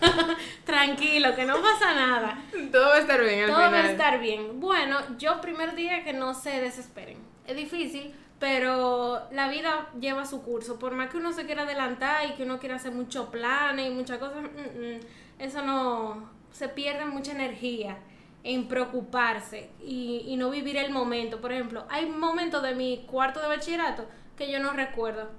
Tranquilo, 0.64 1.34
que 1.34 1.44
no 1.44 1.60
pasa 1.60 1.92
nada. 1.94 2.38
Todo 2.70 2.90
va 2.90 2.94
a 2.94 2.98
estar 2.98 3.20
bien 3.20 3.40
al 3.40 3.46
Todo 3.48 3.58
va 3.58 3.66
final. 3.70 3.86
a 3.86 3.90
estar 3.90 4.20
bien. 4.20 4.60
Bueno, 4.60 4.98
yo 5.18 5.40
primer 5.40 5.74
día 5.74 6.04
que 6.04 6.12
no 6.12 6.32
se 6.32 6.60
desesperen. 6.60 7.18
Es 7.44 7.56
difícil, 7.56 8.14
pero 8.38 9.22
la 9.32 9.48
vida 9.48 9.88
lleva 9.98 10.24
su 10.26 10.42
curso. 10.42 10.78
Por 10.78 10.92
más 10.92 11.10
que 11.10 11.16
uno 11.16 11.32
se 11.32 11.44
quiera 11.44 11.62
adelantar 11.62 12.24
y 12.28 12.34
que 12.34 12.44
uno 12.44 12.60
quiera 12.60 12.76
hacer 12.76 12.92
muchos 12.92 13.30
planes 13.30 13.88
y 13.88 13.90
muchas 13.90 14.18
cosas, 14.18 14.42
mm, 14.42 14.46
mm, 14.46 15.00
eso 15.40 15.62
no. 15.62 16.30
Se 16.52 16.68
pierde 16.68 17.04
mucha 17.06 17.32
energía 17.32 17.98
en 18.44 18.68
preocuparse 18.68 19.70
y, 19.84 20.22
y 20.28 20.36
no 20.36 20.50
vivir 20.50 20.76
el 20.76 20.92
momento. 20.92 21.40
Por 21.40 21.50
ejemplo, 21.50 21.84
hay 21.90 22.06
momentos 22.06 22.62
de 22.62 22.76
mi 22.76 23.04
cuarto 23.08 23.40
de 23.40 23.48
bachillerato 23.48 24.06
que 24.36 24.52
yo 24.52 24.60
no 24.60 24.72
recuerdo. 24.72 25.30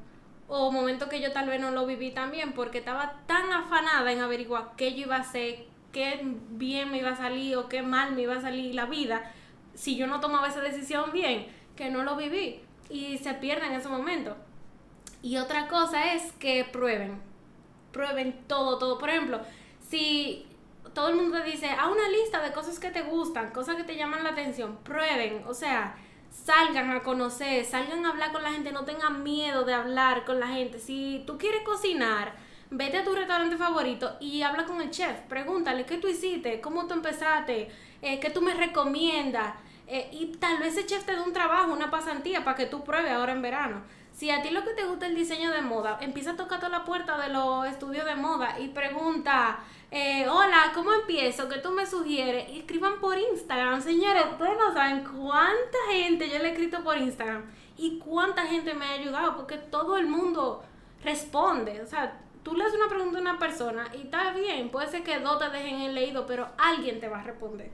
O 0.48 0.72
momentos 0.72 1.08
que 1.10 1.22
yo 1.22 1.32
tal 1.32 1.48
vez 1.48 1.60
no 1.60 1.72
lo 1.72 1.86
viví 1.86 2.12
también 2.12 2.54
porque 2.54 2.80
estaba 2.80 3.22
tan 3.28 3.52
afanada 3.52 4.12
en 4.12 4.22
averiguar 4.22 4.72
qué 4.78 4.94
yo 4.94 5.06
iba 5.06 5.16
a 5.16 5.22
hacer, 5.22 5.66
qué 5.92 6.20
bien 6.50 6.92
me 6.92 6.98
iba 6.98 7.12
a 7.12 7.16
salir 7.16 7.58
o 7.58 7.70
qué 7.70 7.82
mal 7.82 8.14
me 8.14 8.24
iba 8.24 8.36
a 8.36 8.42
salir 8.42 8.76
la 8.76 8.86
vida 8.86 9.32
si 9.74 9.96
yo 9.96 10.08
no 10.08 10.20
tomaba 10.20 10.48
esa 10.48 10.62
decisión 10.62 11.12
bien, 11.12 11.48
que 11.76 11.90
no 11.90 12.04
lo 12.04 12.16
viví 12.16 12.62
y 12.90 13.18
se 13.18 13.34
pierde 13.34 13.68
en 13.68 13.74
ese 13.74 13.90
momento. 13.90 14.36
Y 15.22 15.38
otra 15.38 15.68
cosa 15.68 16.14
es 16.14 16.32
que 16.34 16.66
prueben, 16.66 17.22
prueben 17.92 18.44
todo, 18.48 18.78
todo. 18.78 18.98
Por 18.98 19.10
ejemplo, 19.10 19.42
si 19.80 20.46
todo 20.94 21.10
el 21.10 21.16
mundo 21.16 21.38
te 21.38 21.50
dice, 21.50 21.70
a 21.70 21.88
una 21.88 22.10
lista 22.10 22.42
de 22.42 22.52
cosas 22.52 22.80
que 22.80 22.92
te 22.92 23.02
gustan, 23.04 23.52
cosas 23.52 23.76
que 23.76 23.84
te 23.84 23.96
llaman 23.96 24.24
la 24.24 24.32
atención, 24.32 24.78
prueben, 24.84 25.44
o 25.48 25.54
sea, 25.54 25.96
salgan 26.34 26.92
a 26.92 27.04
conocer, 27.04 27.64
salgan 27.64 28.06
a 28.06 28.10
hablar 28.10 28.32
con 28.32 28.44
la 28.44 28.52
gente, 28.52 28.72
no 28.72 28.86
tengan 28.86 29.24
miedo 29.24 29.64
de 29.64 29.74
hablar 29.74 30.26
con 30.26 30.40
la 30.40 30.48
gente. 30.48 30.80
Si 30.80 31.24
tú 31.28 31.38
quieres 31.38 31.62
cocinar, 31.64 32.34
vete 32.70 32.98
a 32.98 33.04
tu 33.04 33.14
restaurante 33.14 33.56
favorito 33.56 34.18
y 34.20 34.42
habla 34.42 34.66
con 34.66 34.82
el 34.82 34.90
chef, 34.90 35.20
pregúntale 35.30 35.86
qué 35.86 35.98
tú 35.98 36.08
hiciste, 36.08 36.60
cómo 36.60 36.88
tú 36.88 36.96
empezaste, 36.96 37.70
eh, 38.02 38.20
qué 38.20 38.30
tú 38.30 38.42
me 38.42 38.54
recomiendas. 38.56 39.54
Eh, 39.88 40.10
y 40.12 40.28
tal 40.38 40.60
vez 40.60 40.78
ese 40.78 40.86
chef 40.86 41.06
te 41.06 41.20
un 41.20 41.34
trabajo, 41.34 41.74
una 41.74 41.92
pasantía 41.92 42.44
para 42.44 42.56
que 42.56 42.66
tú 42.66 42.84
pruebes 42.84 43.12
ahora 43.12 43.34
en 43.34 43.42
verano. 43.42 43.82
Si 44.14 44.30
a 44.30 44.42
ti 44.42 44.52
lo 44.52 44.64
que 44.64 44.74
te 44.74 44.86
gusta 44.86 45.06
es 45.06 45.12
el 45.12 45.18
diseño 45.18 45.52
de 45.52 45.62
moda, 45.62 45.98
empieza 46.00 46.32
a 46.32 46.36
tocar 46.36 46.60
toda 46.60 46.70
la 46.70 46.86
puerta 46.86 47.18
de 47.18 47.30
los 47.30 47.66
estudios 47.66 48.06
de 48.06 48.16
moda 48.16 48.60
y 48.60 48.70
pregunta, 48.70 49.60
eh, 49.90 50.28
hola, 50.30 50.72
¿cómo 50.76 50.94
empiezo? 50.94 51.50
¿Qué 51.50 51.58
tú 51.58 51.72
me 51.72 51.86
sugieres? 51.86 52.46
Escriban 52.52 53.00
por 53.02 53.18
Instagram. 53.18 53.82
Señores, 53.82 54.24
ustedes 54.32 54.58
no 54.58 54.74
saben 54.74 55.04
cuánta 55.04 55.78
gente 55.92 56.30
yo 56.30 56.38
le 56.38 56.50
he 56.50 56.52
escrito 56.52 56.84
por 56.84 56.98
Instagram 56.98 57.44
y 57.76 57.98
cuánta 57.98 58.46
gente 58.46 58.76
me 58.76 58.86
ha 58.86 58.92
ayudado 58.92 59.36
porque 59.36 59.58
todo 59.58 59.98
el 59.98 60.06
mundo 60.06 60.64
responde. 61.04 61.82
O 61.82 61.88
sea, 61.88 62.20
tú 62.44 62.56
le 62.56 62.64
haces 62.64 62.80
una 62.80 62.90
pregunta 62.90 63.18
a 63.18 63.22
una 63.22 63.40
persona 63.40 63.88
y 63.94 64.04
está 64.04 64.32
bien, 64.32 64.70
puede 64.70 64.90
ser 64.90 65.04
que 65.04 65.20
dos 65.20 65.40
te 65.40 65.50
dejen 65.50 65.82
el 65.82 65.96
leído, 65.96 66.28
pero 66.28 66.50
alguien 66.58 67.00
te 67.00 67.10
va 67.10 67.20
a 67.20 67.24
responder 67.24 67.72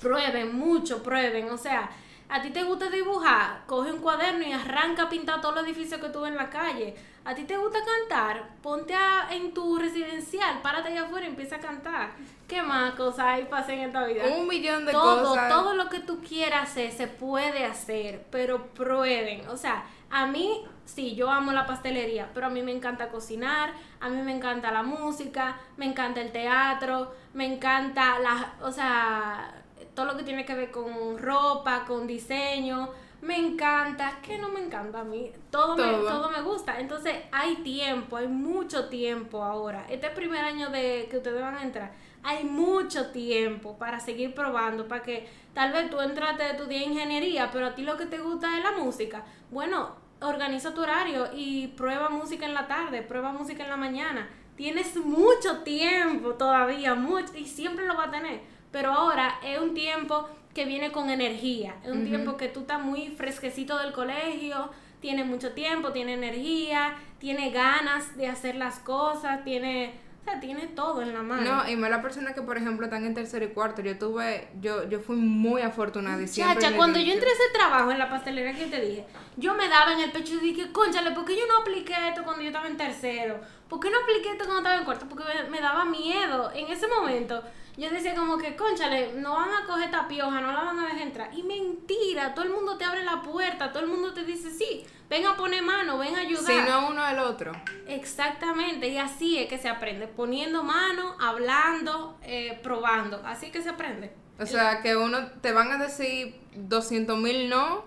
prueben 0.00 0.56
mucho, 0.58 1.02
prueben. 1.02 1.50
O 1.50 1.56
sea, 1.58 1.88
a 2.28 2.42
ti 2.42 2.50
te 2.50 2.64
gusta 2.64 2.90
dibujar, 2.90 3.62
coge 3.66 3.92
un 3.92 4.00
cuaderno 4.00 4.42
y 4.46 4.52
arranca 4.52 5.04
a 5.04 5.08
pintar 5.08 5.40
todos 5.40 5.54
los 5.54 5.64
edificios 5.64 6.00
que 6.00 6.08
tú 6.08 6.22
ves 6.22 6.30
en 6.32 6.36
la 6.36 6.50
calle. 6.50 6.94
A 7.24 7.34
ti 7.34 7.44
te 7.44 7.56
gusta 7.56 7.78
cantar, 7.84 8.50
ponte 8.62 8.94
a- 8.94 9.28
en 9.32 9.52
tu 9.52 9.76
residencial, 9.78 10.60
párate 10.62 10.88
allá 10.90 11.02
afuera 11.04 11.26
y 11.26 11.30
empieza 11.30 11.56
a 11.56 11.60
cantar. 11.60 12.10
¿Qué 12.46 12.62
más 12.62 12.94
cosas 12.94 13.26
hay 13.26 13.44
para 13.46 13.66
en 13.72 13.80
esta 13.80 14.04
vida? 14.06 14.22
Un 14.38 14.46
millón 14.46 14.86
de 14.86 14.92
todo, 14.92 15.30
cosas. 15.30 15.48
todo 15.48 15.74
lo 15.74 15.88
que 15.88 15.98
tú 16.00 16.20
quieras 16.20 16.70
hacer 16.70 16.92
se 16.92 17.08
puede 17.08 17.64
hacer, 17.64 18.24
pero 18.30 18.66
prueben. 18.68 19.48
O 19.48 19.56
sea, 19.56 19.84
a 20.10 20.26
mí, 20.26 20.64
sí, 20.84 21.16
yo 21.16 21.28
amo 21.28 21.50
la 21.50 21.66
pastelería, 21.66 22.30
pero 22.32 22.46
a 22.46 22.50
mí 22.50 22.62
me 22.62 22.70
encanta 22.70 23.08
cocinar, 23.08 23.72
a 24.00 24.08
mí 24.08 24.22
me 24.22 24.32
encanta 24.32 24.70
la 24.70 24.84
música, 24.84 25.56
me 25.76 25.86
encanta 25.86 26.20
el 26.20 26.30
teatro, 26.30 27.12
me 27.34 27.46
encanta 27.52 28.20
la, 28.20 28.52
o 28.62 28.70
sea, 28.70 29.52
todo 29.96 30.06
lo 30.06 30.16
que 30.16 30.22
tiene 30.22 30.44
que 30.44 30.54
ver 30.54 30.70
con 30.70 31.18
ropa, 31.18 31.84
con 31.84 32.06
diseño. 32.06 32.90
Me 33.22 33.38
encanta, 33.38 34.20
que 34.22 34.36
no 34.38 34.50
me 34.50 34.60
encanta 34.60 35.00
a 35.00 35.04
mí, 35.04 35.32
todo, 35.50 35.74
Me, 35.74 35.82
Todo. 35.82 36.06
todo 36.06 36.30
me 36.30 36.42
gusta. 36.42 36.78
Entonces 36.78 37.16
hay 37.32 37.56
tiempo, 37.56 38.18
hay 38.18 38.28
mucho 38.28 38.88
tiempo 38.88 39.42
ahora. 39.42 39.86
Este 39.88 40.10
primer 40.10 40.44
año 40.44 40.68
de 40.68 41.08
que 41.10 41.16
ustedes 41.16 41.40
van 41.40 41.56
a 41.56 41.62
entrar, 41.62 41.92
hay 42.22 42.44
mucho 42.44 43.10
tiempo 43.10 43.78
para 43.78 43.98
seguir 43.98 44.34
probando, 44.34 44.86
para 44.86 45.02
que 45.02 45.26
tal 45.54 45.72
vez 45.72 45.88
tú 45.90 45.98
entraste 46.00 46.44
de 46.44 46.54
tu 46.54 46.66
día 46.66 46.80
de 46.80 46.86
ingeniería, 46.86 47.50
pero 47.50 47.68
a 47.68 47.74
ti 47.74 47.82
lo 47.82 47.96
que 47.96 48.04
te 48.06 48.18
gusta 48.18 48.58
es 48.58 48.62
la 48.62 48.72
música. 48.72 49.24
Bueno, 49.50 49.96
organiza 50.20 50.74
tu 50.74 50.82
horario 50.82 51.30
y 51.34 51.68
prueba 51.68 52.10
música 52.10 52.44
en 52.44 52.52
la 52.54 52.68
tarde, 52.68 53.00
prueba 53.02 53.32
música 53.32 53.64
en 53.64 53.70
la 53.70 53.76
mañana. 53.78 54.28
Tienes 54.56 54.94
mucho 54.96 55.62
tiempo 55.62 56.34
todavía, 56.34 56.94
mucho, 56.94 57.34
y 57.36 57.46
siempre 57.46 57.86
lo 57.86 57.96
va 57.96 58.04
a 58.04 58.10
tener. 58.10 58.40
Pero 58.70 58.92
ahora 58.92 59.38
es 59.44 59.58
un 59.58 59.74
tiempo 59.74 60.28
que 60.54 60.64
viene 60.64 60.90
con 60.90 61.10
energía, 61.10 61.74
es 61.84 61.90
un 61.90 62.06
tiempo 62.06 62.36
que 62.38 62.48
tú 62.48 62.60
estás 62.60 62.82
muy 62.82 63.08
fresquecito 63.08 63.78
del 63.78 63.92
colegio, 63.92 64.70
tienes 65.00 65.26
mucho 65.26 65.52
tiempo, 65.52 65.92
tiene 65.92 66.14
energía, 66.14 66.96
tiene 67.18 67.50
ganas 67.50 68.16
de 68.16 68.28
hacer 68.28 68.56
las 68.56 68.78
cosas, 68.78 69.44
tiene, 69.44 69.92
o 70.22 70.24
sea, 70.24 70.40
tiene 70.40 70.66
todo 70.68 71.02
en 71.02 71.12
la 71.12 71.22
mano. 71.22 71.62
No, 71.62 71.68
y 71.68 71.76
más 71.76 71.90
las 71.90 72.00
personas 72.00 72.34
que, 72.34 72.42
por 72.42 72.56
ejemplo, 72.56 72.86
están 72.86 73.04
en 73.04 73.12
tercero 73.14 73.44
y 73.44 73.48
cuarto. 73.48 73.82
Yo 73.82 73.98
tuve, 73.98 74.48
yo, 74.60 74.88
yo 74.88 75.00
fui 75.00 75.16
muy 75.16 75.60
afortunada. 75.60 76.22
Y 76.22 76.26
Chacha, 76.26 76.74
cuando 76.74 76.98
yo 76.98 77.12
entré 77.12 77.28
a 77.28 77.32
ese 77.32 77.52
trabajo 77.52 77.90
en 77.90 77.98
la 77.98 78.08
pastelería 78.08 78.54
que 78.54 78.66
te 78.66 78.80
dije, 78.80 79.04
yo 79.36 79.54
me 79.54 79.68
daba 79.68 79.92
en 79.92 80.00
el 80.00 80.10
pecho 80.10 80.34
y 80.34 80.38
dije, 80.38 80.72
conchale, 80.72 81.10
¿por 81.10 81.26
qué 81.26 81.36
yo 81.36 81.46
no 81.46 81.58
apliqué 81.58 81.94
esto 82.08 82.24
cuando 82.24 82.42
yo 82.42 82.48
estaba 82.48 82.66
en 82.66 82.78
tercero? 82.78 83.40
¿Por 83.68 83.78
qué 83.78 83.90
no 83.90 83.98
apliqué 83.98 84.30
esto 84.30 84.44
cuando 84.44 84.60
estaba 84.60 84.78
en 84.78 84.84
cuarto? 84.84 85.06
Porque 85.06 85.24
me, 85.24 85.50
me 85.50 85.60
daba 85.60 85.84
miedo. 85.84 86.50
En 86.54 86.66
ese 86.68 86.88
momento, 86.88 87.42
yo 87.76 87.90
decía 87.90 88.14
como 88.14 88.38
que, 88.38 88.56
conchale, 88.56 89.12
no 89.14 89.34
van 89.34 89.50
a 89.50 89.66
coger 89.66 89.84
esta 89.84 90.08
pioja, 90.08 90.40
no 90.40 90.52
la 90.52 90.64
van 90.64 90.78
a 90.78 90.84
dejar 90.84 91.00
entrar. 91.02 91.30
Y 91.34 91.42
mentira, 91.42 92.34
todo 92.34 92.44
el 92.44 92.50
mundo 92.50 92.78
te 92.78 92.84
abre 92.84 93.04
la 93.04 93.22
puerta, 93.22 93.70
todo 93.72 93.82
el 93.82 93.88
mundo 93.88 94.14
te 94.14 94.24
dice, 94.24 94.50
sí, 94.50 94.84
ven 95.10 95.26
a 95.26 95.36
poner 95.36 95.62
mano, 95.62 95.98
ven 95.98 96.14
a 96.14 96.20
ayudar. 96.20 96.46
Si 96.46 96.70
no 96.70 96.88
uno 96.88 97.06
el 97.06 97.18
otro. 97.18 97.52
Exactamente, 97.86 98.88
y 98.88 98.98
así 98.98 99.38
es 99.38 99.48
que 99.48 99.58
se 99.58 99.68
aprende, 99.68 100.06
poniendo 100.08 100.62
mano, 100.62 101.16
hablando, 101.20 102.18
eh, 102.22 102.58
probando, 102.62 103.22
así 103.26 103.50
que 103.50 103.62
se 103.62 103.68
aprende. 103.68 104.12
O 104.38 104.46
sea, 104.46 104.82
que 104.82 104.96
uno 104.96 105.26
te 105.40 105.52
van 105.52 105.72
a 105.72 105.78
decir 105.78 106.40
200 106.54 107.18
mil 107.18 107.48
no 107.48 107.84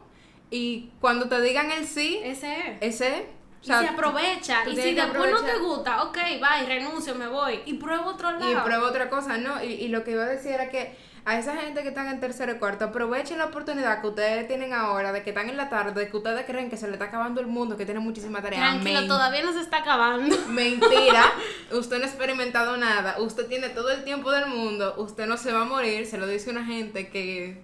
y 0.52 0.90
cuando 1.00 1.30
te 1.30 1.42
digan 1.42 1.72
el 1.72 1.86
sí, 1.86 2.20
Ese 2.24 2.78
es. 2.82 3.02
ese... 3.02 3.39
o 3.62 3.64
Y 3.64 3.68
se 3.68 3.74
aprovecha. 3.88 4.64
Y 4.68 4.76
si 4.76 4.94
después 4.94 5.32
no 5.32 5.42
te 5.44 5.58
gusta, 5.60 6.04
ok, 6.04 6.18
bye, 6.40 6.66
renuncio, 6.66 7.16
me 7.16 7.28
voy. 7.28 7.62
Y 7.66 7.74
pruebo 7.76 8.12
otro 8.12 8.32
lado. 8.32 8.52
Y 8.52 8.56
prueba 8.56 8.88
otra 8.88 9.10
cosa, 9.10 9.38
¿no? 9.38 9.64
Y, 9.64 9.68
y 9.74 9.88
lo 9.90 10.04
que 10.04 10.12
iba 10.12 10.24
a 10.24 10.28
decir 10.28 10.52
era 10.54 10.70
que 10.70 10.96
a 11.26 11.38
esa 11.38 11.56
gente 11.58 11.84
que 11.84 11.90
están 11.90 12.08
en 12.08 12.20
tercero 12.20 12.54
y 12.54 12.56
cuarto, 12.56 12.86
aprovechen 12.86 13.38
la 13.38 13.46
oportunidad 13.46 14.02
que 14.02 14.08
ustedes 14.08 14.48
tienen 14.48 14.74
ahora, 14.74 15.12
de 15.12 15.22
que 15.22 15.30
están 15.32 15.50
en 15.50 15.58
la 15.58 15.70
tarde, 15.70 16.00
de 16.06 16.10
que 16.10 16.18
ustedes 16.18 16.46
creen 16.46 16.70
que 16.70 16.78
se 16.78 16.88
le 16.88 16.94
está 16.94 17.06
acabando 17.06 17.42
el 17.42 17.48
mundo, 17.48 17.78
que 17.78 17.86
tienen 17.86 18.02
muchísima 18.04 18.42
tarea. 18.42 18.60
Tranquilo, 18.60 19.00
Men- 19.02 19.08
todavía 19.08 19.44
no 19.44 19.54
se 19.54 19.60
está 19.60 19.78
acabando. 19.80 20.36
Mentira, 20.48 21.26
usted 21.72 21.98
no 21.98 22.06
ha 22.06 22.08
experimentado 22.08 22.78
nada, 22.78 23.16
usted 23.20 23.46
tiene 23.48 23.70
todo 23.70 23.90
el 23.92 24.04
tiempo 24.06 24.32
del 24.32 24.48
mundo, 24.48 24.96
usted 24.98 25.28
no 25.28 25.38
se 25.38 25.52
va 25.52 25.62
a 25.62 25.66
morir, 25.66 26.08
se 26.08 26.18
lo 26.18 26.26
dice 26.26 26.50
una 26.50 26.66
gente 26.66 27.10
que 27.10 27.62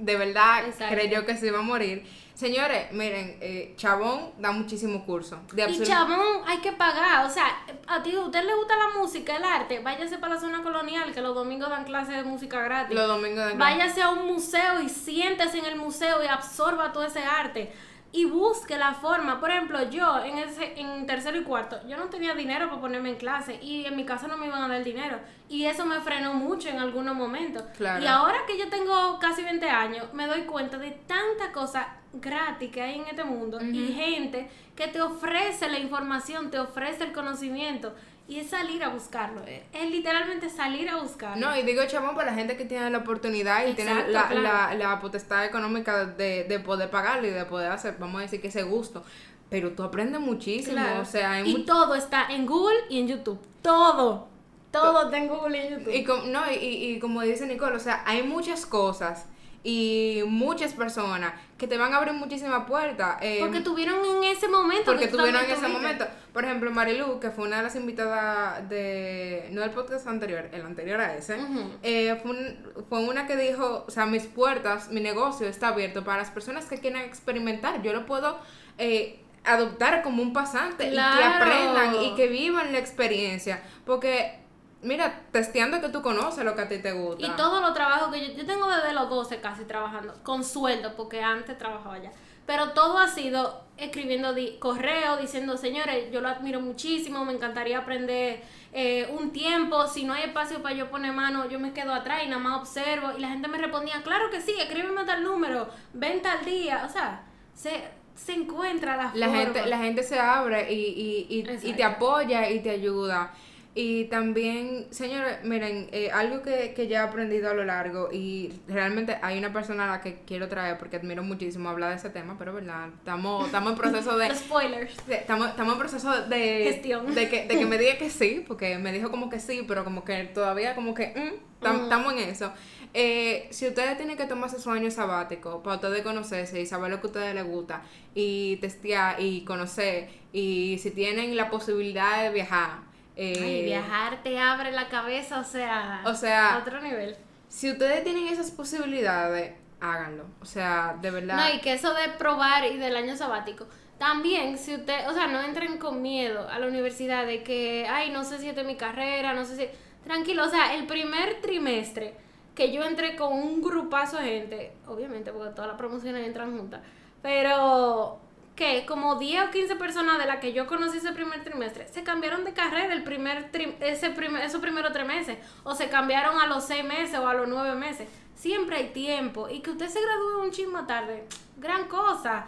de 0.00 0.16
verdad 0.16 0.66
Exacto. 0.66 0.94
creyó 0.94 1.24
que 1.26 1.36
se 1.36 1.48
iba 1.48 1.58
a 1.58 1.62
morir. 1.62 2.04
Señores, 2.34 2.90
miren, 2.92 3.36
eh, 3.42 3.74
Chabón 3.76 4.32
da 4.38 4.50
muchísimo 4.50 5.04
curso. 5.04 5.40
De 5.52 5.70
Y 5.70 5.82
chabón, 5.82 6.42
hay 6.46 6.56
que 6.58 6.72
pagar. 6.72 7.26
O 7.26 7.28
sea, 7.28 7.44
a 7.86 8.02
ti, 8.02 8.16
a 8.16 8.20
usted 8.20 8.42
le 8.44 8.54
gusta 8.54 8.76
la 8.78 8.98
música, 8.98 9.36
el 9.36 9.44
arte, 9.44 9.80
váyase 9.80 10.16
para 10.16 10.36
la 10.36 10.40
zona 10.40 10.62
colonial, 10.62 11.12
que 11.12 11.20
los 11.20 11.34
domingos 11.34 11.68
dan 11.68 11.84
clases 11.84 12.16
de 12.16 12.22
música 12.22 12.62
gratis. 12.62 12.96
Los 12.96 13.08
domingos 13.08 13.46
de 13.46 13.54
Váyase 13.58 14.00
a 14.00 14.08
un 14.08 14.26
museo 14.26 14.80
y 14.80 14.88
siéntese 14.88 15.58
en 15.58 15.66
el 15.66 15.76
museo 15.76 16.24
y 16.24 16.28
absorba 16.28 16.92
todo 16.92 17.04
ese 17.04 17.22
arte. 17.22 17.70
Y 18.12 18.24
busque 18.24 18.76
la 18.76 18.94
forma. 18.94 19.38
Por 19.38 19.50
ejemplo, 19.50 19.88
yo 19.88 20.22
en 20.24 20.38
ese 20.38 20.80
en 20.80 21.06
tercero 21.06 21.38
y 21.38 21.44
cuarto, 21.44 21.78
yo 21.86 21.96
no 21.96 22.06
tenía 22.06 22.34
dinero 22.34 22.68
para 22.68 22.80
ponerme 22.80 23.10
en 23.10 23.16
clase 23.16 23.58
y 23.62 23.84
en 23.84 23.94
mi 23.94 24.04
casa 24.04 24.26
no 24.26 24.36
me 24.36 24.46
iban 24.46 24.62
a 24.62 24.68
dar 24.68 24.82
dinero. 24.82 25.18
Y 25.48 25.66
eso 25.66 25.86
me 25.86 26.00
frenó 26.00 26.34
mucho 26.34 26.68
en 26.68 26.78
algunos 26.78 27.14
momentos. 27.14 27.62
Claro. 27.76 28.02
Y 28.02 28.06
ahora 28.06 28.38
que 28.46 28.58
yo 28.58 28.68
tengo 28.68 29.18
casi 29.20 29.42
20 29.42 29.68
años, 29.68 30.12
me 30.12 30.26
doy 30.26 30.42
cuenta 30.42 30.78
de 30.78 30.90
tanta 30.90 31.52
cosa 31.52 32.00
gratis 32.12 32.70
que 32.70 32.82
hay 32.82 32.98
en 32.98 33.06
este 33.06 33.24
mundo 33.24 33.60
y 33.60 33.92
gente 33.92 34.50
que 34.74 34.88
te 34.88 35.00
ofrece 35.00 35.68
la 35.68 35.78
información, 35.78 36.50
te 36.50 36.58
ofrece 36.58 37.04
el 37.04 37.12
conocimiento. 37.12 37.94
Y 38.30 38.38
es 38.38 38.48
salir 38.50 38.82
a 38.84 38.88
buscarlo. 38.88 39.42
Es, 39.46 39.62
es 39.72 39.90
literalmente 39.90 40.48
salir 40.48 40.88
a 40.88 40.96
buscarlo. 40.96 41.44
No, 41.44 41.56
y 41.56 41.62
digo 41.62 41.82
chabón 41.86 42.14
para 42.14 42.30
la 42.30 42.36
gente 42.36 42.56
que 42.56 42.64
tiene 42.64 42.88
la 42.90 42.98
oportunidad 42.98 43.66
y 43.66 43.72
tiene 43.74 43.92
la, 44.08 44.28
claro. 44.28 44.40
la, 44.40 44.74
la 44.74 45.00
potestad 45.00 45.44
económica 45.44 46.06
de, 46.06 46.44
de 46.44 46.60
poder 46.60 46.88
pagarlo 46.90 47.26
y 47.26 47.30
de 47.30 47.44
poder 47.44 47.72
hacer, 47.72 47.96
vamos 47.98 48.20
a 48.20 48.22
decir 48.22 48.40
que 48.40 48.48
ese 48.48 48.62
gusto. 48.62 49.02
Pero 49.50 49.72
tú 49.72 49.82
aprendes 49.82 50.20
muchísimo, 50.20 50.76
Claro. 50.76 51.00
o 51.00 51.04
sea, 51.04 51.40
y 51.44 51.52
mu- 51.58 51.64
todo 51.64 51.96
está 51.96 52.26
en 52.30 52.46
Google 52.46 52.76
y 52.88 53.00
en 53.00 53.08
YouTube. 53.08 53.40
Todo. 53.62 54.28
Todo 54.70 55.06
está 55.06 55.16
en 55.18 55.26
Google 55.26 55.58
y 55.58 55.60
en 55.66 55.78
YouTube. 55.80 55.92
Y 55.94 56.04
com- 56.04 56.30
no, 56.30 56.48
y- 56.52 56.54
y 56.94 56.98
como 57.00 57.22
dice 57.22 57.44
Nicole, 57.46 57.74
o 57.74 57.80
sea, 57.80 58.04
hay 58.06 58.22
muchas 58.22 58.64
cosas 58.64 59.26
y 59.62 60.22
muchas 60.26 60.72
personas 60.72 61.34
que 61.58 61.66
te 61.66 61.76
van 61.76 61.92
a 61.92 61.98
abrir 61.98 62.14
muchísimas 62.14 62.64
puertas. 62.66 63.18
eh, 63.20 63.36
porque 63.40 63.60
tuvieron 63.60 63.98
en 64.04 64.24
ese 64.24 64.48
momento. 64.48 64.84
porque 64.86 65.08
tuvieron 65.08 65.44
en 65.44 65.50
ese 65.50 65.56
tuviste. 65.60 65.68
momento. 65.78 66.06
Por 66.32 66.44
ejemplo, 66.44 66.70
Marilu, 66.70 67.20
que 67.20 67.30
fue 67.30 67.46
una 67.46 67.58
de 67.58 67.62
las 67.64 67.76
invitadas 67.76 68.66
de, 68.70 69.48
no 69.52 69.60
del 69.60 69.70
podcast 69.70 70.06
anterior, 70.06 70.48
el 70.52 70.62
anterior 70.64 71.00
a 71.00 71.14
ese, 71.16 71.36
eh, 71.82 72.18
fue, 72.22 72.30
un- 72.30 72.84
fue 72.88 73.00
una 73.00 73.26
que 73.26 73.36
dijo, 73.36 73.84
o 73.86 73.90
sea, 73.90 74.06
mis 74.06 74.24
puertas, 74.24 74.90
mi 74.90 75.00
negocio 75.02 75.46
está 75.46 75.68
abierto 75.68 76.04
para 76.04 76.18
las 76.18 76.30
personas 76.30 76.64
que 76.64 76.78
quieran 76.78 77.02
experimentar. 77.02 77.82
Yo 77.82 77.92
lo 77.92 78.06
puedo 78.06 78.38
eh, 78.78 79.20
adoptar 79.44 80.02
como 80.02 80.22
un 80.22 80.32
pasante 80.32 80.88
y 80.88 80.92
que 80.92 80.98
aprendan 81.00 81.94
y 82.02 82.14
que 82.14 82.28
vivan 82.28 82.72
la 82.72 82.78
experiencia. 82.78 83.62
Porque, 83.84 84.39
mira, 84.82 85.20
testeando 85.32 85.80
que 85.80 85.88
tú 85.88 86.02
conoces 86.02 86.44
lo 86.44 86.54
que 86.54 86.62
a 86.62 86.68
ti 86.68 86.78
te 86.78 86.92
gusta. 86.92 87.26
Y 87.26 87.30
todos 87.30 87.60
los 87.60 87.74
trabajos 87.74 88.12
que 88.12 88.28
yo, 88.28 88.32
yo 88.34 88.46
tengo 88.46 88.68
desde 88.68 88.92
los 88.92 89.08
12 89.10 89.40
casi 89.40 89.64
trabajando, 89.64 90.14
con 90.22 90.44
sueldo, 90.44 90.94
porque 90.96 91.22
antes 91.22 91.56
trabajaba 91.58 91.98
ya. 91.98 92.10
Pero 92.46 92.70
todo 92.70 92.98
ha 92.98 93.06
sido 93.08 93.62
escribiendo 93.76 94.34
di- 94.34 94.56
correo, 94.58 95.16
diciendo, 95.18 95.56
señores, 95.56 96.10
yo 96.10 96.20
lo 96.20 96.28
admiro 96.28 96.60
muchísimo, 96.60 97.24
me 97.24 97.32
encantaría 97.32 97.78
aprender 97.78 98.42
eh, 98.72 99.08
un 99.18 99.30
tiempo, 99.32 99.86
si 99.86 100.04
no 100.04 100.12
hay 100.14 100.24
espacio 100.24 100.60
para 100.62 100.74
yo 100.74 100.90
poner 100.90 101.12
mano, 101.12 101.48
yo 101.48 101.60
me 101.60 101.72
quedo 101.72 101.94
atrás 101.94 102.22
y 102.24 102.28
nada 102.28 102.42
más 102.42 102.60
observo. 102.60 103.12
Y 103.16 103.20
la 103.20 103.28
gente 103.28 103.46
me 103.48 103.58
respondía, 103.58 104.02
claro 104.02 104.30
que 104.30 104.40
sí, 104.40 104.52
escríbeme 104.58 105.04
tal 105.04 105.22
número, 105.22 105.68
ven 105.92 106.22
tal 106.22 106.44
día. 106.44 106.82
O 106.84 106.88
sea, 106.88 107.22
se, 107.54 107.84
se 108.16 108.32
encuentra 108.32 108.96
la, 108.96 109.12
la 109.14 109.26
forma. 109.26 109.42
gente, 109.42 109.66
la 109.66 109.78
gente 109.78 110.02
se 110.02 110.18
abre 110.18 110.72
y, 110.72 111.26
y, 111.30 111.36
y, 111.40 111.68
y 111.70 111.72
te 111.74 111.84
apoya 111.84 112.50
y 112.50 112.60
te 112.60 112.70
ayuda. 112.70 113.32
Y 113.72 114.06
también, 114.06 114.88
señores, 114.90 115.44
miren, 115.44 115.88
eh, 115.92 116.10
algo 116.10 116.42
que, 116.42 116.74
que 116.74 116.88
ya 116.88 116.98
he 116.98 117.02
aprendido 117.08 117.50
a 117.50 117.54
lo 117.54 117.64
largo 117.64 118.08
y 118.12 118.52
realmente 118.66 119.16
hay 119.22 119.38
una 119.38 119.52
persona 119.52 119.84
a 119.84 119.96
la 119.96 120.00
que 120.00 120.22
quiero 120.26 120.48
traer 120.48 120.76
porque 120.76 120.96
admiro 120.96 121.22
muchísimo 121.22 121.68
hablar 121.68 121.90
de 121.90 121.96
ese 121.96 122.10
tema, 122.10 122.34
pero 122.36 122.52
verdad, 122.52 122.88
estamos, 122.98 123.46
estamos 123.46 123.70
en 123.72 123.78
proceso 123.78 124.18
de... 124.18 124.34
Spoilers. 124.34 124.96
Estamos, 125.08 125.50
estamos 125.50 125.74
en 125.74 125.78
proceso 125.78 126.22
de, 126.26 126.64
Gestión. 126.64 127.14
de, 127.14 127.28
que, 127.28 127.46
de 127.46 127.58
que 127.58 127.66
me 127.66 127.78
diga 127.78 127.96
que 127.96 128.10
sí, 128.10 128.44
porque 128.44 128.76
me 128.76 128.92
dijo 128.92 129.08
como 129.08 129.30
que 129.30 129.38
sí, 129.38 129.64
pero 129.68 129.84
como 129.84 130.04
que 130.04 130.24
todavía 130.24 130.74
como 130.74 130.92
que 130.92 131.06
mm, 131.14 131.64
tam- 131.64 131.74
Ujú. 131.76 131.82
estamos 131.84 132.12
en 132.14 132.18
eso. 132.28 132.52
Eh, 132.92 133.46
si 133.50 133.68
ustedes 133.68 133.96
tienen 133.96 134.16
que 134.16 134.24
tomarse 134.24 134.58
su 134.58 134.68
año 134.72 134.90
sabático 134.90 135.62
para 135.62 135.76
ustedes 135.76 136.02
conocerse 136.02 136.60
y 136.60 136.66
saber 136.66 136.90
lo 136.90 137.00
que 137.00 137.06
a 137.06 137.10
ustedes 137.10 137.34
les 137.36 137.44
gusta 137.44 137.82
y 138.16 138.56
testear 138.56 139.20
y 139.20 139.44
conocer 139.44 140.08
y 140.32 140.76
si 140.82 140.90
tienen 140.90 141.36
la 141.36 141.50
posibilidad 141.50 142.24
de 142.24 142.30
viajar. 142.30 142.89
Eh, 143.22 143.38
Ay, 143.38 143.64
viajar 143.64 144.22
te 144.22 144.38
abre 144.38 144.72
la 144.72 144.88
cabeza, 144.88 145.40
o 145.40 145.44
sea, 145.44 146.00
O 146.06 146.14
sea, 146.14 146.54
a 146.54 146.58
otro 146.58 146.80
nivel. 146.80 147.14
Si 147.48 147.70
ustedes 147.70 148.02
tienen 148.02 148.28
esas 148.28 148.50
posibilidades, 148.50 149.52
háganlo. 149.78 150.24
O 150.40 150.46
sea, 150.46 150.96
de 151.02 151.10
verdad. 151.10 151.36
No, 151.36 151.54
y 151.54 151.60
que 151.60 151.74
eso 151.74 151.92
de 151.92 152.08
probar 152.16 152.64
y 152.64 152.78
del 152.78 152.96
año 152.96 153.14
sabático. 153.16 153.66
También, 153.98 154.56
si 154.56 154.74
usted, 154.74 155.06
o 155.06 155.12
sea, 155.12 155.26
no 155.26 155.42
entren 155.42 155.76
con 155.76 156.00
miedo 156.00 156.48
a 156.48 156.58
la 156.58 156.66
universidad 156.66 157.26
de 157.26 157.42
que, 157.42 157.86
ay, 157.86 158.10
no 158.10 158.24
sé 158.24 158.38
si 158.38 158.48
esta 158.48 158.62
es 158.62 158.66
mi 158.66 158.76
carrera, 158.76 159.34
no 159.34 159.44
sé 159.44 159.56
si. 159.56 159.68
Tranquilo, 160.02 160.46
o 160.46 160.48
sea, 160.48 160.74
el 160.74 160.86
primer 160.86 161.42
trimestre 161.42 162.14
que 162.54 162.72
yo 162.72 162.82
entré 162.84 163.16
con 163.16 163.34
un 163.34 163.60
grupazo 163.60 164.16
de 164.16 164.24
gente, 164.24 164.72
obviamente, 164.86 165.30
porque 165.30 165.50
todas 165.50 165.68
las 165.68 165.76
promociones 165.76 166.26
entran 166.26 166.56
juntas, 166.56 166.80
pero 167.20 168.18
que 168.60 168.84
como 168.84 169.16
10 169.16 169.48
o 169.48 169.50
15 169.50 169.76
personas 169.76 170.18
de 170.18 170.26
las 170.26 170.36
que 170.38 170.52
yo 170.52 170.66
conocí 170.66 170.98
ese 170.98 171.12
primer 171.12 171.42
trimestre 171.42 171.88
se 171.88 172.02
cambiaron 172.02 172.44
de 172.44 172.52
carrera 172.52 172.92
el 172.92 173.02
primer 173.02 173.50
tri- 173.50 173.74
ese 173.80 174.10
primer, 174.10 174.44
esos 174.44 174.60
primeros 174.60 174.92
tres 174.92 175.06
meses, 175.06 175.38
o 175.64 175.74
se 175.74 175.88
cambiaron 175.88 176.38
a 176.38 176.46
los 176.46 176.64
seis 176.66 176.84
meses 176.84 177.18
o 177.18 177.26
a 177.26 177.32
los 177.32 177.48
nueve 177.48 177.74
meses. 177.74 178.06
Siempre 178.34 178.76
hay 178.76 178.88
tiempo. 178.90 179.48
Y 179.48 179.60
que 179.60 179.70
usted 179.70 179.88
se 179.88 180.02
gradúe 180.02 180.42
un 180.42 180.50
chismo 180.50 180.84
tarde, 180.86 181.24
gran 181.56 181.88
cosa. 181.88 182.44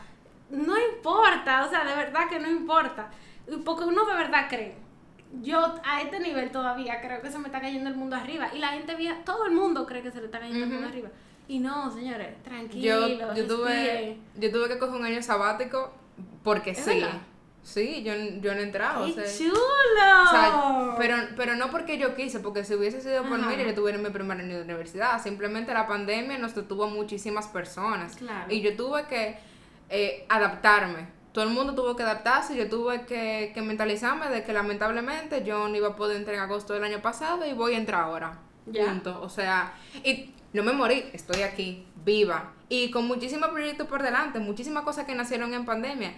No 0.51 0.75
importa, 0.79 1.65
o 1.65 1.71
sea, 1.71 1.83
de 1.85 1.95
verdad 1.97 2.29
que 2.29 2.39
no 2.39 2.51
importa. 2.51 3.11
Porque 3.65 3.85
uno 3.85 4.05
de 4.05 4.15
verdad 4.15 4.49
cree. 4.51 4.75
Yo 5.41 5.77
a 5.83 6.03
este 6.03 6.21
nivel 6.21 6.51
todavía 6.51 7.01
creo 7.01 7.23
que 7.23 7.31
se 7.31 7.39
me 7.39 7.47
está 7.47 7.63
cayendo 7.63 7.89
el 7.89 7.97
mundo 7.97 8.17
arriba. 8.17 8.51
Y 8.55 8.59
la 8.59 8.69
gente 8.69 8.95
vieja, 8.97 9.17
todo 9.25 9.47
el 9.47 9.53
mundo 9.53 9.87
cree 9.87 10.03
que 10.03 10.11
se 10.11 10.21
le 10.21 10.27
está 10.27 10.41
cayendo 10.41 10.65
el 10.65 10.71
mundo 10.73 10.89
arriba. 10.89 11.09
Y 11.49 11.59
no, 11.59 11.91
señores, 11.91 12.37
yo, 12.37 12.43
tranquilos. 12.45 13.35
yo, 13.37 13.47
tuve, 13.47 14.19
yo 14.37 14.53
tuve 14.53 14.69
que 14.69 14.79
coger 14.79 14.95
un 15.01 15.07
año 15.07 15.23
sabático 15.23 15.91
porque 16.43 16.71
¿Es 16.71 16.79
sí. 16.79 17.01
verdad? 17.01 17.21
Sí, 17.63 18.03
yo, 18.03 18.13
yo 18.41 18.55
no 18.55 18.61
he 18.61 18.65
entrado. 18.65 19.05
¡Qué 19.07 19.13
o 19.13 19.25
sea, 19.25 19.39
chulo! 19.39 20.23
O 20.27 20.31
sea, 20.31 20.95
pero, 20.99 21.17
pero 21.37 21.55
no 21.55 21.71
porque 21.71 21.97
yo 21.97 22.17
quise, 22.17 22.41
porque 22.41 22.65
si 22.65 22.75
hubiese 22.75 23.01
sido 23.01 23.23
por 23.23 23.39
Ajá. 23.39 23.51
mí, 23.51 23.57
yo 23.65 23.73
tuviera 23.75 23.99
mi 23.99 24.11
primer 24.11 24.41
año 24.41 24.57
de 24.57 24.63
universidad. 24.63 25.23
Simplemente 25.23 25.73
la 25.73 25.87
pandemia 25.87 26.39
nos 26.39 26.55
detuvo 26.57 26.85
a 26.85 26.89
muchísimas 26.89 27.47
personas. 27.47 28.17
Claro. 28.17 28.53
Y 28.53 28.63
yo 28.63 28.77
tuve 28.77 29.07
que 29.07 29.39
eh, 29.91 30.27
adaptarme. 30.29 31.07
Todo 31.33 31.45
el 31.45 31.51
mundo 31.51 31.75
tuvo 31.75 31.95
que 31.95 32.03
adaptarse. 32.03 32.57
Yo 32.57 32.69
tuve 32.69 33.07
que, 33.07 33.53
que 33.55 33.63
mentalizarme 33.63 34.29
de 34.29 34.43
que 34.43 34.53
lamentablemente 34.53 35.45
yo 35.45 35.69
no 35.69 35.77
iba 35.77 35.89
a 35.89 35.97
poder 35.97 36.17
entrar 36.17 36.35
en 36.35 36.43
agosto 36.43 36.75
del 36.75 36.83
año 36.83 37.01
pasado 37.01 37.47
y 37.47 37.53
voy 37.53 37.75
a 37.75 37.79
entrar 37.79 38.03
ahora. 38.03 38.39
Ya. 38.67 38.87
Punto. 38.87 39.21
O 39.23 39.29
sea, 39.29 39.75
y 40.03 40.35
no 40.53 40.65
me 40.65 40.73
morí, 40.73 41.11
estoy 41.13 41.43
aquí, 41.43 41.87
viva. 42.05 42.53
Y 42.73 42.91
con 42.91 43.07
muchísimos 43.07 43.51
proyectos 43.51 43.87
por 43.87 44.03
delante, 44.03 44.39
muchísimas 44.39 44.83
cosas 44.83 45.05
que 45.05 45.15
nacieron 45.15 45.53
en 45.53 45.67
pandemia. 45.67 46.15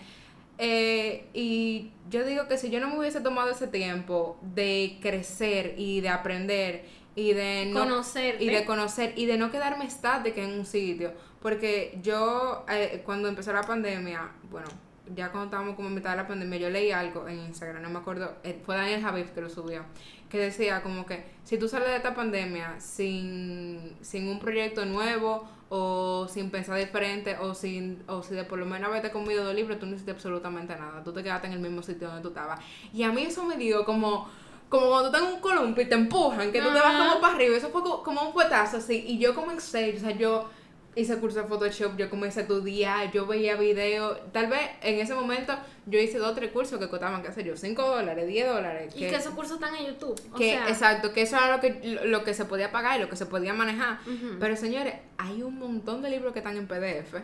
Eh, 0.56 1.28
y 1.34 1.90
yo 2.08 2.24
digo 2.24 2.46
que 2.46 2.56
si 2.58 2.70
yo 2.70 2.78
no 2.78 2.86
me 2.90 3.00
hubiese 3.00 3.20
tomado 3.20 3.50
ese 3.50 3.66
tiempo 3.66 4.38
de 4.40 4.98
crecer 5.02 5.74
y 5.76 6.00
de 6.00 6.10
aprender 6.10 6.84
y 7.16 7.32
de 7.32 7.66
no, 7.72 7.80
Conocerte. 7.80 8.44
y 8.44 8.50
de 8.50 8.64
conocer 8.64 9.14
y 9.16 9.26
de 9.26 9.36
no 9.36 9.50
quedarme 9.50 9.84
estática 9.84 10.42
en 10.42 10.52
un 10.52 10.64
sitio, 10.64 11.12
porque 11.42 11.98
yo 12.04 12.64
eh, 12.68 13.02
cuando 13.04 13.26
empezó 13.26 13.52
la 13.52 13.62
pandemia, 13.62 14.30
bueno, 14.48 14.68
ya 15.12 15.32
cuando 15.32 15.46
estábamos 15.46 15.74
como 15.74 15.88
en 15.88 15.94
mitad 15.94 16.10
de 16.12 16.18
la 16.18 16.28
pandemia, 16.28 16.60
yo 16.60 16.70
leí 16.70 16.92
algo 16.92 17.26
en 17.26 17.40
Instagram, 17.40 17.82
no 17.82 17.90
me 17.90 17.98
acuerdo, 17.98 18.36
eh, 18.44 18.60
fue 18.64 18.76
Daniel 18.76 19.02
Javif 19.02 19.32
que 19.32 19.40
lo 19.40 19.50
subió, 19.50 19.82
que 20.30 20.38
decía 20.38 20.82
como 20.84 21.04
que 21.04 21.24
si 21.42 21.58
tú 21.58 21.68
sales 21.68 21.88
de 21.88 21.96
esta 21.96 22.14
pandemia 22.14 22.78
sin, 22.78 23.96
sin 24.02 24.28
un 24.28 24.38
proyecto 24.38 24.84
nuevo 24.84 25.48
o 25.76 26.28
sin 26.28 26.50
pensar 26.50 26.78
diferente 26.78 27.36
o 27.40 27.52
sin 27.52 28.02
o 28.06 28.22
si 28.22 28.34
de 28.34 28.44
por 28.44 28.60
lo 28.60 28.64
menos 28.66 28.88
haberte 28.88 29.10
comido 29.10 29.44
dos 29.44 29.54
libros, 29.54 29.80
tú 29.80 29.86
no 29.86 29.92
hiciste 29.94 30.12
absolutamente 30.12 30.76
nada, 30.76 31.02
tú 31.02 31.12
te 31.12 31.20
quedaste 31.22 31.48
en 31.48 31.54
el 31.54 31.58
mismo 31.58 31.82
sitio 31.82 32.06
donde 32.06 32.22
tú 32.22 32.28
estabas. 32.28 32.60
Y 32.92 33.02
a 33.02 33.10
mí 33.10 33.22
eso 33.22 33.44
me 33.44 33.56
dio 33.56 33.84
como 33.84 34.28
como 34.68 34.86
cuando 34.88 35.10
tú 35.10 35.16
estás 35.16 35.28
en 35.30 35.34
un 35.36 35.40
columpio 35.40 35.82
y 35.84 35.88
te 35.88 35.94
empujan, 35.94 36.50
que 36.52 36.60
tú 36.60 36.68
te 36.68 36.80
vas 36.80 36.94
como 37.08 37.20
para 37.20 37.34
arriba, 37.34 37.56
eso 37.56 37.68
fue 37.70 37.82
co- 37.82 38.02
como 38.02 38.22
un 38.22 38.32
fuetazo 38.32 38.76
así, 38.78 39.04
y 39.06 39.18
yo 39.18 39.34
comencé, 39.34 39.94
o 39.96 40.00
sea, 40.00 40.10
yo 40.12 40.48
hice 40.96 41.18
curso 41.18 41.42
de 41.42 41.48
Photoshop, 41.48 41.96
yo 41.96 42.08
comencé 42.10 42.40
a 42.40 42.42
estudiar, 42.42 43.10
yo 43.12 43.26
veía 43.26 43.56
videos, 43.56 44.18
tal 44.32 44.46
vez 44.48 44.60
en 44.82 44.98
ese 45.00 45.14
momento 45.14 45.54
yo 45.86 45.98
hice 45.98 46.18
dos 46.18 46.32
o 46.32 46.34
tres 46.34 46.50
cursos 46.52 46.78
que 46.78 46.88
costaban, 46.88 47.22
qué 47.22 47.32
sé 47.32 47.44
yo, 47.44 47.56
5 47.56 47.82
dólares, 47.82 48.26
10 48.26 48.46
dólares. 48.48 48.94
Y 48.96 49.00
que 49.00 49.14
esos 49.16 49.34
cursos 49.34 49.54
están 49.56 49.74
en 49.76 49.86
YouTube. 49.86 50.18
O 50.32 50.36
que- 50.36 50.52
sea, 50.52 50.68
exacto, 50.68 51.12
que 51.12 51.22
eso 51.22 51.36
era 51.36 51.54
lo 51.56 51.60
que, 51.60 51.80
lo, 51.84 52.04
lo 52.06 52.24
que 52.24 52.32
se 52.34 52.44
podía 52.44 52.70
pagar 52.72 52.98
y 52.98 53.02
lo 53.02 53.08
que 53.08 53.16
se 53.16 53.26
podía 53.26 53.52
manejar. 53.54 53.98
Pero 54.40 54.56
señores, 54.56 54.94
hay 55.18 55.42
un 55.42 55.58
montón 55.58 56.02
de 56.02 56.10
libros 56.10 56.32
que 56.32 56.38
están 56.38 56.56
en 56.56 56.66
PDF. 56.66 57.14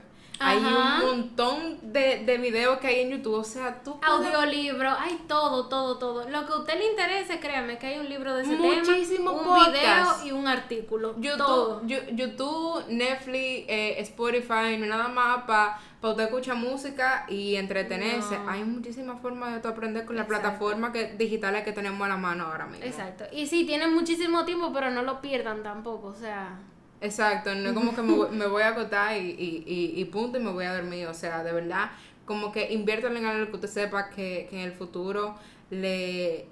Hay 0.42 0.56
un 0.58 1.06
montón 1.06 1.78
de, 1.92 2.24
de 2.24 2.38
videos 2.38 2.78
que 2.78 2.86
hay 2.86 3.00
en 3.00 3.10
YouTube. 3.10 3.34
O 3.34 3.44
sea, 3.44 3.82
tú 3.82 4.00
puedes- 4.00 4.34
Audiolibro, 4.34 4.90
hay 4.90 5.20
todo, 5.28 5.68
todo, 5.68 5.98
todo. 5.98 6.28
Lo 6.30 6.46
que 6.46 6.52
a 6.52 6.56
usted 6.56 6.78
le 6.78 6.90
interese, 6.90 7.38
créame 7.40 7.78
que 7.78 7.86
hay 7.88 7.98
un 8.00 8.08
libro 8.08 8.34
de 8.34 8.42
ese 8.44 8.56
Muchísimo 8.56 9.30
tema, 9.32 9.42
un 9.42 9.44
podcast. 9.66 10.22
video 10.24 10.26
y 10.26 10.32
un 10.40 10.48
artículo. 10.48 11.14
YouTube, 11.20 11.36
todo. 11.36 11.82
YouTube, 11.86 12.84
Netflix, 12.88 13.64
eh, 13.68 13.96
Spotify, 14.00 14.76
no 14.78 14.86
nada 14.86 15.08
más 15.08 15.44
para 15.44 15.78
usted 16.02 16.24
escuchar 16.24 16.56
música 16.56 17.26
y 17.28 17.56
entretenerse. 17.56 18.38
No. 18.38 18.50
Hay 18.50 18.64
muchísimas 18.64 19.20
formas 19.20 19.52
de 19.54 19.60
tú 19.60 19.68
aprender 19.68 20.06
con 20.06 20.16
las 20.16 20.24
Exacto. 20.26 20.42
plataformas 20.42 20.92
que, 20.92 21.12
digitales 21.18 21.64
que 21.64 21.72
tenemos 21.72 22.00
a 22.06 22.08
la 22.08 22.16
mano 22.16 22.46
ahora 22.46 22.66
mismo. 22.66 22.86
Exacto. 22.86 23.24
Y 23.32 23.46
sí, 23.46 23.66
tienen 23.66 23.92
muchísimo 23.92 24.44
tiempo, 24.46 24.72
pero 24.72 24.90
no 24.90 25.02
lo 25.02 25.20
pierdan 25.20 25.62
tampoco. 25.62 26.06
O 26.08 26.14
sea, 26.14 26.58
Exacto, 27.00 27.54
no 27.54 27.68
es 27.70 27.74
como 27.74 27.94
que 27.94 28.02
me 28.02 28.12
voy, 28.14 28.30
me 28.36 28.46
voy 28.46 28.62
a 28.62 28.68
acotar 28.68 29.16
y, 29.16 29.30
y, 29.30 29.64
y, 29.66 30.00
y 30.00 30.04
punto 30.06 30.38
y 30.38 30.42
me 30.42 30.50
voy 30.50 30.64
a 30.66 30.74
dormir. 30.74 31.06
O 31.06 31.14
sea, 31.14 31.42
de 31.42 31.52
verdad, 31.52 31.90
como 32.26 32.52
que 32.52 32.72
inviértalo 32.72 33.16
en 33.16 33.24
algo 33.26 33.46
que 33.50 33.56
usted 33.56 33.68
sepa 33.68 34.10
que, 34.10 34.46
que 34.50 34.56
en 34.60 34.62
el 34.66 34.72
futuro 34.72 35.34
le, 35.70 36.46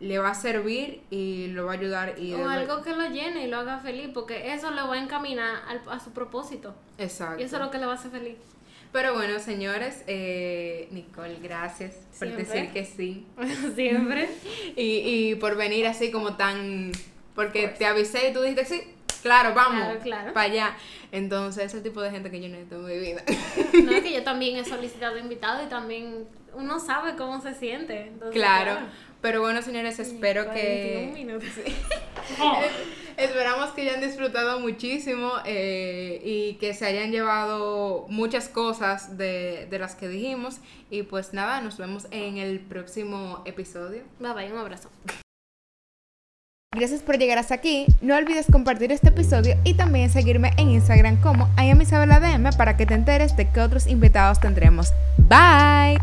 le 0.00 0.18
va 0.18 0.30
a 0.30 0.34
servir 0.34 1.00
y 1.10 1.48
lo 1.48 1.64
va 1.66 1.72
a 1.72 1.74
ayudar. 1.76 2.18
Y 2.18 2.34
o 2.34 2.48
algo 2.48 2.82
que 2.82 2.94
lo 2.94 3.08
llene 3.08 3.44
y 3.46 3.48
lo 3.50 3.58
haga 3.58 3.78
feliz, 3.78 4.10
porque 4.12 4.52
eso 4.52 4.70
lo 4.70 4.88
va 4.88 4.94
a 4.94 4.98
encaminar 5.02 5.62
al- 5.66 5.82
a 5.90 5.98
su 6.00 6.10
propósito. 6.12 6.74
Exacto. 6.98 7.40
Y 7.40 7.44
eso 7.44 7.56
es 7.56 7.62
lo 7.62 7.70
que 7.70 7.78
le 7.78 7.86
va 7.86 7.92
a 7.92 7.94
hacer 7.96 8.10
feliz. 8.10 8.36
Pero 8.92 9.12
bueno, 9.14 9.38
señores, 9.38 10.02
eh, 10.06 10.88
Nicole, 10.92 11.38
gracias 11.42 11.94
por 12.18 12.28
Siempre. 12.28 12.44
decir 12.44 12.70
que 12.72 12.84
sí. 12.86 13.26
Siempre. 13.74 14.28
Y, 14.76 14.82
y 15.30 15.34
por 15.36 15.56
venir 15.56 15.86
así 15.86 16.10
como 16.10 16.36
tan... 16.36 16.92
Porque 17.34 17.64
Pues. 17.68 17.78
te 17.78 17.86
avisé 17.86 18.30
y 18.30 18.32
tú 18.32 18.40
dijiste 18.40 18.64
sí, 18.64 18.82
claro, 19.22 19.54
vamos, 19.54 19.80
Claro, 19.82 20.00
claro. 20.00 20.32
para 20.32 20.46
allá. 20.50 20.76
Entonces, 21.12 21.64
ese 21.66 21.80
tipo 21.80 22.00
de 22.00 22.10
gente 22.10 22.30
que 22.30 22.40
yo 22.40 22.48
necesito 22.48 22.76
en 22.76 22.86
mi 22.86 22.98
vida. 22.98 23.22
No 23.84 23.92
es 23.92 24.02
que 24.02 24.12
yo 24.12 24.22
también 24.24 24.56
he 24.56 24.64
solicitado 24.64 25.18
invitado 25.18 25.64
y 25.64 25.66
también 25.68 26.26
uno 26.54 26.80
sabe 26.80 27.16
cómo 27.16 27.40
se 27.40 27.54
siente. 27.54 28.08
Entonces, 28.08 28.34
claro. 28.34 28.78
Pero 29.20 29.40
bueno, 29.40 29.62
señores, 29.62 29.98
espero 29.98 30.44
41 30.44 30.54
que... 30.54 31.12
minutos. 31.12 31.48
Esperamos 33.16 33.70
que 33.70 33.82
hayan 33.82 34.00
disfrutado 34.00 34.60
muchísimo 34.60 35.32
eh, 35.44 36.20
y 36.24 36.54
que 36.54 36.72
se 36.72 36.86
hayan 36.86 37.10
llevado 37.10 38.06
muchas 38.08 38.48
cosas 38.48 39.18
de, 39.18 39.66
de 39.68 39.78
las 39.80 39.96
que 39.96 40.06
dijimos. 40.06 40.58
Y 40.88 41.02
pues 41.02 41.32
nada, 41.32 41.60
nos 41.60 41.78
vemos 41.78 42.06
en 42.12 42.38
el 42.38 42.60
próximo 42.60 43.42
episodio. 43.44 44.04
Bye 44.20 44.34
bye, 44.34 44.52
un 44.52 44.58
abrazo. 44.58 44.88
Gracias 46.76 47.00
por 47.00 47.16
llegar 47.18 47.38
hasta 47.38 47.54
aquí. 47.54 47.86
No 48.02 48.14
olvides 48.14 48.46
compartir 48.52 48.92
este 48.92 49.08
episodio 49.08 49.56
y 49.64 49.72
también 49.72 50.10
seguirme 50.10 50.52
en 50.58 50.68
Instagram 50.68 51.16
como 51.22 51.48
IamIsabelaDM 51.56 52.56
para 52.58 52.76
que 52.76 52.84
te 52.84 52.92
enteres 52.92 53.34
de 53.36 53.50
qué 53.50 53.60
otros 53.62 53.86
invitados 53.86 54.38
tendremos. 54.38 54.92
Bye. 55.16 55.98